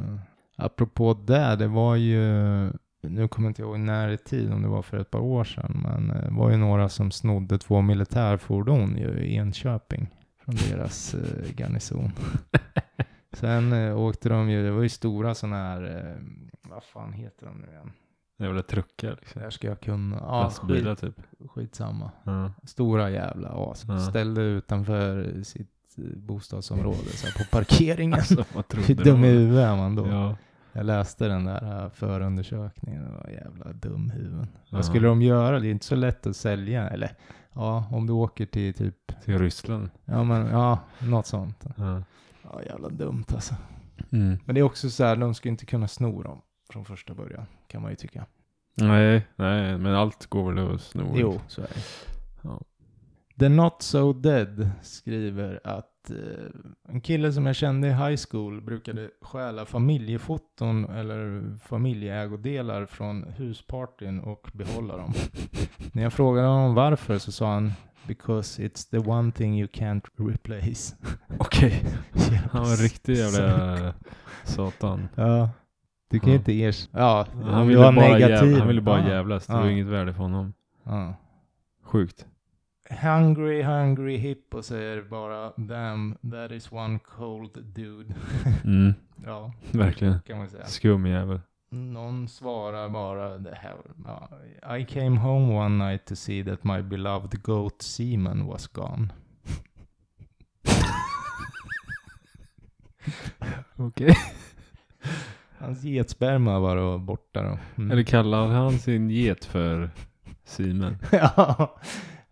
Apropå 0.56 1.14
det, 1.14 1.56
det 1.56 1.68
var 1.68 1.96
ju, 1.96 2.22
nu 3.02 3.28
kommer 3.28 3.48
jag 3.48 3.50
inte 3.50 3.62
ihåg 3.62 3.80
när 3.80 4.10
i 4.10 4.18
tid, 4.18 4.54
om 4.54 4.62
det 4.62 4.68
var 4.68 4.82
för 4.82 4.98
ett 4.98 5.12
par 5.12 5.20
år 5.20 5.44
sedan, 5.44 5.80
men 5.84 6.12
eh, 6.12 6.24
det 6.24 6.32
var 6.32 6.52
ju 6.52 6.58
några 6.58 6.90
som 6.90 7.12
snodde 7.12 7.58
två 7.58 7.82
militärfordon 7.82 8.98
ju 8.98 9.20
i 9.20 9.36
Enköping 9.36 10.08
från 10.46 10.56
deras 10.56 11.14
eh, 11.14 11.56
garnison. 11.58 12.12
Sen 13.34 13.74
eh, 13.74 14.00
åkte 14.00 14.30
de 14.30 14.50
ju, 14.50 14.64
det 14.64 14.72
var 14.72 14.82
ju 14.82 14.90
stora 14.90 15.36
sådana 15.36 15.56
här, 15.58 15.98
eh, 15.98 16.24
vad 16.70 16.84
fan 16.84 17.14
heter 17.14 17.46
de 17.46 17.58
nu 17.58 17.68
igen? 17.68 17.92
Jävla 18.40 18.64
truckar 18.64 19.18
liksom. 19.22 19.42
här 19.42 19.50
ska 19.50 19.68
jag 19.68 19.80
kunna. 19.82 20.16
Ja, 20.16 20.44
Lastbilar 20.44 20.96
skit, 20.96 21.16
typ. 21.16 21.50
skitsamma. 21.52 22.12
Ja. 22.24 22.52
Stora 22.64 23.10
jävla 23.10 23.50
as. 23.50 23.86
Ja. 23.88 24.00
Ställde 24.00 24.42
utanför 24.42 25.34
sitt 25.44 25.70
eh, 25.98 26.04
bostadsområde 26.18 26.98
så 26.98 27.28
här, 27.28 27.34
på 27.34 27.58
parkeringen. 27.58 28.14
Alltså, 28.20 28.46
Hur 28.88 28.96
dum 28.96 29.24
i 29.24 29.28
huvudet 29.28 29.66
är 29.66 29.76
man 29.76 29.96
då? 29.96 30.08
Ja. 30.08 30.36
Jag 30.72 30.86
läste 30.86 31.28
den 31.28 31.46
där 31.46 31.84
äh, 31.84 31.90
förundersökningen. 31.90 33.04
Det 33.06 33.12
var 33.12 33.30
jävla 33.30 33.74
dumhuvuden. 33.74 34.48
Ja. 34.54 34.78
Vad 34.78 34.86
skulle 34.86 35.08
de 35.08 35.22
göra? 35.22 35.60
Det 35.60 35.68
är 35.68 35.72
inte 35.72 35.86
så 35.86 35.96
lätt 35.96 36.28
att 36.28 36.36
sälja. 36.36 36.90
Eller 36.90 37.16
ja, 37.54 37.86
om 37.92 38.08
du 38.08 38.14
åker 38.14 38.46
till 38.46 38.74
typ, 38.74 39.22
Till 39.26 39.40
Ryssland. 39.40 39.90
ja 40.06 40.24
men 40.24 40.48
ja, 40.48 40.80
något 41.00 41.26
sånt. 41.26 41.66
Ja. 41.78 42.02
Ja, 42.44 42.64
jävla 42.64 42.90
dumt 42.90 43.26
alltså. 43.34 43.56
Mm. 44.12 44.38
Men 44.46 44.56
det 44.56 44.62
är 44.62 44.64
också 44.64 44.90
så 44.90 45.04
här, 45.04 45.16
de 45.16 45.34
ska 45.36 45.50
inte 45.50 45.66
kunna 45.66 45.88
sno 45.88 46.24
dem 46.24 46.42
från 46.70 46.86
första 46.86 47.14
början. 47.14 47.46
Kan 47.70 47.82
man 47.82 47.92
ju 47.92 47.96
tycka. 47.96 48.26
Nej, 48.76 49.28
nej, 49.36 49.78
men 49.78 49.96
allt 49.96 50.26
går 50.26 50.52
väl 50.52 50.76
att 50.76 50.82
sno. 50.82 51.14
Jo, 51.16 51.40
så 51.48 51.62
är 51.62 51.68
det. 51.68 51.82
Ja. 52.42 52.62
The 53.40 53.50
Not 53.50 53.82
So 53.82 54.14
Dead 54.14 54.70
skriver 54.82 55.60
att 55.64 56.10
eh, 56.10 56.14
en 56.90 57.02
kille 57.02 57.34
som 57.34 57.46
jag 57.46 57.56
kände 57.56 57.88
i 57.88 57.92
high 57.92 58.20
school 58.30 58.62
brukade 58.62 59.10
stjäla 59.22 59.66
familjefoton 59.66 60.86
eller 60.86 61.44
familjeägodelar 61.58 62.86
från 62.86 63.24
huspartyn 63.24 64.20
och 64.20 64.50
behålla 64.54 64.98
dem. 64.98 65.14
När 65.94 66.04
jag 66.04 66.14
frågade 66.14 66.48
honom 66.48 66.76
varför 66.76 67.18
så 67.18 67.32
sa 67.32 67.54
han 67.54 67.72
Because 68.08 68.62
it's 68.64 68.90
the 68.92 68.98
one 69.10 69.32
thing 69.32 69.60
you 69.60 69.68
can't 69.68 70.06
replace. 70.18 70.96
Okej. 71.40 71.84
Jävla 72.14 72.50
Han 72.52 72.64
var 72.64 72.84
riktig 72.84 73.16
jävla 73.16 73.94
satan. 74.44 75.08
Ja. 75.16 75.50
Du 76.10 76.20
kan 76.20 76.30
ju 76.30 76.36
inte 76.36 76.54
erkänna. 76.54 77.00
Ja, 77.00 77.28
Han 77.44 77.62
du 77.62 77.68
ville 77.68 77.80
bara, 77.82 77.92
negativ. 77.92 78.30
jävla, 78.30 78.60
han 78.60 78.68
ville 78.68 78.82
bara 78.82 79.00
ja. 79.02 79.10
jävlas. 79.10 79.48
Det 79.48 79.54
var 79.54 79.68
inget 79.68 79.88
värde 79.88 80.14
för 80.14 80.24
honom. 80.24 80.54
Ja. 80.84 81.14
Sjukt. 81.84 82.26
Hungry, 83.02 83.62
hungry 83.64 84.18
hippo 84.18 84.62
säger 84.62 85.02
bara 85.02 85.52
Damn, 85.58 86.18
that 86.32 86.52
is 86.52 86.72
one 86.72 87.00
cold 87.00 87.52
dude. 87.76 88.16
Mm, 88.64 88.94
ja, 89.26 89.52
verkligen. 89.72 90.20
kan 90.28 90.38
man 90.38 90.50
säga. 90.50 90.66
Skum 90.66 91.06
jävel. 91.06 91.40
Någon 91.72 92.28
svarar 92.28 92.90
bara 92.90 93.38
det 93.38 93.56
här. 93.56 93.76
I 94.80 94.86
came 94.86 95.18
home 95.18 95.54
one 95.56 95.90
night 95.90 96.06
to 96.06 96.16
see 96.16 96.44
that 96.44 96.64
my 96.64 96.82
beloved 96.82 97.42
goat 97.42 97.82
semen 97.82 98.46
was 98.46 98.68
gone. 98.68 99.08
Okej. 103.76 104.16
Hans 105.60 105.84
getsperma 105.84 106.60
var 106.60 106.76
då 106.76 106.98
borta 106.98 107.44
då. 107.44 107.58
Mm. 107.76 107.92
Eller 107.92 108.04
kallar 108.04 108.48
han 108.48 108.72
sin 108.72 109.10
get 109.10 109.46
för 109.46 109.90
Simen? 110.44 110.98
ja. 111.12 111.78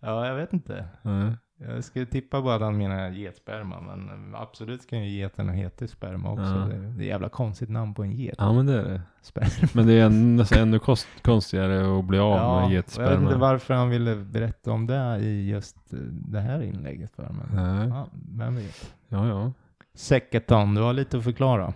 ja, 0.00 0.26
jag 0.26 0.34
vet 0.34 0.52
inte. 0.52 0.88
Nej. 1.02 1.32
Jag 1.60 1.84
skulle 1.84 2.06
tippa 2.06 2.42
bara 2.42 2.54
att 2.54 2.60
han 2.60 2.76
menar 2.76 3.10
getsperma, 3.10 3.80
men 3.80 4.34
absolut 4.34 4.90
kan 4.90 5.04
ju 5.04 5.18
geten 5.18 5.48
heta 5.48 5.86
sperma 5.86 6.30
också. 6.30 6.44
Ja. 6.44 6.66
Det, 6.66 6.74
är, 6.74 7.00
är 7.00 7.04
jävla 7.04 7.28
konstigt 7.28 7.68
namn 7.68 7.94
på 7.94 8.02
en 8.02 8.12
get. 8.12 8.34
Ja 8.38 8.52
men 8.52 8.66
det 8.66 8.72
är 8.72 8.84
det. 8.84 9.02
Sperma. 9.22 9.68
Men 9.74 9.86
det 9.86 9.92
är 9.92 10.08
nästan 10.10 10.58
ännu 10.58 10.78
kost, 10.78 11.06
konstigare 11.22 11.98
att 11.98 12.04
bli 12.04 12.18
av 12.18 12.36
med 12.36 12.46
och 12.46 12.54
jag 12.54 12.60
vet 12.60 12.64
inte 12.64 12.74
getsperma. 12.74 13.36
varför 13.36 13.74
han 13.74 13.90
ville 13.90 14.16
berätta 14.16 14.72
om 14.72 14.86
det 14.86 15.18
i 15.20 15.50
just 15.50 15.76
det 16.10 16.40
här 16.40 16.62
inlägget 16.62 17.10
för 17.10 17.28
men 17.30 17.64
Nej. 17.78 17.88
ja, 17.88 18.08
vem 18.36 18.56
vet. 18.56 18.94
Ja 19.08 19.28
ja. 19.28 19.52
Säcketon, 19.94 20.74
du 20.74 20.80
har 20.80 20.92
lite 20.92 21.18
att 21.18 21.24
förklara. 21.24 21.72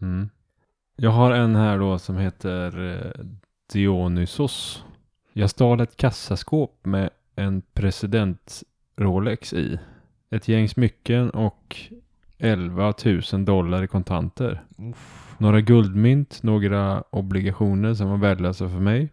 Mm. 0.00 0.28
Jag 0.96 1.10
har 1.10 1.30
en 1.30 1.56
här 1.56 1.78
då 1.78 1.98
som 1.98 2.16
heter 2.16 2.90
eh, 2.94 3.24
Dionysos. 3.72 4.84
Jag 5.32 5.50
stal 5.50 5.80
ett 5.80 5.96
kassaskåp 5.96 6.86
med 6.86 7.10
en 7.36 7.62
president 7.74 8.62
Rolex 8.96 9.52
i. 9.52 9.78
Ett 10.30 10.48
gäng 10.48 10.68
smycken 10.68 11.30
och 11.30 11.76
11 12.38 12.94
000 13.32 13.44
dollar 13.44 13.82
i 13.82 13.86
kontanter. 13.86 14.62
Uff. 14.78 15.34
Några 15.38 15.60
guldmynt, 15.60 16.42
några 16.42 17.04
obligationer 17.10 17.94
som 17.94 18.10
var 18.10 18.16
värdelösa 18.16 18.68
för 18.68 18.80
mig. 18.80 19.10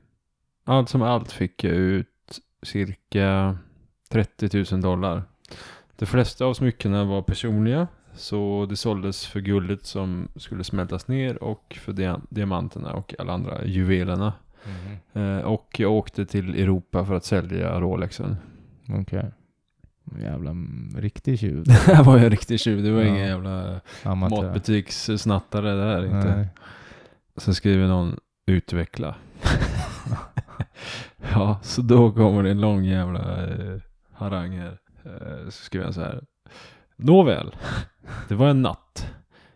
Allt 0.65 0.89
som 0.89 1.01
allt 1.01 1.31
fick 1.31 1.63
jag 1.63 1.73
ut 1.73 2.39
cirka 2.63 3.57
30 4.09 4.73
000 4.73 4.81
dollar. 4.81 5.23
De 5.95 6.05
flesta 6.05 6.45
av 6.45 6.53
smyckena 6.53 7.03
var 7.03 7.21
personliga 7.21 7.87
så 8.15 8.65
det 8.69 8.75
såldes 8.75 9.25
för 9.27 9.39
guldet 9.39 9.85
som 9.85 10.27
skulle 10.35 10.63
smältas 10.63 11.07
ner 11.07 11.43
och 11.43 11.77
för 11.81 11.93
dia- 11.93 12.21
diamanterna 12.29 12.93
och 12.93 13.13
alla 13.19 13.33
andra 13.33 13.65
juvelerna. 13.65 14.33
Eh, 15.13 15.37
och 15.37 15.75
jag 15.79 15.91
åkte 15.91 16.25
till 16.25 16.55
Europa 16.61 17.05
för 17.05 17.13
att 17.13 17.25
sälja 17.25 17.79
Rolexen. 17.79 18.37
Okej. 18.89 19.31
Jävla 20.21 20.49
mm, 20.51 20.95
riktig 20.97 21.39
tjuv. 21.39 21.63
Det 21.65 21.71
här 21.71 22.03
var 22.03 22.17
ju 22.17 22.29
riktigt 22.29 22.61
tjuv. 22.61 22.83
Det 22.83 22.91
var 22.91 23.01
Ja. 23.01 23.07
ingen 23.07 23.27
jävla 23.27 23.81
Amatör. 24.03 24.43
matbutikssnattare 24.43 25.71
där 25.75 26.05
inte. 26.05 26.35
Nej. 26.37 26.47
Sen 27.37 27.55
skriver 27.55 27.87
någon 27.87 28.19
utveckla. 28.45 29.15
ja, 31.33 31.59
så 31.63 31.81
då 31.81 32.11
kommer 32.11 32.43
det 32.43 32.51
en 32.51 32.61
lång 32.61 32.83
jävla 32.83 33.47
eh, 33.47 33.77
harang 34.13 34.57
här. 34.57 34.77
Eh, 35.05 35.45
så 35.45 35.51
skriver 35.51 35.85
jag 35.85 35.93
så 35.93 36.01
här. 36.01 36.23
Nåväl, 37.01 37.55
det 38.27 38.35
var 38.35 38.47
en 38.47 38.61
natt. 38.61 39.13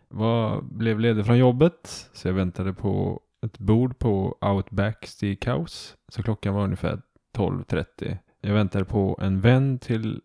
Var, 0.08 0.62
blev 0.62 1.00
ledig 1.00 1.26
från 1.26 1.38
jobbet, 1.38 2.10
så 2.12 2.28
jag 2.28 2.32
väntade 2.32 2.72
på 2.72 3.20
ett 3.46 3.58
bord 3.58 3.98
på 3.98 4.38
Outback 4.40 5.06
Steakhouse. 5.06 5.94
Så 6.08 6.22
klockan 6.22 6.54
var 6.54 6.64
ungefär 6.64 7.00
12.30. 7.36 8.18
Jag 8.40 8.54
väntade 8.54 8.84
på 8.84 9.18
en 9.22 9.40
vän 9.40 9.78
till, 9.78 10.20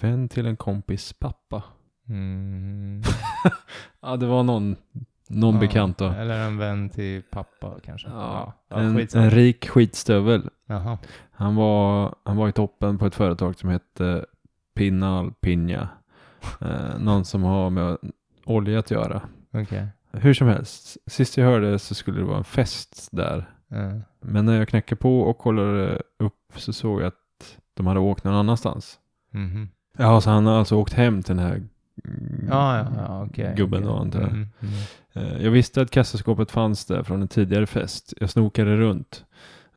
vän 0.00 0.28
till 0.28 0.46
en 0.46 0.56
kompis 0.56 1.12
pappa. 1.12 1.62
Mm. 2.08 3.02
Ja, 4.00 4.16
det 4.16 4.26
var 4.26 4.42
någon, 4.42 4.76
någon 5.28 5.54
Ja, 5.54 5.60
bekant 5.60 5.98
då. 5.98 6.04
Eller 6.04 6.46
en 6.46 6.58
vän 6.58 6.90
till 6.90 7.22
pappa 7.30 7.74
kanske. 7.84 8.08
Ja, 8.08 8.52
ja 8.68 8.76
en, 8.76 9.08
en 9.14 9.30
rik 9.30 9.68
skitstövel. 9.68 10.50
Jaha. 10.66 10.98
Han 11.30 11.56
var, 11.56 12.14
han 12.24 12.36
var 12.36 12.48
i 12.48 12.52
toppen 12.52 12.98
på 12.98 13.06
ett 13.06 13.14
företag 13.14 13.58
som 13.58 13.70
hette 13.70 14.26
Pinal 14.74 15.32
Pinja. 15.32 15.88
Eh, 16.60 16.98
någon 16.98 17.24
som 17.24 17.42
har 17.42 17.70
med 17.70 17.96
olja 18.44 18.78
att 18.78 18.90
göra. 18.90 19.22
Okej. 19.52 19.86
Hur 20.12 20.34
som 20.34 20.48
helst, 20.48 20.96
sist 21.06 21.36
jag 21.36 21.44
hörde 21.44 21.78
så 21.78 21.94
skulle 21.94 22.18
det 22.18 22.24
vara 22.24 22.38
en 22.38 22.44
fest 22.44 23.08
där. 23.12 23.50
Ja. 23.68 23.90
Men 24.20 24.46
när 24.46 24.58
jag 24.58 24.68
knackade 24.68 25.00
på 25.00 25.20
och 25.20 25.38
kollade 25.38 26.02
upp 26.18 26.52
så 26.56 26.72
såg 26.72 27.00
jag 27.00 27.06
att 27.06 27.58
de 27.74 27.86
hade 27.86 28.00
åkt 28.00 28.24
någon 28.24 28.34
annanstans. 28.34 28.98
Mhm. 29.30 29.68
Ja, 29.98 30.20
så 30.20 30.30
han 30.30 30.46
har 30.46 30.58
alltså 30.58 30.76
åkt 30.76 30.92
hem 30.92 31.22
till 31.22 31.36
den 31.36 31.44
här 31.46 31.54
mm, 32.04 32.48
Ja, 32.50 32.86
ja, 32.96 33.24
okej. 33.24 33.54
gubben 33.56 33.78
okej. 33.82 33.92
då 33.94 34.00
antar 34.00 34.20
jag. 34.20 34.28
Mm, 34.30 34.48
mm. 35.14 35.42
Jag 35.42 35.50
visste 35.50 35.80
att 35.82 35.90
kassaskåpet 35.90 36.50
fanns 36.50 36.84
där 36.84 37.02
från 37.02 37.22
en 37.22 37.28
tidigare 37.28 37.66
fest. 37.66 38.14
Jag 38.16 38.30
snokade 38.30 38.76
runt. 38.76 39.24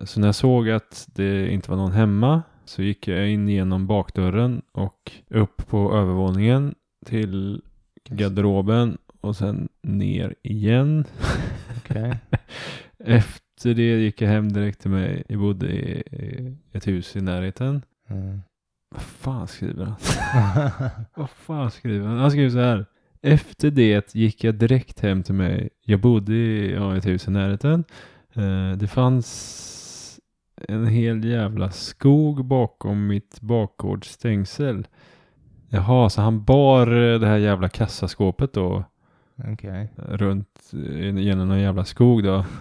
Så 0.01 0.19
när 0.19 0.27
jag 0.27 0.35
såg 0.35 0.69
att 0.69 1.07
det 1.15 1.49
inte 1.51 1.69
var 1.69 1.77
någon 1.77 1.91
hemma 1.91 2.41
så 2.69 2.81
gick 2.81 3.07
jag 3.07 3.29
in 3.29 3.49
genom 3.49 3.87
bakdörren 3.87 4.61
och 4.71 5.11
upp 5.27 5.67
på 5.67 5.93
övervåningen 5.93 6.75
till 7.05 7.61
garderoben 8.09 8.97
och 9.21 9.35
sen 9.35 9.69
ner 9.81 10.35
igen. 10.41 11.05
Okej. 11.77 12.17
Efter 12.99 13.73
det 13.73 13.99
gick 14.01 14.21
jag 14.21 14.29
hem 14.29 14.53
direkt 14.53 14.81
till 14.81 14.91
mig. 14.91 15.23
Jag 15.27 15.39
bodde 15.39 15.67
i 15.67 16.03
i 16.11 16.57
ett 16.71 16.87
hus 16.87 17.15
i 17.15 17.21
närheten. 17.21 17.81
Mm. 18.09 18.41
Vad 18.89 19.01
fan 19.01 19.47
skriver 19.47 19.85
han? 19.85 19.95
Vad 21.15 21.29
fan 21.29 21.71
skriver 21.71 22.07
han? 22.07 22.17
Han 22.17 22.31
skriver 22.31 22.49
så 22.49 22.59
här. 22.59 22.85
Efter 23.21 23.71
det 23.71 24.15
gick 24.15 24.43
jag 24.43 24.55
direkt 24.55 24.99
hem 24.99 25.23
till 25.23 25.35
mig. 25.35 25.69
Jag 25.85 25.99
bodde 25.99 26.33
i 26.33 26.71
ja, 26.73 26.97
ett 26.97 27.05
hus 27.05 27.27
i 27.27 27.31
närheten. 27.31 27.83
Eh, 28.33 28.71
det 28.71 28.87
fanns 28.87 29.78
en 30.67 30.87
hel 30.87 31.25
jävla 31.25 31.71
skog 31.71 32.45
bakom 32.45 33.07
mitt 33.07 33.41
bakgårdsstängsel. 33.41 34.87
Jaha, 35.69 36.09
så 36.09 36.21
han 36.21 36.43
bar 36.43 36.87
eh, 36.87 37.19
det 37.19 37.27
här 37.27 37.37
jävla 37.37 37.69
kassaskåpet 37.69 38.53
då 38.53 38.83
eh, 39.37 39.85
runt 39.95 40.71
eh, 40.73 41.17
genom 41.17 41.47
någon 41.47 41.59
jävla 41.59 41.85
skog 41.85 42.23
då. 42.23 42.45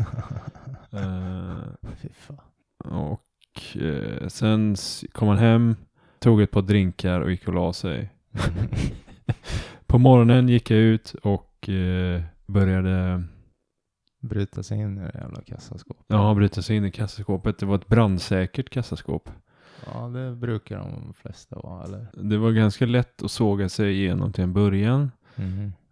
Fan. 2.12 2.38
och 2.84 3.76
eh, 3.82 4.28
sen 4.28 4.76
kom 5.12 5.28
han 5.28 5.38
hem, 5.38 5.76
tog 6.18 6.42
ett 6.42 6.50
par 6.50 6.62
drinkar 6.62 7.20
och 7.20 7.30
gick 7.30 7.48
och 7.48 7.54
la 7.54 7.72
sig. 7.72 8.10
På 9.86 9.98
morgonen 9.98 10.48
gick 10.48 10.70
jag 10.70 10.78
ut 10.78 11.14
och 11.22 11.68
eh, 11.68 12.22
började 12.46 13.24
Bryta 14.20 14.62
sig 14.62 14.78
in 14.78 14.98
i 14.98 15.00
det 15.00 15.12
jävla 15.14 15.42
kassaskåpet. 15.42 16.04
ja, 16.08 16.34
bryta 16.34 16.62
sig 16.62 16.76
in 16.76 16.84
i 16.84 16.90
kassaskåpet. 16.90 17.58
Det 17.58 17.66
var 17.66 17.74
ett 17.74 17.86
brandsäkert 17.88 18.70
kassaskåp. 18.70 19.30
Ja, 19.86 20.08
det 20.08 20.36
brukar 20.36 20.78
de 20.78 21.14
flesta 21.14 21.56
vara, 21.56 21.84
eller? 21.84 22.06
Det 22.14 22.38
var 22.38 22.52
ganska 22.52 22.86
lätt 22.86 23.22
att 23.22 23.30
såga 23.30 23.68
sig 23.68 23.92
igenom 23.92 24.32
till 24.32 24.44
en 24.44 24.52
början. 24.52 25.10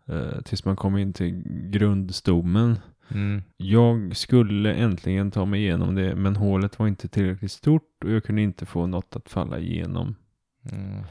Eh, 0.09 0.41
tills 0.45 0.65
man 0.65 0.77
kom 0.77 0.99
in 0.99 1.13
till 1.13 1.43
grundstommen. 1.71 2.79
Mm. 3.09 3.43
Jag 3.57 4.17
skulle 4.17 4.75
äntligen 4.75 5.31
ta 5.31 5.45
mig 5.45 5.61
igenom 5.61 5.95
det, 5.95 6.17
men 6.17 6.37
hålet 6.37 6.79
var 6.79 6.89
inte 6.89 7.09
tillräckligt 7.09 7.53
stort 7.53 8.05
och 8.05 8.11
jag 8.11 8.25
kunde 8.25 8.43
inte 8.43 8.67
få 8.67 8.87
något 8.87 9.17
att 9.17 9.29
falla 9.29 9.59
igenom. 9.59 10.15
Mhm. 10.63 11.03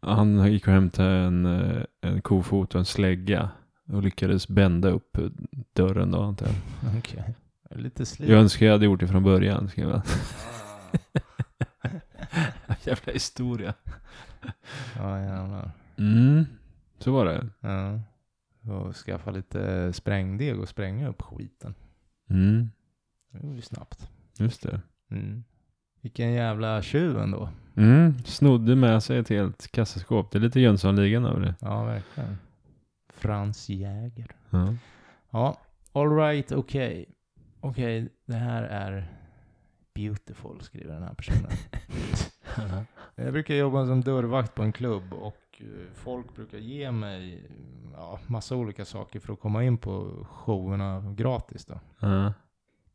Han 0.00 0.52
gick 0.52 0.66
och 0.66 0.72
hämtade 0.72 1.10
en, 1.10 1.46
eh, 1.46 1.82
en 2.00 2.20
kofot 2.20 2.74
och 2.74 2.78
en 2.78 2.84
slägga 2.84 3.50
och 3.92 4.02
lyckades 4.02 4.48
bända 4.48 4.88
upp 4.90 5.18
dörren 5.78 6.10
då 6.10 6.22
antar 6.22 6.46
jag. 6.46 6.54
Okej. 6.98 7.34
Lite. 7.70 8.04
Jag 8.18 8.30
önskar 8.40 8.66
jag 8.66 8.72
hade 8.72 8.84
gjort 8.84 9.00
det 9.00 9.08
från 9.08 9.22
början. 9.22 9.68
Ska 9.68 9.80
jag 9.80 10.02
Jävla 12.84 13.12
historia. 13.12 13.74
Ja, 14.96 15.20
jävlar. 15.20 15.70
Mm, 15.98 16.46
så 16.98 17.12
var 17.12 17.24
det. 17.24 17.46
Ja. 17.60 18.00
Och 18.72 18.96
skaffa 18.96 19.30
lite 19.30 19.92
sprängdeg 19.92 20.60
och 20.60 20.68
spränga 20.68 21.08
upp 21.08 21.22
skiten. 21.22 21.74
Mm, 22.30 22.70
Det 23.32 23.38
går 23.38 23.54
ju 23.54 23.62
snabbt. 23.62 24.08
just 24.38 24.62
det. 24.62 24.80
Mm. 25.10 25.44
Vilken 26.00 26.32
jävla 26.32 26.82
tjuv 26.82 27.18
ändå. 27.18 27.48
Mm, 27.76 28.14
snodde 28.24 28.76
med 28.76 29.02
sig 29.02 29.18
ett 29.18 29.28
helt 29.28 29.72
kassaskåp. 29.72 30.30
Det 30.32 30.38
är 30.38 30.40
lite 30.40 30.60
Jönssonligan 30.60 31.24
över 31.24 31.40
det. 31.40 31.54
Ja, 31.60 31.84
verkligen. 31.84 32.38
Frans 33.14 33.68
Jäger. 33.68 34.30
Ja. 34.50 34.74
Ja, 35.30 35.60
all 36.00 36.16
right, 36.16 36.52
okej. 36.52 37.14
Okej, 37.60 38.08
det 38.26 38.34
här 38.34 38.62
är 38.62 39.18
beautiful, 39.94 40.60
skriver 40.60 40.94
den 40.94 41.02
här 41.02 41.14
personen. 41.14 41.50
Jag 43.14 43.32
brukar 43.32 43.54
jobba 43.54 43.86
som 43.86 44.00
dörrvakt 44.00 44.54
på 44.54 44.62
en 44.62 44.72
klubb 44.72 45.12
och 45.12 45.60
eh, 45.60 45.66
folk 45.94 46.34
brukar 46.34 46.58
ge 46.58 46.90
mig 46.90 47.50
ja, 47.94 48.20
massa 48.26 48.56
olika 48.56 48.84
saker 48.84 49.20
för 49.20 49.32
att 49.32 49.40
komma 49.40 49.64
in 49.64 49.78
på 49.78 50.26
showerna 50.30 51.14
gratis 51.16 51.64
då. 51.64 51.80
Ja. 52.00 52.32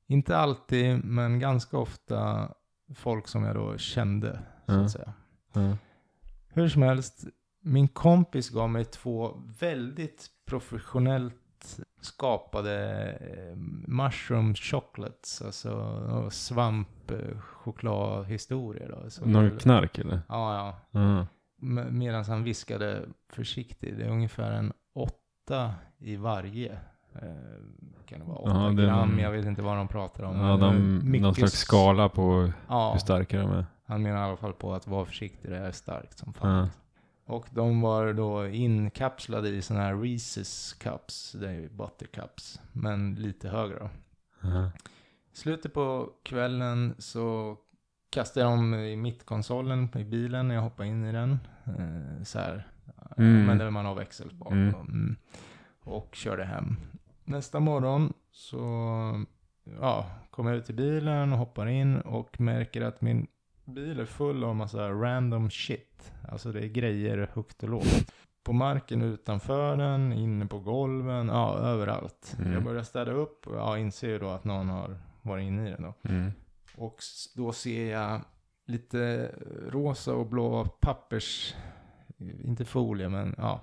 Inte 0.08 0.38
alltid, 0.38 1.06
men 1.06 1.40
ganska 1.40 1.78
ofta 1.78 2.50
folk 2.96 3.28
som 3.28 3.44
jag 3.44 3.56
då 3.56 3.78
kände, 3.78 4.40
så 4.66 4.74
att 4.74 4.92
säga. 4.92 5.14
Ja. 5.54 5.78
Hur 6.48 6.70
som 6.70 6.82
helst, 6.82 7.26
min 7.62 7.88
kompis 7.88 8.50
gav 8.50 8.70
mig 8.70 8.86
två 8.86 9.42
väldigt 9.60 10.28
professionellt 10.46 11.43
skapade 12.02 13.04
eh, 13.12 13.56
mushroom 13.88 14.56
chocolates, 14.56 15.42
alltså 15.42 16.30
svamp 16.32 17.12
chokladhistorier 17.40 18.90
då. 18.90 19.10
Så 19.10 19.24
det 19.24 19.30
är 19.30 19.34
Någon 19.34 19.58
knark 19.58 19.98
eller? 20.00 20.20
Ja, 20.30 20.76
ja. 20.92 21.00
Ja. 21.00 21.28
Medan 21.90 22.24
han 22.26 22.44
viskade 22.44 23.06
försiktigt, 23.30 23.98
det 23.98 24.06
är 24.06 24.10
ungefär 24.10 24.52
en 24.52 24.74
åtta 24.96 25.74
i 25.98 26.16
varje. 26.16 26.72
Eh, 27.16 27.22
kan 28.06 28.20
det 28.20 28.26
vara 28.26 28.38
åtta 28.38 28.52
Ja, 28.64 28.70
det 28.70 28.84
gram, 28.86 29.20
jag 29.20 29.32
vet 29.32 29.46
inte 29.46 29.62
vad 29.62 29.78
de 29.78 29.88
pratar 29.88 30.24
om. 30.24 30.36
Ja, 30.40 30.58
de, 30.58 31.02
mycket 31.04 31.22
någon 31.22 31.36
slags 31.36 31.54
skala 31.60 32.10
på 32.10 32.52
Ja, 32.68 32.92
hur 32.92 33.00
starka 33.00 33.40
de 33.42 33.52
är. 33.52 33.66
han 33.86 34.02
menar 34.02 34.20
i 34.20 34.24
alla 34.24 34.38
fall 34.38 34.54
på 34.54 34.74
att 34.74 34.88
vara 34.88 35.06
försiktig, 35.06 35.52
det 35.52 35.58
är 35.58 35.72
starkt 35.72 36.18
som 36.18 36.34
fan. 36.34 36.56
Ja. 36.56 36.68
Och 37.26 37.48
de 37.52 37.82
var 37.82 38.14
då 38.14 38.48
inkapslade 38.48 39.50
i 39.50 39.62
sådana 39.62 39.86
här 39.86 39.94
Reese's 39.94 40.82
cups, 40.82 41.32
det 41.32 41.48
är 41.48 41.54
ju 41.54 41.70
buttercups, 41.70 42.62
men 42.72 43.16
lite 43.16 43.50
högre 43.50 43.80
då. 43.80 43.90
Ja. 44.42 44.72
Slutet 45.34 45.74
på 45.74 46.10
kvällen 46.24 46.96
så 46.98 47.58
kastade 48.10 48.46
jag 48.46 48.58
dem 48.58 48.74
i 48.74 48.96
mittkonsolen 48.96 49.90
i 49.98 50.04
bilen 50.04 50.48
när 50.48 50.56
jag 50.56 50.62
hoppade 50.62 50.90
in 50.90 51.06
i 51.06 51.12
den. 51.12 51.40
Eh, 51.66 52.24
så 52.24 52.40
här. 52.40 52.68
Mm. 53.18 53.46
Men 53.46 53.58
där 53.58 53.70
man 53.70 53.86
har 53.86 53.96
växelspak. 53.96 54.52
Mm. 54.52 54.72
då. 54.72 54.80
Mm. 54.80 55.16
Och 55.84 56.16
körde 56.16 56.44
hem. 56.44 56.76
Nästa 57.24 57.60
morgon 57.60 58.14
så 58.32 58.58
ja, 59.80 60.10
kommer 60.32 60.52
jag 60.52 60.58
ut 60.58 60.66
till 60.66 60.76
bilen 60.76 61.34
och 61.34 61.40
hoppar 61.40 61.68
in 61.68 62.02
och 62.02 62.42
märker 62.42 62.82
att 62.82 63.02
min 63.02 63.28
bil 63.66 64.00
är 64.00 64.06
full 64.06 64.44
av 64.44 64.56
massa 64.56 64.90
random 64.90 65.50
shit. 65.50 66.14
Alltså 66.30 66.52
det 66.52 66.60
är 66.60 66.68
grejer 66.68 67.30
högt 67.34 67.64
och 67.64 67.70
lågt. 67.70 68.14
På 68.44 68.54
marken 68.54 69.02
utanför 69.02 69.78
den, 69.78 70.14
inne 70.14 70.46
på 70.46 70.60
golven, 70.60 71.28
ja 71.28 71.58
överallt. 71.58 72.36
Mm. 72.40 72.54
Jag 72.54 72.64
börjar 72.64 72.84
städa 72.84 73.12
upp 73.12 73.48
och 73.48 73.56
jag 73.56 73.80
inser 73.80 74.20
då 74.20 74.30
att 74.30 74.44
någon 74.44 74.70
har 74.70 74.98
varit 75.22 75.44
inne 75.44 75.68
i 75.68 75.72
den 75.72 75.84
då. 75.84 75.94
Mm. 76.10 76.32
Och 76.78 76.96
då 77.36 77.52
ser 77.52 77.92
jag 77.92 78.22
lite 78.66 79.32
rosa 79.68 80.14
och 80.14 80.26
blå 80.26 80.66
pappers, 80.66 81.56
inte 82.44 82.66
folie 82.66 83.10
men 83.10 83.36
ja, 83.38 83.62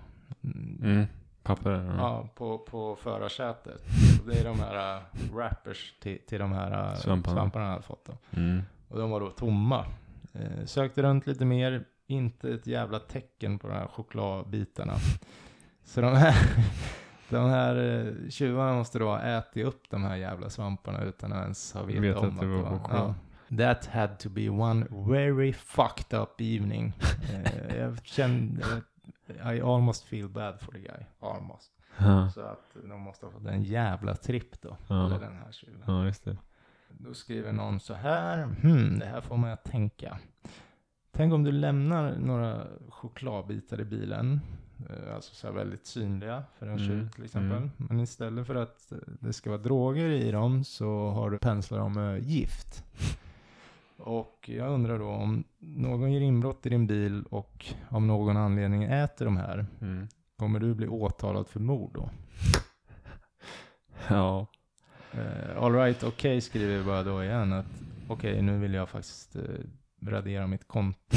mm. 0.83 1.07
Papper? 1.43 1.71
Ja. 1.71 1.95
Ja, 1.99 2.29
på, 2.35 2.59
på 2.59 2.97
förarsätet. 2.97 3.83
Det 4.27 4.41
är 4.41 4.45
de 4.45 4.61
här 4.61 4.97
uh, 4.97 5.03
wrappers 5.35 5.95
till, 6.01 6.19
till 6.27 6.39
de 6.39 6.53
här 6.53 6.91
uh, 6.91 6.97
Svamparna. 6.97 7.37
svamparna 7.37 7.65
han 7.65 7.73
hade 7.73 7.87
fått. 7.87 8.05
Då. 8.05 8.41
Mm. 8.41 8.63
Och 8.91 8.99
de 8.99 9.11
var 9.11 9.21
då 9.21 9.31
tomma. 9.31 9.87
Eh, 10.33 10.65
sökte 10.65 11.03
runt 11.03 11.27
lite 11.27 11.45
mer, 11.45 11.85
inte 12.07 12.51
ett 12.55 12.67
jävla 12.67 12.99
tecken 12.99 13.59
på 13.59 13.69
de 13.69 13.75
här 13.75 13.87
chokladbitarna. 13.87 14.95
Så 15.85 16.01
de 16.01 16.17
här, 16.17 16.35
de 17.29 17.51
här 17.51 17.77
eh, 17.77 18.29
tjuvarna 18.31 18.75
måste 18.75 18.99
då 18.99 19.07
ha 19.07 19.21
ätit 19.21 19.67
upp 19.67 19.91
de 19.91 20.05
här 20.05 20.17
jävla 20.17 20.51
svamparna 20.51 21.03
utan 21.03 21.33
att 21.33 21.43
ens 21.43 21.73
ha 21.73 21.83
vetat 21.83 22.03
Vet 22.03 22.17
om 22.17 22.29
att 22.29 22.41
det 22.41 22.47
var 22.47 22.79
choklad. 22.79 23.15
That 23.59 23.87
had 23.87 24.19
to 24.19 24.29
be 24.29 24.49
one 24.49 24.87
very 24.91 25.53
fucked 25.53 26.21
up 26.21 26.41
evening. 26.41 26.93
Eh, 27.33 27.77
jag 27.77 28.07
kände, 28.07 28.83
I 29.55 29.61
almost 29.61 30.05
feel 30.05 30.29
bad 30.29 30.61
for 30.61 30.73
the 30.73 30.79
guy. 30.79 31.07
Almost. 31.21 31.73
Ja. 31.99 32.31
Så 32.31 32.41
att 32.41 32.77
de 32.89 33.01
måste 33.01 33.27
ha 33.27 33.33
fått 33.33 33.47
en 33.47 33.63
jävla 33.63 34.15
tripp 34.15 34.63
då. 34.63 34.77
Ja. 34.89 35.07
Eller 35.07 35.21
den 35.21 35.37
här 35.37 35.53
tjuven. 35.53 35.83
ja, 35.87 36.05
just 36.05 36.25
det. 36.25 36.37
Då 37.05 37.15
skriver 37.15 37.53
någon 37.53 37.81
så 37.81 37.95
här. 37.95 38.43
Hmm, 38.63 38.99
det 38.99 39.07
här 39.07 39.21
får 39.21 39.37
man 39.37 39.51
att 39.51 39.65
tänka. 39.65 40.19
Tänk 41.13 41.33
om 41.33 41.45
du 41.45 41.53
lämnar 41.53 42.17
några 42.19 42.67
chokladbitar 42.89 43.81
i 43.81 43.85
bilen. 43.85 44.41
eh, 44.91 45.15
Alltså 45.15 45.35
så 45.35 45.53
väldigt 45.53 45.87
synliga 45.87 46.45
för 46.59 46.67
en 46.67 46.73
Mm, 46.73 46.87
tjuv 46.89 47.09
till 47.11 47.25
exempel. 47.25 47.57
mm. 47.57 47.71
Men 47.77 48.01
istället 48.01 48.47
för 48.47 48.55
att 48.55 48.93
det 49.21 49.33
ska 49.33 49.51
vara 49.51 49.61
droger 49.63 50.09
i 50.09 50.31
dem 50.31 50.65
så 50.65 51.09
har 51.09 51.31
du 51.31 51.39
penslar 51.39 51.79
dem 51.79 51.93
med 51.93 52.23
gift. 52.23 52.85
Och 53.97 54.51
jag 54.53 54.73
undrar 54.73 54.99
då 54.99 55.09
om 55.09 55.45
någon 55.59 56.13
ger 56.13 56.21
inbrott 56.21 56.67
i 56.67 56.69
din 56.69 56.87
bil 56.87 57.23
och 57.31 57.67
av 57.89 58.03
någon 58.03 58.37
anledning 58.37 58.83
äter 58.85 59.25
de 59.25 59.37
här. 59.37 59.67
Mm. 59.81 60.09
Kommer 60.37 60.61
du 60.61 60.75
bli 60.75 60.89
åtalad 60.89 61.49
för 61.49 61.61
mord 61.61 61.91
då? 61.95 62.11
Ja. 64.09 64.47
Uh, 65.15 65.63
Alright, 65.65 66.05
okej 66.05 66.41
skriver 66.41 66.79
vi 66.79 66.85
bara 66.85 67.03
då 67.03 67.25
igen 67.25 67.53
att 67.53 67.67
okej 68.09 68.43
nu 68.43 68.59
vill 68.59 68.75
jag 68.75 68.89
faktiskt 68.89 69.37
eh, 69.37 69.43
radera 70.07 70.47
mitt 70.47 70.69
konto. 70.69 70.99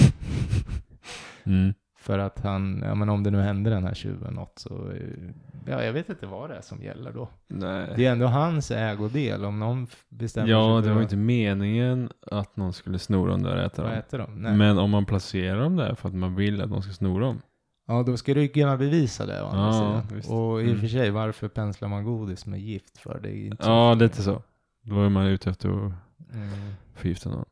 Mm. 1.46 1.74
För 2.00 2.20
att 2.20 2.40
han, 2.40 2.82
ja 2.86 2.96
men 2.96 3.10
om 3.10 3.24
det 3.24 3.32
nu 3.32 3.42
hände 3.42 3.70
den 3.70 3.84
här 3.84 3.94
tjuven 3.94 4.34
något 4.34 4.60
så, 4.60 4.92
eh, 4.92 5.30
ja 5.68 5.84
jag 5.84 5.94
vet 5.94 6.10
inte 6.10 6.26
vad 6.26 6.50
det 6.50 6.56
är 6.56 6.62
som 6.62 6.84
gäller 6.84 7.12
då. 7.12 7.30
Nej. 7.48 7.90
Det 7.96 8.06
är 8.06 8.12
ändå 8.12 8.26
hans 8.28 8.72
ägodel 8.72 9.46
om 9.46 9.60
någon 9.60 9.88
bestämmer 10.10 10.50
Ja, 10.50 10.76
sig 10.78 10.82
det 10.82 10.88
för 10.88 10.94
var 10.96 11.02
att- 11.02 11.06
inte 11.06 11.16
meningen 11.18 12.10
att 12.32 12.56
någon 12.58 12.74
skulle 12.74 13.00
sno 13.00 13.28
dem 13.28 13.44
där 13.44 13.56
och 13.56 13.62
äta 13.64 13.84
dem. 13.84 13.92
äter 13.92 14.18
de? 14.18 14.42
Nej. 14.42 14.58
Men 14.58 14.78
om 14.78 14.90
man 14.90 15.06
placerar 15.06 15.60
dem 15.60 15.76
där 15.76 15.96
för 15.96 16.10
att 16.10 16.16
man 16.16 16.36
vill 16.36 16.62
att 16.62 16.70
de 16.70 16.82
ska 16.82 16.94
sno 16.94 17.20
dem. 17.20 17.42
Ja, 17.86 18.04
då 18.04 18.18
ska 18.18 18.34
du 18.34 18.48
kunna 18.48 18.78
bevisa 18.78 19.26
det 19.26 19.38
Ja. 19.38 20.02
Och 20.28 20.62
i 20.62 20.66
och 20.66 20.70
Mm. 20.70 20.80
för 20.80 20.88
sig, 20.88 21.12
varför 21.12 21.48
penslar 21.48 21.90
man 21.90 22.04
godis 22.04 22.46
med 22.46 22.60
gift 22.60 22.98
för? 22.98 23.20
Det 23.24 23.30
är 23.30 23.46
inte 23.46 23.64
Ja, 23.70 23.94
lite 23.94 24.22
så. 24.24 24.42
Då 24.82 25.02
är 25.02 25.10
man 25.10 25.26
ute 25.26 25.50
efter 25.50 25.70
att 25.70 25.94
Mm. 26.34 26.74
förgifta 26.96 27.30
någon. 27.30 27.46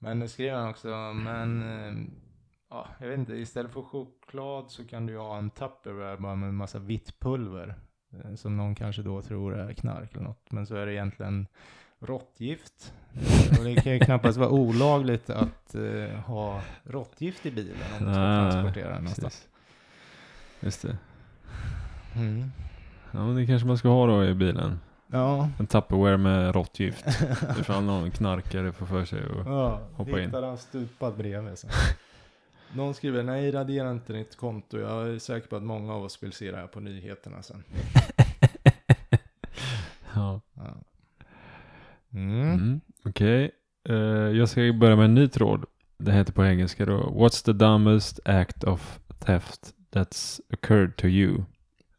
Men 0.00 0.18
nu 0.18 0.28
skriver 0.28 0.54
han 0.56 0.68
också, 0.70 0.88
men 1.14 1.62
eh, 1.62 2.06
ja, 2.70 2.88
jag 3.00 3.08
vet 3.08 3.18
inte, 3.18 3.32
istället 3.34 3.72
för 3.72 3.82
choklad 3.82 4.70
så 4.70 4.84
kan 4.84 5.06
du 5.06 5.12
ju 5.12 5.18
ha 5.18 5.38
en 5.38 5.50
Tupperware 5.50 6.16
bara 6.16 6.34
med 6.34 6.48
en 6.48 6.54
massa 6.56 6.78
vitt 6.78 7.20
pulver. 7.20 7.74
eh, 8.24 8.34
Som 8.34 8.56
någon 8.56 8.74
kanske 8.74 9.02
då 9.02 9.22
tror 9.22 9.54
är 9.58 9.72
knark 9.72 10.12
eller 10.14 10.24
något. 10.24 10.46
Men 10.50 10.66
så 10.66 10.74
är 10.74 10.86
det 10.86 10.92
egentligen 10.92 11.46
råttgift. 12.00 12.92
Och 13.58 13.64
det 13.64 13.74
kan 13.74 13.92
ju 13.92 13.98
knappast 14.04 14.38
vara 14.38 14.50
olagligt 14.50 15.30
att 15.30 15.74
eh, 15.74 16.18
ha 16.20 16.60
råttgift 16.84 17.46
i 17.46 17.50
bilen 17.50 17.76
om 18.00 18.06
du 18.06 18.12
ska 18.12 18.50
transportera 18.50 18.88
den 18.94 19.04
någonstans. 19.04 19.48
Just 20.64 20.82
det. 20.82 20.96
Mm. 22.16 22.52
Ja, 23.10 23.26
men 23.26 23.36
det 23.36 23.46
kanske 23.46 23.68
man 23.68 23.78
ska 23.78 23.88
ha 23.88 24.06
då 24.06 24.24
i 24.24 24.34
bilen. 24.34 24.80
Ja. 25.06 25.48
En 25.58 25.66
Tupperware 25.66 26.16
med 26.16 26.54
råttgift. 26.54 27.04
Ifall 27.60 27.84
någon 27.84 28.10
knarkare 28.10 28.72
får 28.72 28.86
för 28.86 29.04
sig 29.04 29.26
och... 29.26 29.46
Ja, 29.52 29.80
Hoppa 29.92 30.10
in. 30.10 30.26
hittar 30.26 30.42
han 30.42 30.58
stupad 30.58 31.16
bredvid. 31.16 31.58
Så. 31.58 31.68
Någon 32.72 32.94
skriver, 32.94 33.22
nej 33.22 33.50
radera 33.52 33.90
inte 33.90 34.12
ditt 34.12 34.36
konto. 34.36 34.78
Jag 34.78 35.08
är 35.08 35.18
säker 35.18 35.48
på 35.48 35.56
att 35.56 35.62
många 35.62 35.92
av 35.94 36.02
oss 36.04 36.22
vill 36.22 36.32
se 36.32 36.50
det 36.50 36.56
här 36.56 36.66
på 36.66 36.80
nyheterna 36.80 37.42
sen. 37.42 37.64
Ja. 40.14 40.40
Ja. 40.54 40.74
Mm. 42.12 42.52
Mm, 42.52 42.80
Okej. 43.04 43.50
Eh, 43.88 43.94
jag 44.38 44.48
ska 44.48 44.60
börja 44.80 44.96
med 44.96 45.04
en 45.04 45.14
ny 45.14 45.28
tråd. 45.28 45.64
Det 45.98 46.12
heter 46.12 46.32
på 46.32 46.44
engelska 46.44 46.86
då. 46.86 47.00
What's 47.02 47.44
the 47.44 47.52
dumbest 47.52 48.20
act 48.24 48.64
of 48.64 49.00
theft 49.18 49.74
that's 49.94 50.40
occurred 50.52 50.96
to 50.96 51.06
you? 51.06 51.44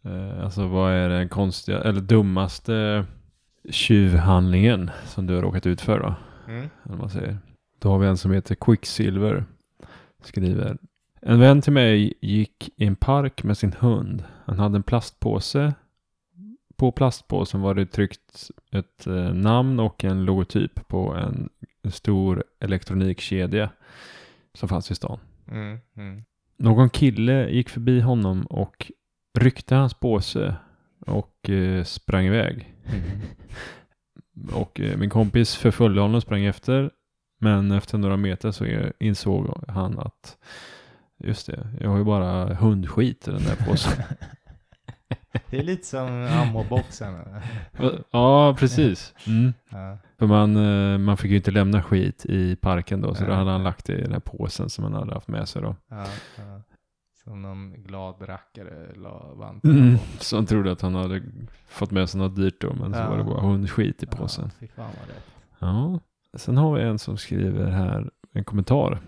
Eh, 0.04 0.44
alltså 0.44 0.68
vad 0.68 0.92
är 0.94 1.10
den 1.10 1.30
konstiga, 1.30 1.82
eller 1.82 2.02
dummaste 2.02 3.06
tjuvhandlingen 3.70 4.92
som 5.06 5.28
du 5.28 5.36
har 5.36 5.42
råkat 5.42 5.66
ut 5.66 5.82
för 5.82 6.00
då? 6.00 6.16
Mm. 6.48 6.70
eller 6.86 6.96
man 6.96 7.10
säger. 7.10 7.38
Då 7.80 7.90
har 7.90 8.00
vi 8.00 8.08
en 8.08 8.18
som 8.18 8.32
heter 8.32 8.56
Quicksilver. 8.56 9.46
Skriver. 10.24 10.78
En 11.22 11.40
vän 11.40 11.62
till 11.62 11.74
mig 11.74 12.14
gick 12.22 12.70
i 12.76 12.86
en 12.86 12.96
park 12.96 13.44
med 13.44 13.58
sin 13.58 13.74
hund. 13.74 14.24
Han 14.46 14.60
hade 14.60 14.76
en 14.76 14.84
plastpåse. 14.84 15.74
På 16.76 16.92
plastpåsen 16.92 17.62
var 17.62 17.74
det 17.74 17.86
tryckt 17.86 18.52
ett 18.72 19.08
eh, 19.08 19.34
namn 19.34 19.80
och 19.80 20.04
en 20.04 20.26
logotyp 20.26 20.88
på 20.88 21.14
en, 21.14 21.50
en 21.84 21.92
stor 21.92 22.44
elektronikkedja 22.60 23.70
som 24.54 24.70
fanns 24.70 24.92
i 24.92 24.96
stan. 24.96 25.20
Mm. 25.48 25.80
Mm. 25.98 26.24
Någon 26.58 26.90
kille 26.90 27.50
gick 27.50 27.70
förbi 27.70 28.00
honom 28.00 28.46
och 28.46 28.92
ryckte 29.40 29.76
hans 29.76 29.94
påse 29.94 30.56
och 31.00 31.50
eh, 31.50 31.84
sprang 31.84 32.26
iväg. 32.26 32.74
Och 34.54 34.80
eh, 34.80 34.98
min 34.98 35.10
kompis 35.10 35.56
förföljde 35.56 36.02
honom 36.02 36.16
och 36.16 36.22
sprang 36.22 36.46
efter. 36.46 36.92
Men 37.40 37.72
efter 37.72 37.98
några 37.98 38.18
meter 38.18 38.52
så 38.52 38.66
insåg 39.00 39.64
han 39.68 40.00
att 40.00 40.38
just 41.18 41.48
det, 41.48 41.68
jag 41.80 41.90
har 41.90 41.98
ju 41.98 42.04
bara 42.04 42.54
hundskit 42.54 43.28
i 43.28 43.32
den 43.32 43.44
där 43.44 43.66
påsen. 43.66 44.04
Det 45.50 45.58
är 45.60 45.64
lite 45.64 45.86
som 45.88 46.28
ammoboxen. 46.32 47.16
ja, 48.12 48.56
precis. 48.60 49.14
Mm. 49.28 49.54
ja. 49.70 49.98
För 50.20 50.26
man, 50.28 50.56
eh, 50.56 50.98
man 50.98 51.18
fick 51.18 51.32
ju 51.32 51.38
inte 51.38 51.52
lämna 51.52 51.84
skit 51.84 52.26
i 52.26 52.56
parken 52.56 53.02
då, 53.02 53.16
så 53.16 53.22
då 53.24 53.28
Nej. 53.30 53.38
hade 53.38 53.52
han 53.52 53.64
lagt 53.64 53.86
det 53.86 53.94
i 53.94 54.02
den 54.02 54.12
här 54.12 54.20
påsen 54.20 54.70
som 54.70 54.84
han 54.84 54.94
hade 54.94 55.14
haft 55.14 55.28
med 55.28 55.48
sig 55.50 55.62
då. 55.62 55.76
Ja, 55.90 56.06
ja. 56.38 56.62
Som 57.24 57.42
någon 57.42 57.84
glad 57.84 58.16
rackare 58.30 58.94
la 58.96 59.34
vantarna 59.34 59.74
Mm. 59.74 59.98
på. 59.98 60.36
Han 60.36 60.46
trodde 60.46 60.72
att 60.72 60.82
han 60.82 60.96
hade 60.96 61.22
fått 61.68 61.92
med 61.92 62.10
sig 62.10 62.22
något 62.22 62.36
dyrt 62.36 62.62
då, 62.62 62.74
men 62.74 62.94
så 62.94 63.00
Ja. 63.00 63.10
var 63.10 63.18
det 63.18 63.24
bara 63.24 63.42
hundskit 63.42 64.04
i 64.04 64.06
påsen. 64.06 64.46
Ja, 64.46 64.52
fy 64.60 64.68
fan 64.68 64.90
vad 65.00 65.08
rätt. 65.16 65.26
Ja, 65.60 66.00
sen 66.38 66.58
har 66.58 66.76
vi 66.76 66.82
en 66.84 67.00
som 67.00 67.18
skriver 67.18 67.72
här 67.72 68.10
en 68.34 68.44
kommentar. 68.44 69.00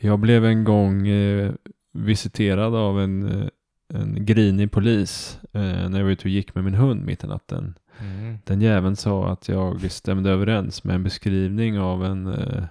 Jag 0.00 0.18
blev 0.18 0.44
en 0.44 0.64
gång 0.64 1.08
eh, 1.08 1.52
visiterad 1.92 2.74
av 2.74 3.00
en, 3.00 3.42
eh, 3.42 3.48
en 3.94 4.26
grinig 4.26 4.72
polis 4.72 5.40
eh, 5.52 5.88
när 5.88 5.98
jag 5.98 6.04
var 6.04 6.12
ute 6.12 6.24
och 6.24 6.30
gick 6.30 6.54
med 6.54 6.64
min 6.64 6.74
hund 6.74 7.04
mitt 7.04 7.24
i 7.24 7.26
natten. 7.26 7.74
Mm. 7.98 8.38
Den 8.44 8.60
jäveln 8.60 8.96
sa 8.96 9.28
att 9.32 9.48
jag 9.48 9.90
stämde 9.90 10.30
överens 10.30 10.84
med 10.84 10.94
en 10.94 11.02
beskrivning 11.02 11.78
av 11.78 12.04
en, 12.04 12.26
eh, 12.26 12.64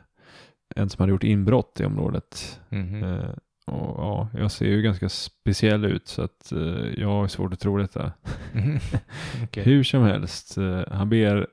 en 0.76 0.90
som 0.90 1.02
hade 1.02 1.12
gjort 1.12 1.24
inbrott 1.24 1.80
i 1.80 1.86
området. 1.86 2.60
Mhm. 2.70 3.04
Eh, 3.04 3.30
och 3.66 4.04
ja, 4.04 4.30
jag 4.34 4.52
ser 4.52 4.66
ju 4.66 4.82
ganska 4.82 5.10
speciell 5.10 5.86
ut 5.86 6.08
så 6.08 6.22
att 6.22 6.52
eh, 6.52 6.88
jag 6.98 7.08
har 7.08 7.28
svårt 7.28 7.54
att 7.54 7.60
tro 7.60 7.78
detta. 7.78 8.12
Okej. 9.44 9.64
Hur 9.64 9.84
som 9.84 10.04
helst, 10.04 10.58
eh, 10.58 10.84
han, 10.92 11.10
ber, 11.10 11.48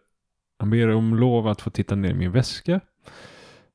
han 0.59 0.71
ber 0.71 0.89
om 0.89 1.17
lov 1.17 1.49
att 1.49 1.61
få 1.61 1.71
titta 1.71 1.95
ner 1.95 2.11
i 2.11 2.15
min 2.15 2.33
väska. 2.33 2.81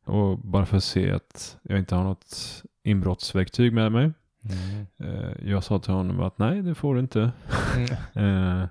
Och 0.06 0.38
bara 0.38 0.66
för 0.66 0.78
att 0.78 0.84
se 0.84 1.12
att 1.12 1.58
jag 1.62 1.80
inte 1.80 1.96
har 1.96 2.04
något 2.04 2.64
inbrottsverktyg 2.84 3.74
med 3.74 3.92
mig. 3.92 4.12
Mm. 4.44 4.88
Eh, 4.98 5.50
jag 5.50 5.64
sa 5.64 5.80
till 5.80 5.94
honom 5.94 6.20
att 6.20 6.38
nej, 6.38 6.62
det 6.62 6.76
får 6.76 6.94
du 6.94 7.00
inte. 7.00 7.32
Mm. 7.76 7.88
Eh, 8.62 8.68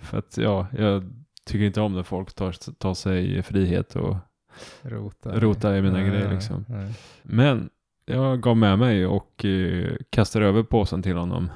för 0.00 0.18
att 0.18 0.36
ja, 0.36 0.66
jag 0.78 1.12
tycker 1.44 1.64
inte 1.64 1.80
om 1.80 1.94
när 1.94 2.02
folk 2.02 2.34
tar, 2.34 2.72
tar 2.72 2.94
sig 2.94 3.42
frihet 3.42 3.96
och 3.96 4.16
Rota. 4.82 5.40
Rota 5.40 5.76
i 5.76 5.82
mina 5.82 5.98
Nej, 5.98 6.08
grejer, 6.08 6.32
liksom. 6.32 6.64
nej. 6.68 6.94
Men 7.22 7.70
jag 8.04 8.40
gav 8.40 8.56
med 8.56 8.78
mig 8.78 9.06
och 9.06 9.44
eh, 9.44 9.96
kastade 10.10 10.46
över 10.46 10.62
påsen 10.62 11.02
till 11.02 11.16
honom 11.16 11.50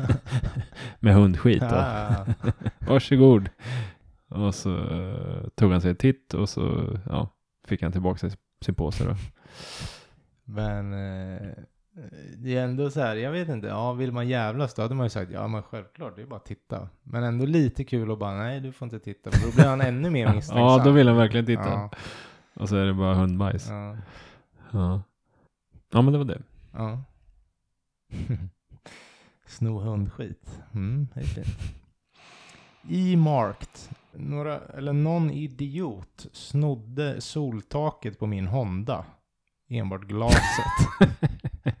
med 1.00 1.14
hundskit. 1.14 1.62
Ja, 1.62 2.26
Varsågod. 2.78 3.48
Och 4.28 4.54
så 4.54 4.76
eh, 4.76 5.48
tog 5.54 5.72
han 5.72 5.80
sig 5.80 5.90
en 5.90 5.96
titt 5.96 6.34
och 6.34 6.48
så 6.48 6.96
ja, 7.06 7.28
fick 7.66 7.82
han 7.82 7.92
tillbaka 7.92 8.18
sin, 8.18 8.30
sin 8.64 8.74
påse 8.74 9.04
då. 9.04 9.14
Men 10.44 10.92
eh, 10.92 11.48
det 12.36 12.56
är 12.56 12.64
ändå 12.64 12.90
så 12.90 13.00
här, 13.00 13.16
jag 13.16 13.32
vet 13.32 13.48
inte, 13.48 13.66
ja 13.66 13.92
vill 13.92 14.12
man 14.12 14.28
jävlas 14.28 14.74
då 14.74 14.82
hade 14.82 14.94
man 14.94 15.06
ju 15.06 15.10
sagt 15.10 15.32
ja 15.32 15.48
men 15.48 15.62
självklart, 15.62 16.16
det 16.16 16.22
är 16.22 16.26
bara 16.26 16.36
att 16.36 16.44
titta. 16.44 16.88
Men 17.02 17.24
ändå 17.24 17.46
lite 17.46 17.84
kul 17.84 18.10
att 18.12 18.18
bara 18.18 18.34
nej 18.36 18.60
du 18.60 18.72
får 18.72 18.86
inte 18.86 18.98
titta, 18.98 19.30
för 19.30 19.46
då 19.46 19.54
blir 19.54 19.64
han 19.64 19.80
ännu 19.80 20.10
mer 20.10 20.26
misstänksam. 20.34 20.58
Ja, 20.78 20.84
då 20.84 20.90
vill 20.90 21.08
han 21.08 21.16
verkligen 21.16 21.46
titta. 21.46 21.68
Ja, 21.70 21.90
Och 22.54 22.68
så 22.68 22.76
är 22.76 22.86
det 22.86 22.94
bara 22.94 23.14
hundbajs. 23.14 23.68
Ja. 23.68 23.96
ja, 24.72 25.02
ja. 25.90 26.02
men 26.02 26.12
det 26.12 26.18
var 26.18 26.24
det. 26.24 26.42
ja. 26.72 27.02
Sno 29.46 29.78
hundskit. 29.78 30.62
Mm, 30.74 31.08
det 31.14 31.20
är 31.20 31.24
fint. 31.24 31.46
E-marked. 32.90 33.68
Några, 34.12 34.58
eller 34.60 34.92
någon 34.92 35.30
idiot 35.30 36.26
snodde 36.32 37.20
soltaket 37.20 38.18
på 38.18 38.26
min 38.26 38.46
Honda. 38.46 39.04
Enbart 39.68 40.02
glaset. 40.02 40.40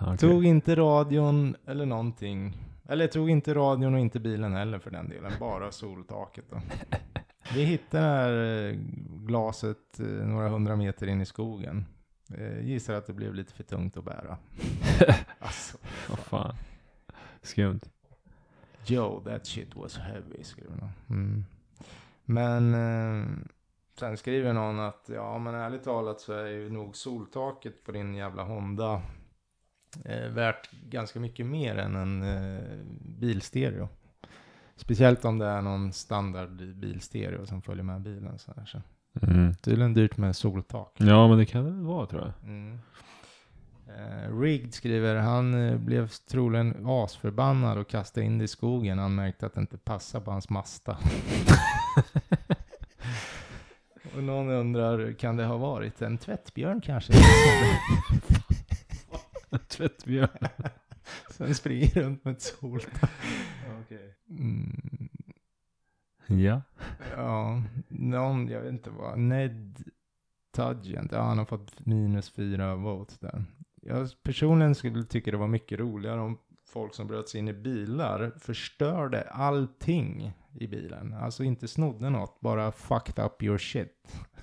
Okej. 0.00 0.18
Tog 0.18 0.44
inte 0.44 0.76
radion 0.76 1.56
eller 1.66 1.86
någonting. 1.86 2.56
Eller 2.88 3.06
tog 3.06 3.30
inte 3.30 3.54
radion 3.54 3.94
och 3.94 4.00
inte 4.00 4.20
bilen 4.20 4.54
heller 4.54 4.78
för 4.78 4.90
den 4.90 5.08
delen. 5.08 5.32
Bara 5.40 5.72
soltaket 5.72 6.44
då. 6.50 6.60
Vi 7.54 7.64
hittade 7.64 8.02
det 8.02 8.08
här 8.08 8.68
eh, 8.68 8.76
glaset 9.26 10.00
eh, 10.00 10.06
några 10.06 10.48
hundra 10.48 10.76
meter 10.76 11.06
in 11.06 11.20
i 11.20 11.26
skogen. 11.26 11.86
Eh, 12.34 12.60
Gissar 12.66 12.94
att 12.94 13.06
det 13.06 13.12
blev 13.12 13.34
lite 13.34 13.54
för 13.54 13.62
tungt 13.62 13.96
att 13.96 14.04
bära. 14.04 14.38
alltså, 15.38 15.78
Vad 16.08 16.18
fan. 16.18 16.54
Skumt. 17.42 17.80
Joe, 18.86 19.20
that 19.24 19.46
shit 19.46 19.76
was 19.76 19.98
heavy, 19.98 20.42
skriver 20.44 20.76
någon. 20.76 20.92
Mm. 21.10 21.44
Men 22.24 22.74
eh, 22.74 23.26
sen 23.98 24.16
skriver 24.16 24.52
någon 24.52 24.80
att, 24.80 25.10
ja 25.14 25.38
men 25.38 25.54
ärligt 25.54 25.84
talat 25.84 26.20
så 26.20 26.32
är 26.32 26.46
ju 26.46 26.70
nog 26.70 26.96
soltaket 26.96 27.84
på 27.84 27.92
din 27.92 28.14
jävla 28.14 28.42
Honda 28.42 29.02
eh, 30.04 30.28
värt 30.28 30.70
ganska 30.70 31.20
mycket 31.20 31.46
mer 31.46 31.78
än 31.78 31.96
en 31.96 32.22
eh, 32.22 32.62
bilstereo. 33.00 33.88
Speciellt 34.76 35.24
om 35.24 35.38
det 35.38 35.46
är 35.46 35.62
någon 35.62 35.92
standard 35.92 36.74
bilstereo 36.74 37.46
som 37.46 37.62
följer 37.62 37.84
med 37.84 38.00
bilen. 38.00 38.38
Så 38.38 38.52
här, 38.56 38.66
så. 38.66 38.82
Mm. 39.22 39.54
Tydligen 39.54 39.94
dyrt 39.94 40.16
med 40.16 40.36
soltak. 40.36 40.92
Ja, 40.96 41.28
men 41.28 41.38
det 41.38 41.46
kan 41.46 41.64
det 41.64 41.88
vara 41.88 42.06
tror 42.06 42.22
jag. 42.22 42.50
Mm. 42.50 42.78
Eh, 43.88 44.40
Rigged 44.40 44.74
skriver, 44.74 45.16
han 45.16 45.54
eh, 45.54 45.76
blev 45.76 46.08
troligen 46.08 46.86
asförbannad 46.86 47.78
och 47.78 47.88
kastade 47.88 48.26
in 48.26 48.38
det 48.38 48.44
i 48.44 48.48
skogen. 48.48 48.98
Han 48.98 49.14
märkte 49.14 49.46
att 49.46 49.54
det 49.54 49.60
inte 49.60 49.78
passade 49.78 50.24
på 50.24 50.30
hans 50.30 50.50
masta. 50.50 50.98
och 54.16 54.24
någon 54.24 54.50
undrar, 54.50 55.12
kan 55.12 55.36
det 55.36 55.44
ha 55.44 55.56
varit 55.56 56.02
en 56.02 56.18
tvättbjörn 56.18 56.80
kanske? 56.80 57.12
Tvättbjörn. 59.68 60.48
Sen 61.30 61.54
springer 61.54 61.88
runt 61.88 62.24
med 62.24 62.32
ett 62.32 62.42
soltak. 62.42 63.10
Mm, 64.28 65.08
Ja. 66.26 66.62
ja, 67.16 67.62
någon, 67.88 68.48
jag 68.48 68.60
vet 68.60 68.72
inte 68.72 68.90
vad, 68.90 69.18
Ned 69.18 69.84
Tudgent, 70.56 71.12
ja 71.12 71.22
han 71.22 71.38
har 71.38 71.44
fått 71.44 71.86
minus 71.86 72.30
fyra 72.30 72.74
votes 72.74 73.18
där. 73.18 73.44
Jag 73.82 74.08
personligen 74.22 74.74
skulle 74.74 75.04
tycka 75.04 75.30
det 75.30 75.36
var 75.36 75.48
mycket 75.48 75.78
roligare 75.78 76.20
om 76.20 76.38
folk 76.68 76.94
som 76.94 77.06
bröt 77.06 77.28
sig 77.28 77.38
in 77.38 77.48
i 77.48 77.52
bilar 77.52 78.32
förstörde 78.38 79.22
allting 79.22 80.32
i 80.56 80.66
bilen. 80.68 81.14
Alltså 81.14 81.44
inte 81.44 81.68
snodde 81.68 82.10
något, 82.10 82.40
bara 82.40 82.72
fucked 82.72 83.24
up 83.24 83.42
your 83.42 83.58
shit. 83.58 83.92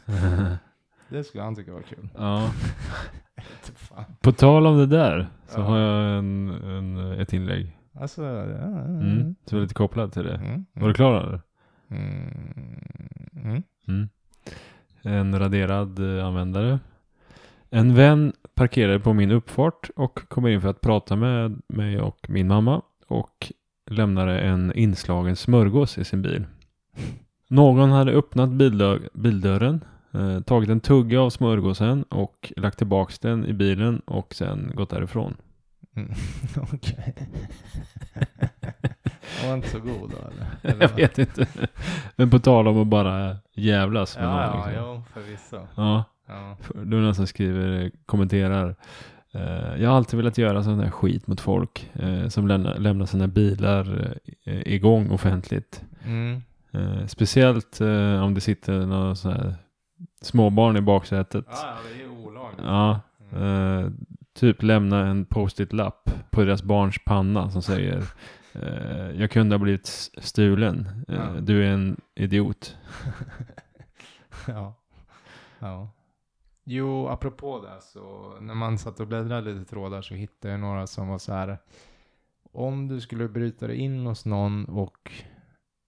Det 1.10 1.24
skulle 1.24 1.44
han 1.44 1.56
tycka 1.56 1.74
var 1.74 1.82
kul. 1.82 2.10
ja. 2.18 2.52
På 4.22 4.32
tal 4.32 4.68
om 4.68 4.78
det 4.78 4.86
där 4.86 5.28
så 5.48 5.60
Ja. 5.60 5.64
har 5.64 5.78
jag 5.78 6.18
en, 6.20 6.50
en, 6.50 7.12
ett 7.12 7.34
inlägg. 7.34 7.78
Alltså, 7.94 8.24
ja, 8.24 8.84
Mm. 8.84 9.36
Som 9.46 9.58
är 9.58 9.62
lite 9.62 9.74
kopplad 9.74 10.12
till 10.14 10.24
det. 10.24 10.36
Mm, 10.36 10.66
Var 10.74 10.88
du 10.88 10.94
klar 10.94 11.22
eller? 11.22 11.42
Mm, 11.88 12.84
mm. 13.36 13.64
Mm. 13.88 14.10
En 15.02 15.40
raderad 15.40 16.18
eh, 16.20 16.26
användare. 16.26 16.80
En 17.70 17.96
vän 17.96 18.34
parkerade 18.56 19.00
på 19.00 19.14
min 19.14 19.32
uppfart 19.32 19.90
och 19.96 20.30
kommer 20.30 20.50
in 20.50 20.62
för 20.62 20.70
att 20.70 20.82
prata 20.82 21.16
med 21.16 21.62
mig 21.68 22.00
och 22.02 22.30
min 22.30 22.48
mamma 22.48 22.82
och 23.08 23.52
lämnade 23.92 24.40
en 24.40 24.74
inslagen 24.76 25.36
smörgås 25.36 25.98
i 25.98 26.04
sin 26.04 26.22
bil. 26.22 26.46
Någon 27.50 27.92
hade 27.92 28.12
öppnat 28.12 28.50
bildö- 28.50 29.10
bildörren, 29.14 29.84
eh, 30.14 30.40
tagit 30.40 30.70
en 30.70 30.80
tugga 30.80 31.22
av 31.22 31.30
smörgåsen 31.30 32.04
och 32.04 32.54
lagt 32.58 32.78
tillbaks 32.78 33.20
den 33.20 33.46
i 33.46 33.54
bilen 33.54 34.00
och 34.06 34.34
sen 34.36 34.72
gått 34.76 34.90
därifrån. 34.90 35.36
Mm. 35.96 36.12
Okej. 36.74 37.16
Den 39.42 39.50
var 39.50 39.56
inte 39.56 39.70
så 39.70 39.80
god 39.80 40.10
då 40.12 40.18
eller? 40.28 40.48
eller 40.76 40.82
Jag 40.82 40.96
vet 40.96 41.18
inte. 41.20 41.48
Men 42.16 42.30
på 42.30 42.40
tal 42.40 42.68
om 42.68 42.82
att 42.82 42.88
bara 42.88 43.38
jävlas 43.56 44.18
med 44.18 44.26
Ja, 44.26 44.30
någon. 44.30 44.60
ja, 44.60 44.66
liksom. 44.68 44.84
jo, 44.86 45.04
förvisso. 45.14 45.68
ja. 45.76 46.04
Ja. 46.28 46.58
Någon 46.76 47.16
som 47.16 47.28
skriver, 47.28 47.92
kommenterar. 48.06 48.76
Eh, 49.34 49.82
jag 49.82 49.90
har 49.90 49.98
alltid 49.98 50.18
velat 50.18 50.38
göra 50.38 50.64
sån 50.64 50.80
här 50.80 50.90
skit 50.90 51.28
mot 51.28 51.42
folk 51.42 51.92
eh, 51.94 52.28
som 52.28 52.48
lämnar, 52.48 52.78
lämnar 52.78 53.06
sina 53.06 53.28
bilar 53.28 54.16
eh, 54.44 54.62
igång 54.74 55.12
offentligt. 55.12 55.84
Mm. 56.06 56.42
Speciellt 57.08 57.82
om 58.24 58.34
det 58.34 58.42
sitter 58.42 58.86
några 58.86 59.16
sån 59.16 59.32
här 59.32 59.56
småbarn 60.22 60.78
i 60.78 60.82
baksätet. 60.82 61.46
Ja, 61.50 61.76
det 61.96 62.04
är 62.04 62.10
olagligt. 62.28 62.62
Ja, 62.66 63.00
Mm. 63.36 63.98
typ 64.34 64.64
lämna 64.64 65.08
en 65.08 65.26
post-it-lapp 65.26 66.10
på 66.32 66.44
deras 66.44 66.64
barns 66.64 66.96
panna 67.06 67.50
som 67.50 67.62
säger 67.62 68.04
jag 69.18 69.32
kunde 69.32 69.56
ha 69.56 69.60
blivit 69.64 70.12
stulen. 70.18 71.06
Ja. 71.08 71.28
Du 71.42 71.64
är 71.66 71.70
en 71.72 72.02
idiot. 72.16 72.78
ja. 74.48 74.74
ja. 75.60 75.90
Jo, 76.64 77.08
apropå 77.08 77.60
det 77.62 77.82
så 77.82 78.34
när 78.42 78.54
man 78.54 78.78
satt 78.78 79.00
och 79.00 79.08
bläddrade 79.08 79.54
lite 79.54 79.70
trådar 79.70 80.02
så 80.02 80.14
hittade 80.14 80.52
jag 80.54 80.60
några 80.60 80.88
som 80.88 81.08
var 81.08 81.18
så 81.18 81.34
här. 81.34 81.58
Om 82.52 82.88
du 82.88 83.02
skulle 83.02 83.28
bryta 83.30 83.68
dig 83.68 83.78
in 83.78 84.06
hos 84.06 84.26
någon 84.26 84.66
och 84.66 85.12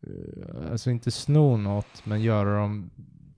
eh, 0.08 0.72
alltså 0.72 0.90
inte 0.92 1.12
sno 1.12 1.58
något 1.58 2.06
men 2.06 2.22
göra 2.22 2.58
dem 2.60 2.90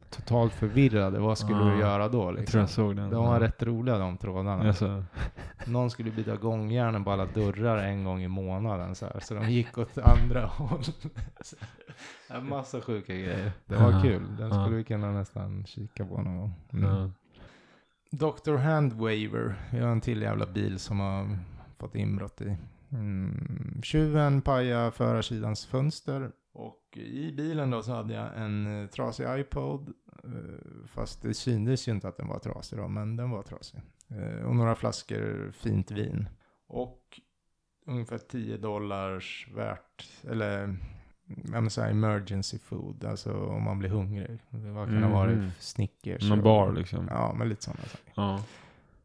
totalt 0.09 0.53
förvirrade, 0.53 1.19
vad 1.19 1.37
skulle 1.37 1.59
Ja, 1.59 1.65
du 1.73 1.79
göra 1.79 2.07
då? 2.09 2.17
Jag 2.19 2.25
tror 2.27 2.39
Liksom? 2.39 2.59
jag 2.59 2.69
såg 2.69 2.95
den. 2.95 3.09
De 3.09 3.25
var 3.25 3.39
rätt 3.39 3.63
roliga 3.63 3.97
de 3.97 4.17
trådarna. 4.17 4.67
Alltså, 4.67 5.03
Någon 5.67 5.89
skulle 5.89 6.11
byta 6.11 6.35
gångjärnen 6.35 7.03
på 7.03 7.11
alla 7.11 7.25
dörrar 7.25 7.77
en 7.77 8.03
gång 8.03 8.21
i 8.21 8.27
månaden 8.27 8.95
så, 8.95 9.05
här, 9.05 9.19
så 9.19 9.33
de 9.33 9.49
gick 9.49 9.77
åt 9.77 9.97
andra 9.97 10.45
håll. 10.57 10.81
En 12.29 12.49
massa 12.49 12.81
sjuka 12.81 13.13
grejer. 13.13 13.51
Det 13.65 13.75
var 13.75 13.91
Ja, 13.91 14.01
kul. 14.01 14.35
Den 14.37 14.49
ja. 14.49 14.63
skulle 14.63 14.77
vi 14.77 14.83
kunna 14.83 15.11
nästan 15.11 15.65
kika 15.65 16.05
på 16.05 16.21
någon 16.21 16.37
gång. 16.37 16.53
Mm. 16.73 17.11
Dr. 18.11 18.55
Handwaver. 18.55 19.55
Vi 19.71 19.79
har 19.79 19.91
en 19.91 20.01
till 20.01 20.21
jävla 20.21 20.45
bil 20.45 20.79
som 20.79 20.99
har 20.99 21.39
fått 21.77 21.95
inbrott 21.95 22.41
i. 22.41 22.57
Mm. 22.91 23.81
Tjuven 23.83 24.41
pajade 24.41 24.91
förarsidans 24.91 25.65
fönster. 25.65 26.31
Och 26.53 26.97
i 26.97 27.31
bilen 27.31 27.71
då 27.71 27.83
så 27.83 27.91
hade 27.91 28.13
jag 28.13 28.37
en 28.37 28.81
eh, 28.81 28.89
trasig 28.89 29.39
iPod. 29.39 29.93
Eh, 30.23 30.87
fast 30.87 31.21
det 31.21 31.33
syntes 31.33 31.87
ju 31.87 31.91
inte 31.91 32.07
att 32.07 32.17
den 32.17 32.27
var 32.27 32.39
trasig 32.39 32.79
då, 32.79 32.87
men 32.87 33.15
den 33.15 33.29
var 33.29 33.43
trasig. 33.43 33.81
Eh, 34.09 34.45
och 34.45 34.55
några 34.55 34.75
flaskor 34.75 35.51
fint 35.51 35.91
vin. 35.91 36.29
Och 36.67 37.21
ungefär 37.85 38.17
10 38.17 38.57
dollars 38.57 39.47
värt, 39.55 40.09
eller 40.23 40.77
menar 41.27 41.69
så 41.69 41.81
emergency 41.81 42.59
food, 42.59 43.05
alltså 43.05 43.33
om 43.33 43.63
man 43.63 43.79
blir 43.79 43.89
hungrig. 43.89 44.39
Vad 44.49 44.87
kan 44.87 45.01
det 45.01 45.07
vara? 45.07 45.31
Mhm. 45.31 45.51
Snickers? 45.59 46.29
Någon 46.29 46.41
bar 46.43 46.73
liksom. 46.73 47.07
Ja, 47.11 47.33
men 47.37 47.49
lite 47.49 47.63
sådana 47.63 47.83
saker. 47.83 48.13
Ja. 48.15 48.43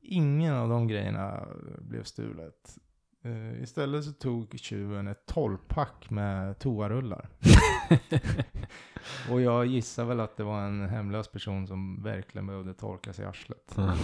Ingen 0.01 0.55
av 0.55 0.69
de 0.69 0.89
grejerna 0.89 1.47
blev 1.79 2.03
stulet. 2.05 2.79
Eh, 3.25 3.63
istället 3.63 4.05
så 4.05 4.13
tog 4.13 4.59
tjuven 4.59 5.09
ett 5.09 5.23
12-pack 5.35 6.11
med 6.11 6.59
toarullar. 6.59 7.29
Och 9.31 9.41
jag 9.41 9.67
gissar 9.67 10.05
väl 10.05 10.21
att 10.21 10.37
det 10.37 10.45
var 10.45 10.61
en 10.61 10.89
hemlös 10.89 11.29
person 11.29 11.67
som 11.67 12.03
verkligen 12.03 12.47
behövde 12.47 12.75
torka 12.75 13.13
sig 13.13 13.25
i 13.25 13.29
arslet. 13.29 13.73
Jaha. 13.77 13.97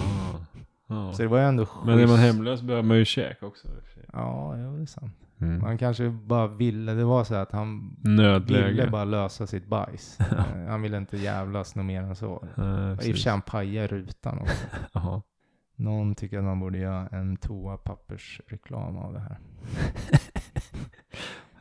Ja. 0.86 1.12
Så 1.12 1.22
det 1.22 1.28
var 1.28 1.38
ändå 1.38 1.66
schysst. 1.66 1.86
Men 1.86 1.98
är 1.98 2.06
man 2.06 2.18
hemlös 2.18 2.62
behöver 2.62 2.88
man 2.88 2.96
ju 2.96 3.04
käk 3.04 3.42
också. 3.42 3.68
Ja, 4.12 4.58
ja, 4.58 4.66
det 4.66 4.82
är 4.82 4.86
sant. 4.86 5.27
Mm. 5.40 5.60
Man 5.60 5.78
kanske 5.78 6.08
bara 6.10 6.46
ville, 6.46 6.94
det 6.94 7.04
var 7.04 7.24
så 7.24 7.34
att 7.34 7.52
han 7.52 7.96
Nödläge. 8.04 8.68
ville 8.68 8.90
bara 8.90 9.04
lösa 9.04 9.46
sitt 9.46 9.66
bajs. 9.66 10.18
Han 10.68 10.82
ville 10.82 10.96
inte 10.96 11.16
jävlas 11.16 11.74
något 11.74 11.86
mer 11.86 12.02
än 12.02 12.16
så. 12.16 12.44
I 12.92 12.94
och 12.94 13.02
för 13.02 13.12
sig 13.12 13.30
han 13.32 13.42
pajade 13.42 13.88
rutan 13.88 14.38
också. 14.38 14.66
Någon 15.76 16.14
tycker 16.14 16.38
att 16.38 16.44
man 16.44 16.60
borde 16.60 16.78
göra 16.78 17.08
en 17.08 17.36
toapappersreklam 17.36 18.96
av 18.96 19.12
det 19.12 19.20
här. 19.20 19.38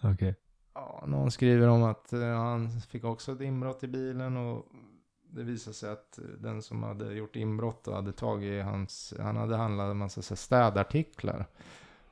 Okej. 0.14 0.36
Ja, 0.74 1.04
någon 1.08 1.32
skriver 1.32 1.68
om 1.68 1.84
att 1.84 2.14
eh, 2.14 2.20
han 2.22 2.70
fick 2.70 3.04
också 3.04 3.32
ett 3.32 3.42
inbrott 3.42 3.84
i 3.84 3.88
bilen 3.88 4.38
och 4.38 4.66
det 5.30 5.44
visade 5.44 5.74
sig 5.74 5.92
att 5.92 6.18
eh, 6.18 6.24
den 6.40 6.62
som 6.62 6.84
hade 6.84 7.14
gjort 7.14 7.36
inbrott 7.36 7.88
och 7.88 7.96
hade 7.96 8.12
tagit 8.12 8.64
hans, 8.64 9.14
han 9.20 9.38
hade 9.38 9.56
handlat 9.56 9.92
en 9.92 9.98
massa 9.98 10.36
städartiklar 10.36 11.46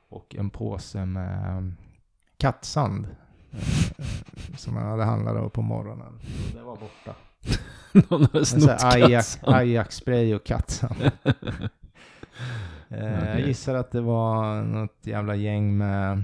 och 0.08 0.34
en 0.38 0.50
påse 0.50 1.04
med 1.04 1.56
eh, 1.58 1.62
kattsand 2.38 3.06
eh, 3.52 4.04
som 4.56 4.76
han 4.76 4.86
hade 4.90 5.04
handlat 5.04 5.52
på 5.52 5.62
morgonen. 5.62 6.14
Och 6.14 6.54
det 6.54 6.62
var 6.62 6.76
borta. 6.76 7.14
Någon 8.10 8.26
hade 8.32 8.46
snott 8.46 8.84
Ajax, 8.84 9.34
kattsand. 9.34 9.56
Ajax 9.56 9.96
spray 9.96 10.34
och 10.34 10.44
kattsand. 10.44 11.10
Eh, 12.88 13.28
Jag 13.30 13.40
gissar 13.40 13.74
att 13.74 13.90
det 13.90 14.00
var 14.00 14.62
något 14.62 14.98
jävla 15.02 15.34
gäng 15.34 15.76
med 15.78 16.22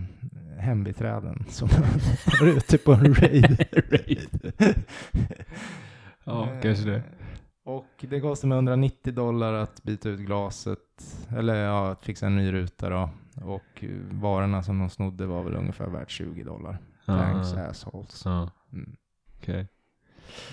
hembiträden 0.59 1.45
som 1.49 1.68
var 2.41 2.47
ute 2.47 2.78
på 2.78 2.93
en 2.93 3.14
raid. 3.14 3.64
Raid. 3.91 4.53
Ja, 6.24 6.49
kanske 6.62 6.85
det. 6.91 6.97
Eh, 6.97 7.03
Och 7.64 7.87
det 8.01 8.20
kostar 8.20 8.49
mig 8.49 8.57
190 8.57 9.12
dollar 9.12 9.53
att 9.53 9.83
byta 9.83 10.09
ut 10.09 10.20
glaset, 10.20 10.78
eller 11.37 11.55
ja, 11.55 11.91
att 11.93 12.05
fixa 12.05 12.26
en 12.26 12.37
ny 12.37 12.53
ruta 12.53 12.89
då. 12.91 13.11
Och 13.37 13.85
varorna 14.11 14.62
som 14.62 14.78
de 14.78 14.91
snodde 14.91 15.26
var 15.26 15.43
väl 15.43 15.55
ungefär 15.57 15.87
värt 15.87 16.11
20 16.11 16.45
dollar. 16.45 16.78
Thanks 17.07 17.53
Ja, 17.57 17.61
assholes. 17.66 18.22
ja, 18.24 18.51
Mm. 18.72 18.97
okej. 19.39 19.68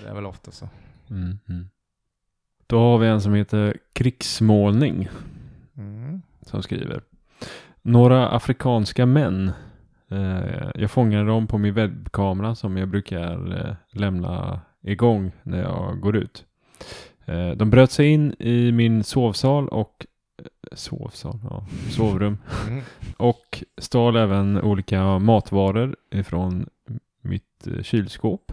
Det 0.03 0.09
är 0.09 0.13
väl 0.13 0.25
ofta 0.25 0.51
så. 0.51 0.69
Mm, 1.09 1.39
mm. 1.49 1.69
Då 2.67 2.79
har 2.79 2.97
vi 2.97 3.07
en 3.07 3.21
som 3.21 3.33
heter 3.33 3.77
Krigsmålning. 3.93 5.07
Mm. 5.77 6.21
som 6.41 6.63
skriver. 6.63 7.01
Några 7.81 8.29
afrikanska 8.29 9.05
män. 9.05 9.51
Eh, 10.11 10.69
jag 10.75 10.91
fångade 10.91 11.25
dem 11.25 11.47
på 11.47 11.57
min 11.57 11.73
webbkamera 11.73 12.55
som 12.55 12.77
jag 12.77 12.89
brukar 12.89 13.65
eh, 13.67 13.75
lämna 13.99 14.61
igång 14.81 15.31
när 15.43 15.61
jag 15.61 15.99
går 15.99 16.15
ut. 16.15 16.45
Eh, 17.25 17.49
de 17.51 17.69
bröt 17.69 17.91
sig 17.91 18.07
in 18.07 18.35
i 18.39 18.71
min 18.71 19.03
sovsal 19.03 19.67
och 19.67 20.05
sovsal, 20.71 21.39
ja, 21.49 21.65
sovrum 21.89 22.37
Mm. 22.67 22.81
och 23.17 23.63
stal 23.77 24.15
även 24.15 24.61
olika 24.61 25.19
matvaror 25.19 25.95
ifrån 26.11 26.65
mitt 27.21 27.67
eh, 27.67 27.81
kylskåp. 27.83 28.51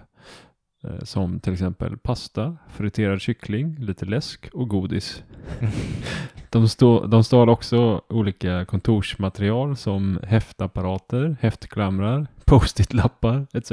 Eh, 0.84 0.98
Som 1.04 1.40
till 1.40 1.52
exempel 1.52 1.96
pasta, 1.98 2.56
friterad 2.70 3.20
kyckling, 3.20 3.76
lite 3.78 4.04
läsk 4.04 4.48
och 4.52 4.68
godis. 4.68 5.22
De, 6.50 6.68
stå, 6.68 7.06
de 7.06 7.24
stal 7.24 7.48
också 7.48 8.00
olika 8.08 8.64
kontorsmaterial 8.64 9.76
som 9.76 10.18
häftapparater, 10.22 11.36
häftklamrar, 11.40 12.26
post-it-lappar 12.44 13.46
etc. 13.54 13.72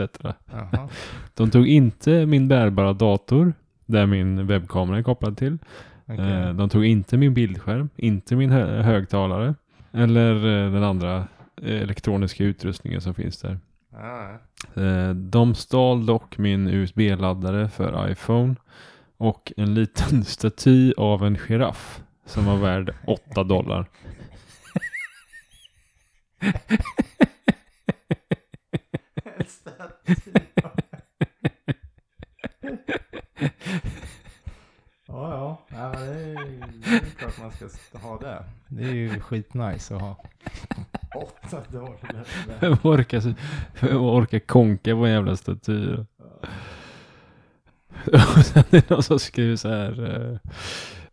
De 1.34 1.49
tog 1.51 1.68
inte 1.68 2.26
min 2.26 2.47
bärbara 2.47 2.93
dator, 2.93 3.53
där 3.86 4.05
min 4.05 4.47
webbkamera 4.47 4.97
är 4.97 5.03
kopplad 5.03 5.38
till. 5.38 5.57
Okej. 6.08 6.32
Eh, 6.32 6.54
De 6.54 6.70
tog 6.70 6.86
inte 6.86 7.18
min 7.18 7.34
bildskärm, 7.34 7.89
inte 7.95 8.36
min 8.36 8.49
hö- 8.51 8.82
högtalare 8.82 9.56
eller 9.91 10.36
eh, 10.36 10.72
den 10.72 10.84
andra 10.84 11.18
eh, 11.62 11.82
elektroniska 11.82 12.43
utrustningen 12.43 13.01
som 13.01 13.14
finns 13.16 13.39
där. 13.41 13.60
Ja, 13.91 14.39
Eh, 14.82 15.10
De 15.10 15.56
stal 15.56 16.06
dock 16.06 16.38
min 16.38 16.68
USB-laddare 16.68 17.70
för 17.70 18.12
iPhone 18.12 18.56
och 19.18 19.54
en 19.58 19.74
liten 19.74 20.24
staty 20.26 20.93
av 20.97 21.26
en 21.26 21.38
giraff 21.38 22.01
som 22.26 22.45
var 22.45 22.58
värd 22.58 22.93
8 23.08 23.43
dollar. 23.43 23.86
Ja, 35.14 35.30
ja. 35.32 35.57
ja 35.78 35.91
men 35.91 36.07
det, 36.07 36.14
är, 36.14 36.36
det 36.82 36.95
är 36.95 36.99
klart 37.18 37.39
man 37.41 37.51
ska 37.51 37.97
ha 37.97 38.18
det. 38.20 38.43
Det 38.68 38.84
är 38.84 38.93
ju 38.93 39.20
skitnice 39.20 39.95
att 39.95 40.01
ha. 40.01 40.16
Åtta 41.16 41.61
dollar. 41.72 42.26
Vem 42.59 42.78
orkar, 42.84 43.36
vem 43.80 43.97
orkar 43.97 44.39
konka 44.39 44.91
på 44.95 45.05
en 45.05 45.11
jävla 45.11 45.36
staty? 45.38 45.86
då? 45.86 46.05
Och 48.38 48.45
sen 48.45 48.64
är 48.70 48.72
det 48.72 48.89
någon 48.89 49.03
som 49.03 49.20
skriver 49.20 49.55
så 49.55 49.70
här. 49.70 50.16
Eh, 50.32 50.38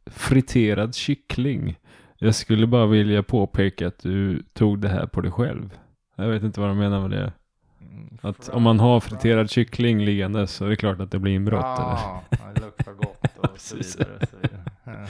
friterad 0.06 0.94
kyckling. 0.94 1.78
Jag 2.18 2.34
skulle 2.34 2.66
bara 2.66 2.86
vilja 2.86 3.22
påpeka 3.22 3.86
att 3.86 3.98
du 3.98 4.42
tog 4.52 4.78
det 4.78 4.88
här 4.88 5.06
på 5.06 5.20
dig 5.20 5.32
själv. 5.32 5.78
Jag 6.16 6.28
vet 6.28 6.42
inte 6.42 6.60
vad 6.60 6.68
de 6.68 6.78
menar 6.78 7.00
med 7.00 7.10
det. 7.10 7.32
Mm, 7.80 8.18
Att 8.22 8.48
om 8.48 8.62
man 8.62 8.80
har 8.80 9.00
friterad 9.00 9.50
kyckling 9.50 10.04
liggande 10.04 10.46
så 10.46 10.64
är 10.64 10.68
det 10.68 10.76
klart 10.76 11.00
att 11.00 11.10
det 11.10 11.18
blir 11.18 11.32
inbrott. 11.34 11.78
eller? 11.78 11.90
Ja, 11.90 12.22
det 12.54 12.60
luktar 12.60 12.92
gott 12.92 13.29
och 13.40 13.58
så 13.60 13.76
vidare. 13.76 14.26
Så 14.30 14.36
vidare. 14.36 15.06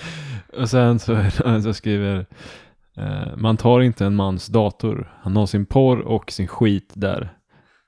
Och 0.63 0.71
sen 0.71 0.99
så 0.99 1.31
som 1.63 1.75
skriver 1.75 2.27
eh, 2.97 3.37
Man 3.37 3.57
tar 3.57 3.81
inte 3.81 4.07
en 4.07 4.17
mans 4.17 4.47
dator. 4.47 5.19
Han 5.21 5.37
har 5.37 5.47
sin 5.47 5.67
porr 5.67 6.01
och 6.01 6.31
sin 6.33 6.49
skit 6.49 6.93
där. 6.97 7.37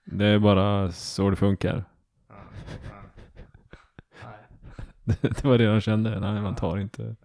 Det 0.05 0.27
är 0.27 0.39
bara 0.39 0.93
så 0.93 1.31
det 1.31 1.37
funkar. 1.37 1.85
Ja, 2.29 2.35
ja. 2.91 4.35
Nej. 5.05 5.17
Det 5.21 5.45
var 5.45 5.59
det 5.59 5.67
de 5.67 5.81
kände. 5.81 6.21
Nej, 6.21 6.43
man 6.43 6.55
tar 6.55 6.79
inte. 6.79 7.17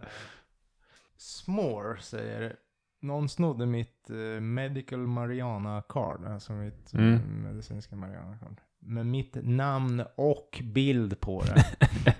Smore 1.17 2.01
säger 2.01 2.55
någon 3.01 3.29
snodde 3.29 3.65
mitt 3.65 4.09
eh, 4.09 4.41
medical 4.41 4.99
marijuana 5.07 5.83
card, 5.89 6.25
alltså 6.25 6.53
mitt 6.53 6.93
eh, 6.93 6.99
Mm. 6.99 7.19
medicinska 7.43 7.95
marijuana 7.95 8.37
card. 8.37 8.61
Med 8.79 9.05
mitt 9.05 9.37
namn 9.43 10.03
och 10.15 10.61
bild 10.63 11.19
på 11.19 11.41
det. 11.43 11.65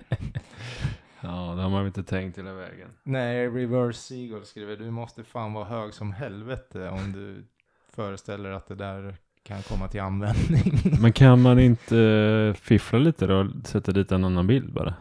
Det 1.58 1.62
har 1.64 1.70
man 1.70 1.86
inte 1.86 2.02
tänkt 2.02 2.38
hela 2.38 2.52
vägen. 2.52 2.88
Nej, 3.02 3.48
Reverse 3.48 3.98
Seagull 4.00 4.44
skriver 4.44 4.76
du 4.76 4.90
måste 4.90 5.24
fan 5.24 5.52
vara 5.52 5.64
hög 5.64 5.94
som 5.94 6.12
helvete 6.12 6.88
om 6.88 7.12
du 7.12 7.44
föreställer 7.92 8.50
att 8.50 8.66
det 8.68 8.74
där 8.74 9.16
kan 9.42 9.62
komma 9.62 9.88
till 9.88 10.00
användning. 10.00 10.72
Men 11.02 11.12
kan 11.12 11.42
man 11.42 11.58
inte 11.58 11.98
eh, 11.98 12.54
fiffla 12.54 12.98
lite 12.98 13.26
då 13.26 13.34
och 13.40 13.46
sätta 13.66 13.92
dit 13.92 14.12
en 14.12 14.24
annan 14.24 14.46
bild 14.46 14.72
bara? 14.72 14.94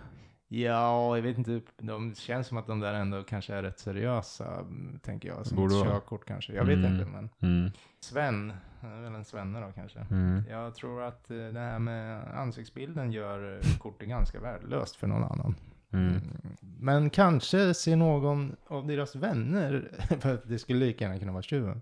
ja, 0.49 1.15
jag 1.17 1.23
vet 1.23 1.37
inte. 1.37 1.61
De 1.77 2.15
känns 2.15 2.47
som 2.47 2.57
att 2.57 2.67
de 2.67 2.79
där 2.79 2.93
ändå 2.93 3.23
kanske 3.23 3.53
är 3.53 3.63
rätt 3.63 3.79
seriösa, 3.79 4.59
mm, 4.59 4.99
tänker 5.03 5.29
jag. 5.29 5.45
Som 5.47 5.57
Borde 5.57 5.75
ett 5.75 5.83
körkort 5.83 6.25
kanske. 6.25 6.53
Jag 6.53 6.65
vet 6.65 6.77
Mm. 6.77 6.93
inte, 6.93 7.05
men 7.05 7.29
Mm. 7.41 7.71
Sven, 7.99 8.47
det 8.81 8.87
är 8.87 9.01
väl 9.01 9.15
en 9.15 9.25
Svenne 9.25 9.59
då 9.61 9.71
kanske. 9.75 9.99
Mm. 10.11 10.43
Jag 10.49 10.75
tror 10.75 11.03
att 11.03 11.31
eh, 11.31 11.37
det 11.37 11.59
här 11.59 11.79
med 11.79 12.21
ansiktsbilden 12.37 13.11
gör 13.11 13.55
eh, 13.55 13.77
kortet 13.79 14.09
ganska 14.09 14.39
värdelöst 14.39 14.95
för 14.95 15.07
någon 15.07 15.23
annan. 15.23 15.55
Mm. 15.93 16.21
Men 16.79 17.09
kanske 17.09 17.73
ser 17.73 17.95
någon 17.95 18.55
av 18.67 18.87
deras 18.87 19.15
vänner, 19.15 19.91
för 20.19 20.33
att 20.33 20.49
det 20.49 20.59
skulle 20.59 20.85
lika 20.85 21.05
gärna 21.05 21.19
kunna 21.19 21.31
vara 21.31 21.43
tjuven, 21.43 21.81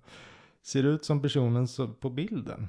ser 0.63 0.83
ut 0.83 1.05
som 1.05 1.21
personen 1.21 1.67
på 1.99 2.09
bilden. 2.09 2.67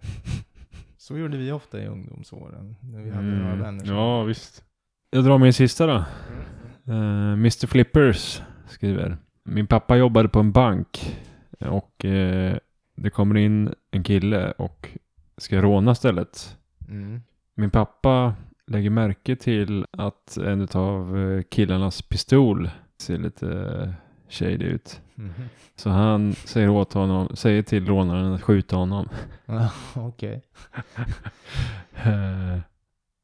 Så 0.96 1.18
gjorde 1.18 1.36
vi 1.36 1.52
ofta 1.52 1.82
i 1.82 1.86
ungdomsåren, 1.86 2.76
när 2.80 3.02
vi 3.02 3.10
hade 3.10 3.26
några 3.26 3.54
vänner 3.54 3.84
som... 3.84 3.88
Mm. 3.88 4.00
Ja, 4.00 4.22
visst. 4.22 4.64
Jag 5.10 5.24
drar 5.24 5.38
min 5.38 5.52
sista 5.52 5.86
då. 5.86 6.04
Uh, 6.92 7.32
Mr 7.32 7.66
Flippers 7.66 8.42
skriver. 8.68 9.16
Min 9.44 9.66
pappa 9.66 9.96
jobbade 9.96 10.28
på 10.28 10.40
en 10.40 10.52
bank 10.52 11.16
och 11.58 12.04
eh, 12.04 12.56
det 12.94 13.10
kommer 13.10 13.36
in 13.36 13.74
en 13.90 14.02
kille 14.02 14.50
och 14.50 14.88
ska 15.36 15.62
råna 15.62 15.94
stället. 15.94 16.56
Mm. 16.88 17.20
Min 17.54 17.70
pappa 17.70 18.34
lägger 18.66 18.90
märke 18.90 19.36
till 19.36 19.86
att 19.90 20.36
en 20.36 20.68
av 20.72 21.18
eh, 21.18 21.42
killarnas 21.42 22.02
pistol 22.02 22.70
ser 22.98 23.18
lite 23.18 23.48
eh, 23.48 23.90
shady 24.28 24.64
ut. 24.64 25.00
Mhm. 25.14 25.32
Så 25.76 25.90
han 25.90 26.32
säger 26.32 26.68
åt 26.68 26.92
honom, 26.92 27.36
säger 27.36 27.62
till 27.62 27.86
rånaren 27.86 28.32
att 28.32 28.42
skjuta 28.42 28.76
honom. 28.76 29.08
Okej. 29.94 30.42
Eh, 32.04 32.58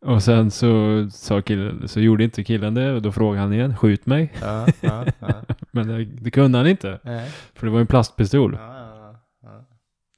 och 0.07 0.22
sen 0.22 0.51
så, 0.51 1.07
sa 1.11 1.43
killen, 1.43 1.88
så 1.88 2.01
gjorde 2.01 2.24
inte 2.24 2.45
killen 2.45 2.74
det 2.74 2.93
och 2.93 3.03
då 3.03 3.12
frågade 3.12 3.40
han 3.40 3.53
igen, 3.53 3.76
skjut 3.76 4.07
mig. 4.07 4.32
Men 5.70 5.88
det, 5.88 6.05
det 6.05 6.30
kunde 6.30 6.59
han 6.59 6.66
inte, 6.66 6.99
Nej. 7.03 7.30
för 7.55 7.66
det 7.66 7.72
var 7.72 7.80
en 7.80 7.86
plastpistol. 7.86 8.59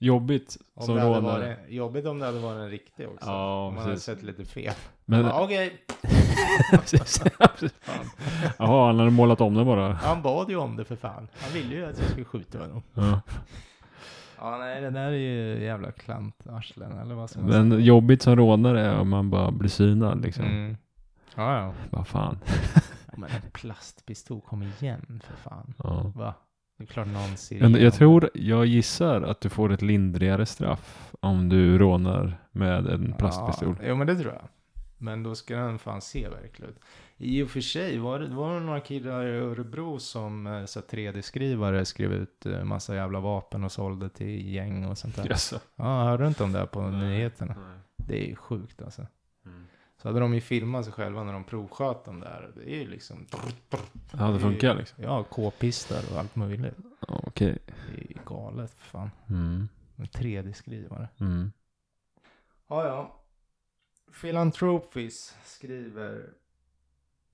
Jobbigt 0.05 0.57
Om 0.75 0.87
som 0.87 0.95
det 0.95 1.01
hade 1.01 1.15
rånare. 1.17 1.39
varit, 1.57 1.59
jobbigt 1.73 2.07
om 2.07 2.19
det 2.19 2.27
hade 2.27 2.39
varit 2.39 2.59
en 2.61 2.71
riktig 2.71 3.09
också. 3.09 3.27
Ja, 3.31 3.67
om 3.67 3.75
man 3.75 3.83
hade 3.83 3.95
precis. 3.95 4.05
sett 4.05 4.23
lite 4.23 4.45
fel. 4.45 4.75
Men, 5.05 5.25
Ja, 5.25 5.45
Okej. 5.45 5.85
Fan. 7.81 8.07
Jaha, 8.59 8.87
han 8.87 8.99
hade 8.99 9.11
målat 9.11 9.41
om 9.41 9.55
det 9.55 9.65
bara. 9.65 9.93
Han 9.93 10.23
bad 10.23 10.51
ju 10.51 10.57
om 10.57 10.77
det 10.77 10.85
för 10.85 10.97
fan. 10.97 11.29
Han 11.41 11.53
ville 11.53 11.75
ju 11.75 11.85
att 11.85 11.99
jag 11.99 12.09
skulle 12.09 12.25
skjuta 12.25 12.59
honom. 12.59 12.83
Ja. 12.95 13.21
Ja, 14.39 14.57
nej, 14.59 14.81
det 14.81 14.91
där 14.91 15.07
är 15.07 15.11
ju 15.11 15.65
jävla 15.65 15.93
klantarslen, 15.93 16.99
eller 16.99 17.15
vad 17.15 17.31
ska 17.31 17.41
man 17.41 17.51
säga? 17.53 17.63
Men 17.65 17.85
jobbigt 17.85 18.23
som 18.23 18.37
rånare 18.37 18.81
är 18.81 18.99
om 19.01 19.09
man 19.09 19.31
bara 19.31 19.51
blir 19.51 19.69
synad 19.71 20.23
liksom. 20.23 20.45
Mm. 20.45 20.77
Ja, 21.37 21.59
ja. 21.59 21.73
Vad 21.91 22.07
fan. 22.07 22.39
Ja, 22.75 22.81
Men 23.17 23.31
en 23.31 23.51
plastpistol, 23.53 24.41
kom 24.41 24.63
igen 24.63 25.23
för 25.25 25.37
fan. 25.37 25.75
Ja. 25.79 26.13
Va? 26.15 26.35
Det 26.77 26.85
är 26.85 26.87
klart 26.87 27.07
någon 27.07 27.37
igenom 27.51 27.81
jag 27.81 27.95
tror, 27.95 28.31
jag 28.35 28.67
gissar 28.67 29.23
att 29.23 29.41
du 29.41 29.49
får 29.49 29.73
ett 29.73 29.83
lindrigare 29.83 30.47
straff 30.47 31.15
om 31.21 31.49
du 31.49 31.79
rånar 31.79 32.39
med 32.51 32.87
en 32.87 33.13
plastpistol. 33.13 33.77
Ja, 33.81 33.89
jo, 33.89 33.97
men 33.97 34.07
det 34.07 34.17
tror 34.17 34.33
jag. 34.33 34.43
Men 34.99 35.23
då 35.23 35.35
ska 35.35 35.57
den 35.57 35.79
fan 35.79 36.01
se 36.01 36.29
verklig 36.29 36.69
ut. 36.69 36.81
I 37.17 37.43
och 37.43 37.51
för 37.51 37.61
sig 37.61 37.99
var 37.99 38.19
det, 38.19 38.29
var 38.29 38.55
det 38.55 38.61
några 38.61 38.81
killar 38.81 39.27
i 39.27 39.39
Örebro 39.39 39.99
som 39.99 40.47
eh, 40.47 40.65
så 40.65 40.81
3D-skrivare 40.81 41.85
skrev 41.85 42.13
ut 42.13 42.47
eh, 42.47 42.65
massa 42.65 42.95
jävla 42.95 43.21
vapen 43.21 43.65
och 43.65 43.73
sålde 43.73 44.09
till 44.09 44.55
gäng 44.55 44.85
och 44.85 44.99
sånt 44.99 45.17
där. 45.17 45.27
Jaså? 45.29 45.61
Ja, 45.77 46.05
hörde 46.05 46.25
du 46.25 46.29
inte 46.29 46.45
om 46.45 46.53
det 46.53 46.59
här 46.59 46.67
på 46.67 46.83
Nej. 46.83 47.09
nyheterna? 47.09 47.55
Nej. 47.57 47.79
Det 47.97 48.25
är 48.25 48.29
ju 48.29 48.37
sjukt 48.37 48.83
alltså. 48.83 49.07
Mm. 50.05 50.13
Så 50.13 50.19
hade 50.19 50.21
de 50.21 50.35
ju 50.35 50.41
filmat 50.41 50.85
sig 50.85 50.93
själva 50.93 51.25
när 51.25 51.33
de 51.33 51.45
provsköt 51.45 52.05
dem 52.05 52.21
där. 52.21 52.53
Det 52.57 52.71
är 52.71 52.79
ju 52.79 52.89
liksom... 52.89 53.27
Ja, 54.13 54.27
det 54.31 54.39
funkar 54.39 54.75
liksom. 54.75 55.05
Ja, 55.05 55.25
k-pistar 55.25 56.03
och 56.13 56.19
allt 56.19 56.37
möjligt. 56.37 56.75
Okej. 57.09 57.59
Det 57.67 58.01
är 58.01 58.25
galet 58.25 58.71
för 58.71 58.85
fan. 58.85 59.11
Mm. 59.29 59.69
En 59.97 60.07
3D-skrivare. 60.07 61.09
Mm. 61.21 61.53
Ja, 62.69 62.87
ja. 62.87 63.21
Philanthropis 64.21 65.37
skriver 65.45 66.31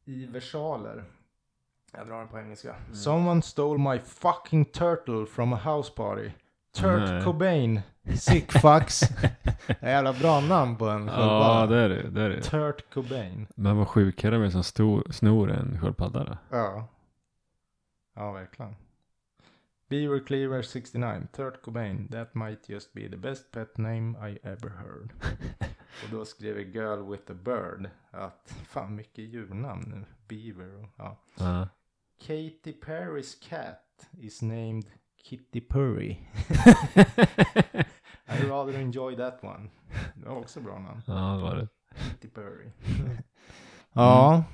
i 0.04 0.26
versaler. 0.26 1.04
Jag 1.92 2.06
drar 2.06 2.18
den 2.18 2.28
på 2.28 2.38
engelska. 2.38 2.74
Someone 2.92 3.42
stole 3.42 3.92
my 3.92 3.98
fucking 3.98 4.64
turtle 4.64 5.26
from 5.26 5.52
a 5.52 5.60
house 5.64 5.92
party. 5.92 6.30
Turt 6.72 7.10
Nej. 7.10 7.24
Cobain. 7.24 7.80
Sick 8.16 8.52
fucks. 8.52 9.00
Det 9.66 9.76
är 9.80 9.90
jävla 9.90 10.12
bra 10.12 10.40
namn 10.40 10.76
på 10.76 10.88
en 10.88 11.06
Ja, 11.06 11.12
sköldpadda. 11.12 11.66
det 11.66 11.82
är 11.82 11.88
det. 11.88 12.10
det, 12.10 12.22
är 12.22 12.28
det. 12.28 12.42
Turt 12.42 12.94
Cobain. 12.94 13.46
Men 13.56 13.76
vad 13.76 13.88
sjukare 13.88 14.38
med 14.38 14.52
som 14.52 14.64
stor, 14.64 15.06
snor 15.10 15.50
en 15.50 15.80
sköldpadda 15.80 16.24
då? 16.24 16.38
Ja. 16.50 16.88
Ja, 18.14 18.32
verkligen. 18.32 18.76
Beaver 19.88 20.26
Cleaver 20.26 20.62
69. 20.62 21.26
Turt 21.32 21.62
Cobain. 21.62 22.08
That 22.08 22.34
might 22.34 22.68
just 22.68 22.92
be 22.92 23.08
the 23.08 23.16
best 23.16 23.50
pet 23.52 23.78
name 23.78 24.30
I 24.30 24.38
ever 24.42 24.68
heard. 24.70 25.12
och 26.04 26.10
då 26.10 26.24
skrev 26.24 26.58
Girl 26.58 27.10
with 27.10 27.30
a 27.30 27.34
Bird 27.34 27.90
att 28.10 28.54
fan 28.68 28.96
mycket 28.96 29.24
djurnamn 29.24 29.82
nu. 29.86 30.04
Beaver 30.28 30.76
och 30.82 30.88
ja. 30.96 31.16
Ja. 31.38 31.68
Katy 32.20 32.72
Perry's 32.86 33.48
cat 33.48 34.08
is 34.18 34.42
named 34.42 34.84
Kitty 35.22 35.60
Purry. 35.60 36.16
I 38.30 38.48
rather 38.48 38.74
enjoy 38.74 39.16
that 39.16 39.44
one. 39.44 39.68
Det 40.14 40.28
var 40.28 40.36
också 40.36 40.60
bra 40.60 40.78
namn. 40.78 41.02
ja, 41.06 41.36
det 41.36 41.42
var 41.42 41.56
det. 41.56 41.68
Kitty 42.10 42.28
Purry. 42.28 42.70
ja, 43.92 44.44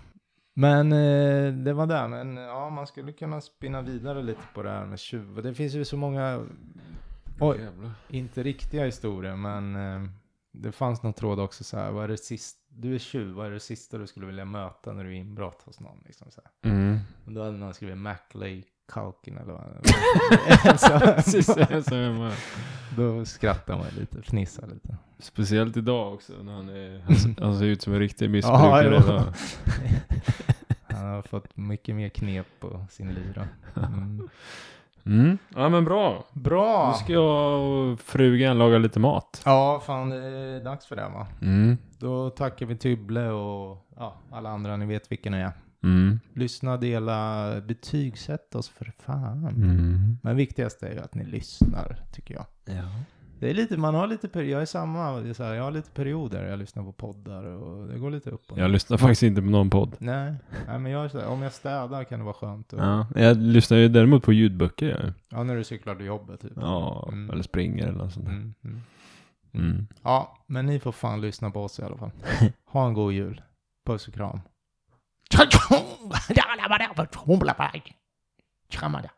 men 0.55 0.93
eh, 0.93 1.53
det 1.53 1.73
var 1.73 1.87
det. 1.87 2.09
Men 2.09 2.37
ja, 2.37 2.71
man 2.71 2.87
skulle 2.87 3.13
kunna 3.13 3.41
spinna 3.41 3.83
vidare 3.83 4.23
lite 4.23 4.43
på 4.55 4.63
det 4.63 4.71
här 4.71 4.87
med 4.87 4.99
tjuv. 4.99 5.43
Det 5.43 5.55
finns 5.55 5.75
ju 5.75 5.85
så 5.85 5.97
många, 5.97 6.47
oj, 7.41 7.59
Jävlar. 7.61 7.91
inte 8.09 8.43
riktiga 8.43 8.85
historier, 8.85 9.37
men 9.37 9.77
eh, 9.77 10.11
det 10.53 10.73
fanns 10.73 11.03
någon 11.03 11.13
tråd 11.13 11.41
också 11.41 11.65
så 11.65 11.79
här. 11.79 11.91
Vad 11.91 12.05
är 12.05 12.09
det 12.09 12.17
sist, 12.17 12.57
du 12.69 12.95
är 12.95 12.99
tjuv, 12.99 13.35
vad 13.35 13.47
är 13.47 13.51
det 13.51 13.61
sista 13.61 13.99
du 13.99 14.07
skulle 14.07 14.27
vilja 14.27 14.45
möta 14.45 14.93
när 14.93 15.05
du 15.05 15.11
är 15.11 15.15
inbrott 15.21 15.63
hos 15.63 15.81
någon? 15.81 16.03
Liksom 16.07 16.31
så 16.31 16.41
här. 16.45 16.71
Mm. 16.73 16.99
Och 17.27 17.33
då 17.33 17.45
hade 17.45 17.57
någon 17.57 17.75
skrivit 17.75 17.99
Maclay 17.99 18.65
Culkin 18.89 19.37
eller 19.39 19.53
vad 19.53 19.63
man. 22.19 22.33
Då 22.97 23.25
skrattar 23.25 23.77
man 23.77 23.87
lite, 23.99 24.23
fnissar 24.23 24.67
lite. 24.67 24.97
Speciellt 25.19 25.77
idag 25.77 26.15
också 26.15 26.33
när 26.43 26.53
han, 26.53 26.69
är, 26.69 27.01
han, 27.07 27.17
ser- 27.17 27.43
han 27.43 27.59
ser 27.59 27.65
ut 27.65 27.83
som 27.83 27.93
en 27.93 27.99
riktig 27.99 28.27
Ja, 28.27 28.31
missbrukare 28.31 28.97
idag. 28.97 29.23
Han 30.89 31.07
har 31.07 31.23
fått 31.23 31.57
mycket 31.57 31.95
mer 31.95 32.09
knep 32.09 32.47
på 32.61 32.85
sin 32.91 33.15
lyra. 33.15 33.49
Mm. 33.77 34.29
Mm. 35.07 35.39
Ja 35.55 35.69
men 35.69 35.85
bra. 35.85 36.25
Bra! 36.33 36.91
Nu 36.91 37.05
ska 37.05 37.13
jag 37.13 37.61
och 37.63 38.01
frugan 38.01 38.59
laga 38.59 38.79
lite 38.79 38.99
mat. 39.01 39.43
Ja, 39.45 39.83
fan 39.87 40.11
det 40.11 40.17
är 40.17 40.65
dags 40.65 40.87
för 40.87 40.97
det 40.97 41.09
va? 41.09 41.27
Mm. 41.43 41.79
Då 41.99 42.31
tackar 42.31 42.67
vi 42.67 42.77
Tybble 42.77 43.29
och 43.31 43.87
ja, 43.97 44.15
alla 44.33 44.51
andra, 44.51 44.77
ni 44.77 44.87
vet 44.87 45.13
vilka 45.13 45.31
ni 45.31 45.39
är. 45.39 45.53
Mm. 45.87 46.21
Lyssna, 46.35 46.77
dela, 46.77 47.61
betygsätt 47.61 48.55
oss 48.55 48.69
för 48.69 48.93
fan. 48.99 49.47
Mm. 49.47 50.19
Men 50.23 50.37
viktigast 50.37 50.83
är 50.83 50.93
ju 50.93 50.99
att 50.99 51.15
ni 51.15 51.25
lyssnar, 51.25 51.97
tycker 52.13 52.35
jag. 52.35 52.47
Ja. 52.65 52.89
Det 53.41 53.51
är 53.51 53.55
lite, 53.55 53.77
man 53.77 53.95
har 53.95 54.07
lite 54.07 54.29
perioder, 54.29 54.53
jag 54.53 54.63
är 54.63 54.67
samma, 54.67 55.21
det 55.21 55.29
är 55.29 55.33
så 55.33 55.43
här, 55.45 55.55
jag 55.55 55.65
har 55.65 55.71
lite 55.71 55.91
perioder, 55.91 56.45
jag 56.49 56.59
lyssnar 56.59 56.83
på 56.83 56.93
poddar 56.93 57.45
och 57.45 57.89
det 57.89 57.99
går 57.99 58.11
lite 58.11 58.31
upp 58.31 58.51
och 58.51 58.57
ner. 58.57 58.63
Jag 58.65 58.71
lyssnar 58.71 58.97
faktiskt 58.99 59.23
inte 59.23 59.41
på 59.43 59.47
någon 59.49 59.71
podd. 59.71 59.97
Nej, 59.99 60.35
nej 60.69 60.79
men 60.79 60.93
jag 60.93 61.05
är 61.05 61.09
så 61.09 61.19
här, 61.21 61.27
om 61.29 61.43
jag 61.43 61.53
städar 61.53 62.05
kan 62.05 62.19
det 62.19 62.25
vara 62.25 62.35
skönt. 62.35 62.73
Och, 62.73 62.81
Ja. 62.81 63.07
Jag 63.15 63.37
lyssnar 63.37 63.79
ju 63.79 63.89
däremot 63.89 64.23
på 64.23 64.33
ljudböcker. 64.33 64.89
Jag. 64.89 65.13
ja, 65.39 65.43
när 65.45 65.57
du 65.57 65.65
cyklar 65.65 65.95
till 65.95 66.07
jobbet 66.07 66.41
typ. 66.41 66.53
Ja, 66.57 67.09
Mm. 67.13 67.31
eller 67.31 67.43
springer 67.43 67.87
eller 67.87 67.99
något 67.99 68.13
sånt 68.13 68.27
där. 68.27 68.33
Mm, 68.33 68.55
mm. 68.65 68.81
Mm. 69.55 69.87
Ja, 70.03 70.39
men 70.47 70.67
ni 70.67 70.79
får 70.81 70.93
fan 70.93 71.21
lyssna 71.21 71.51
på 71.51 71.63
oss 71.65 71.79
i 71.79 71.83
alla 71.83 71.97
fall. 71.97 72.11
Ha 72.65 72.87
en 72.87 72.95
god 72.95 73.13
jul. 73.13 73.43
Puss 73.87 74.09
och 74.09 74.15
kram. 74.15 74.41
Tchoum, 75.31 75.49
tchoum, 75.49 76.11
tchoum, 76.11 76.11
tchoum, 76.11 76.57
tchoum, 76.57 76.57
tchoum, 76.57 77.09
tchoum, 77.11 77.11
tchoum, 77.11 77.39
tchoum, 77.39 77.41
tchoum, 77.41 77.41
tchoum, 77.41 77.59
tchoum, 77.59 77.73
tchoum, 77.73 77.93
tchoum, 78.71 78.93
tchoum, 78.93 79.11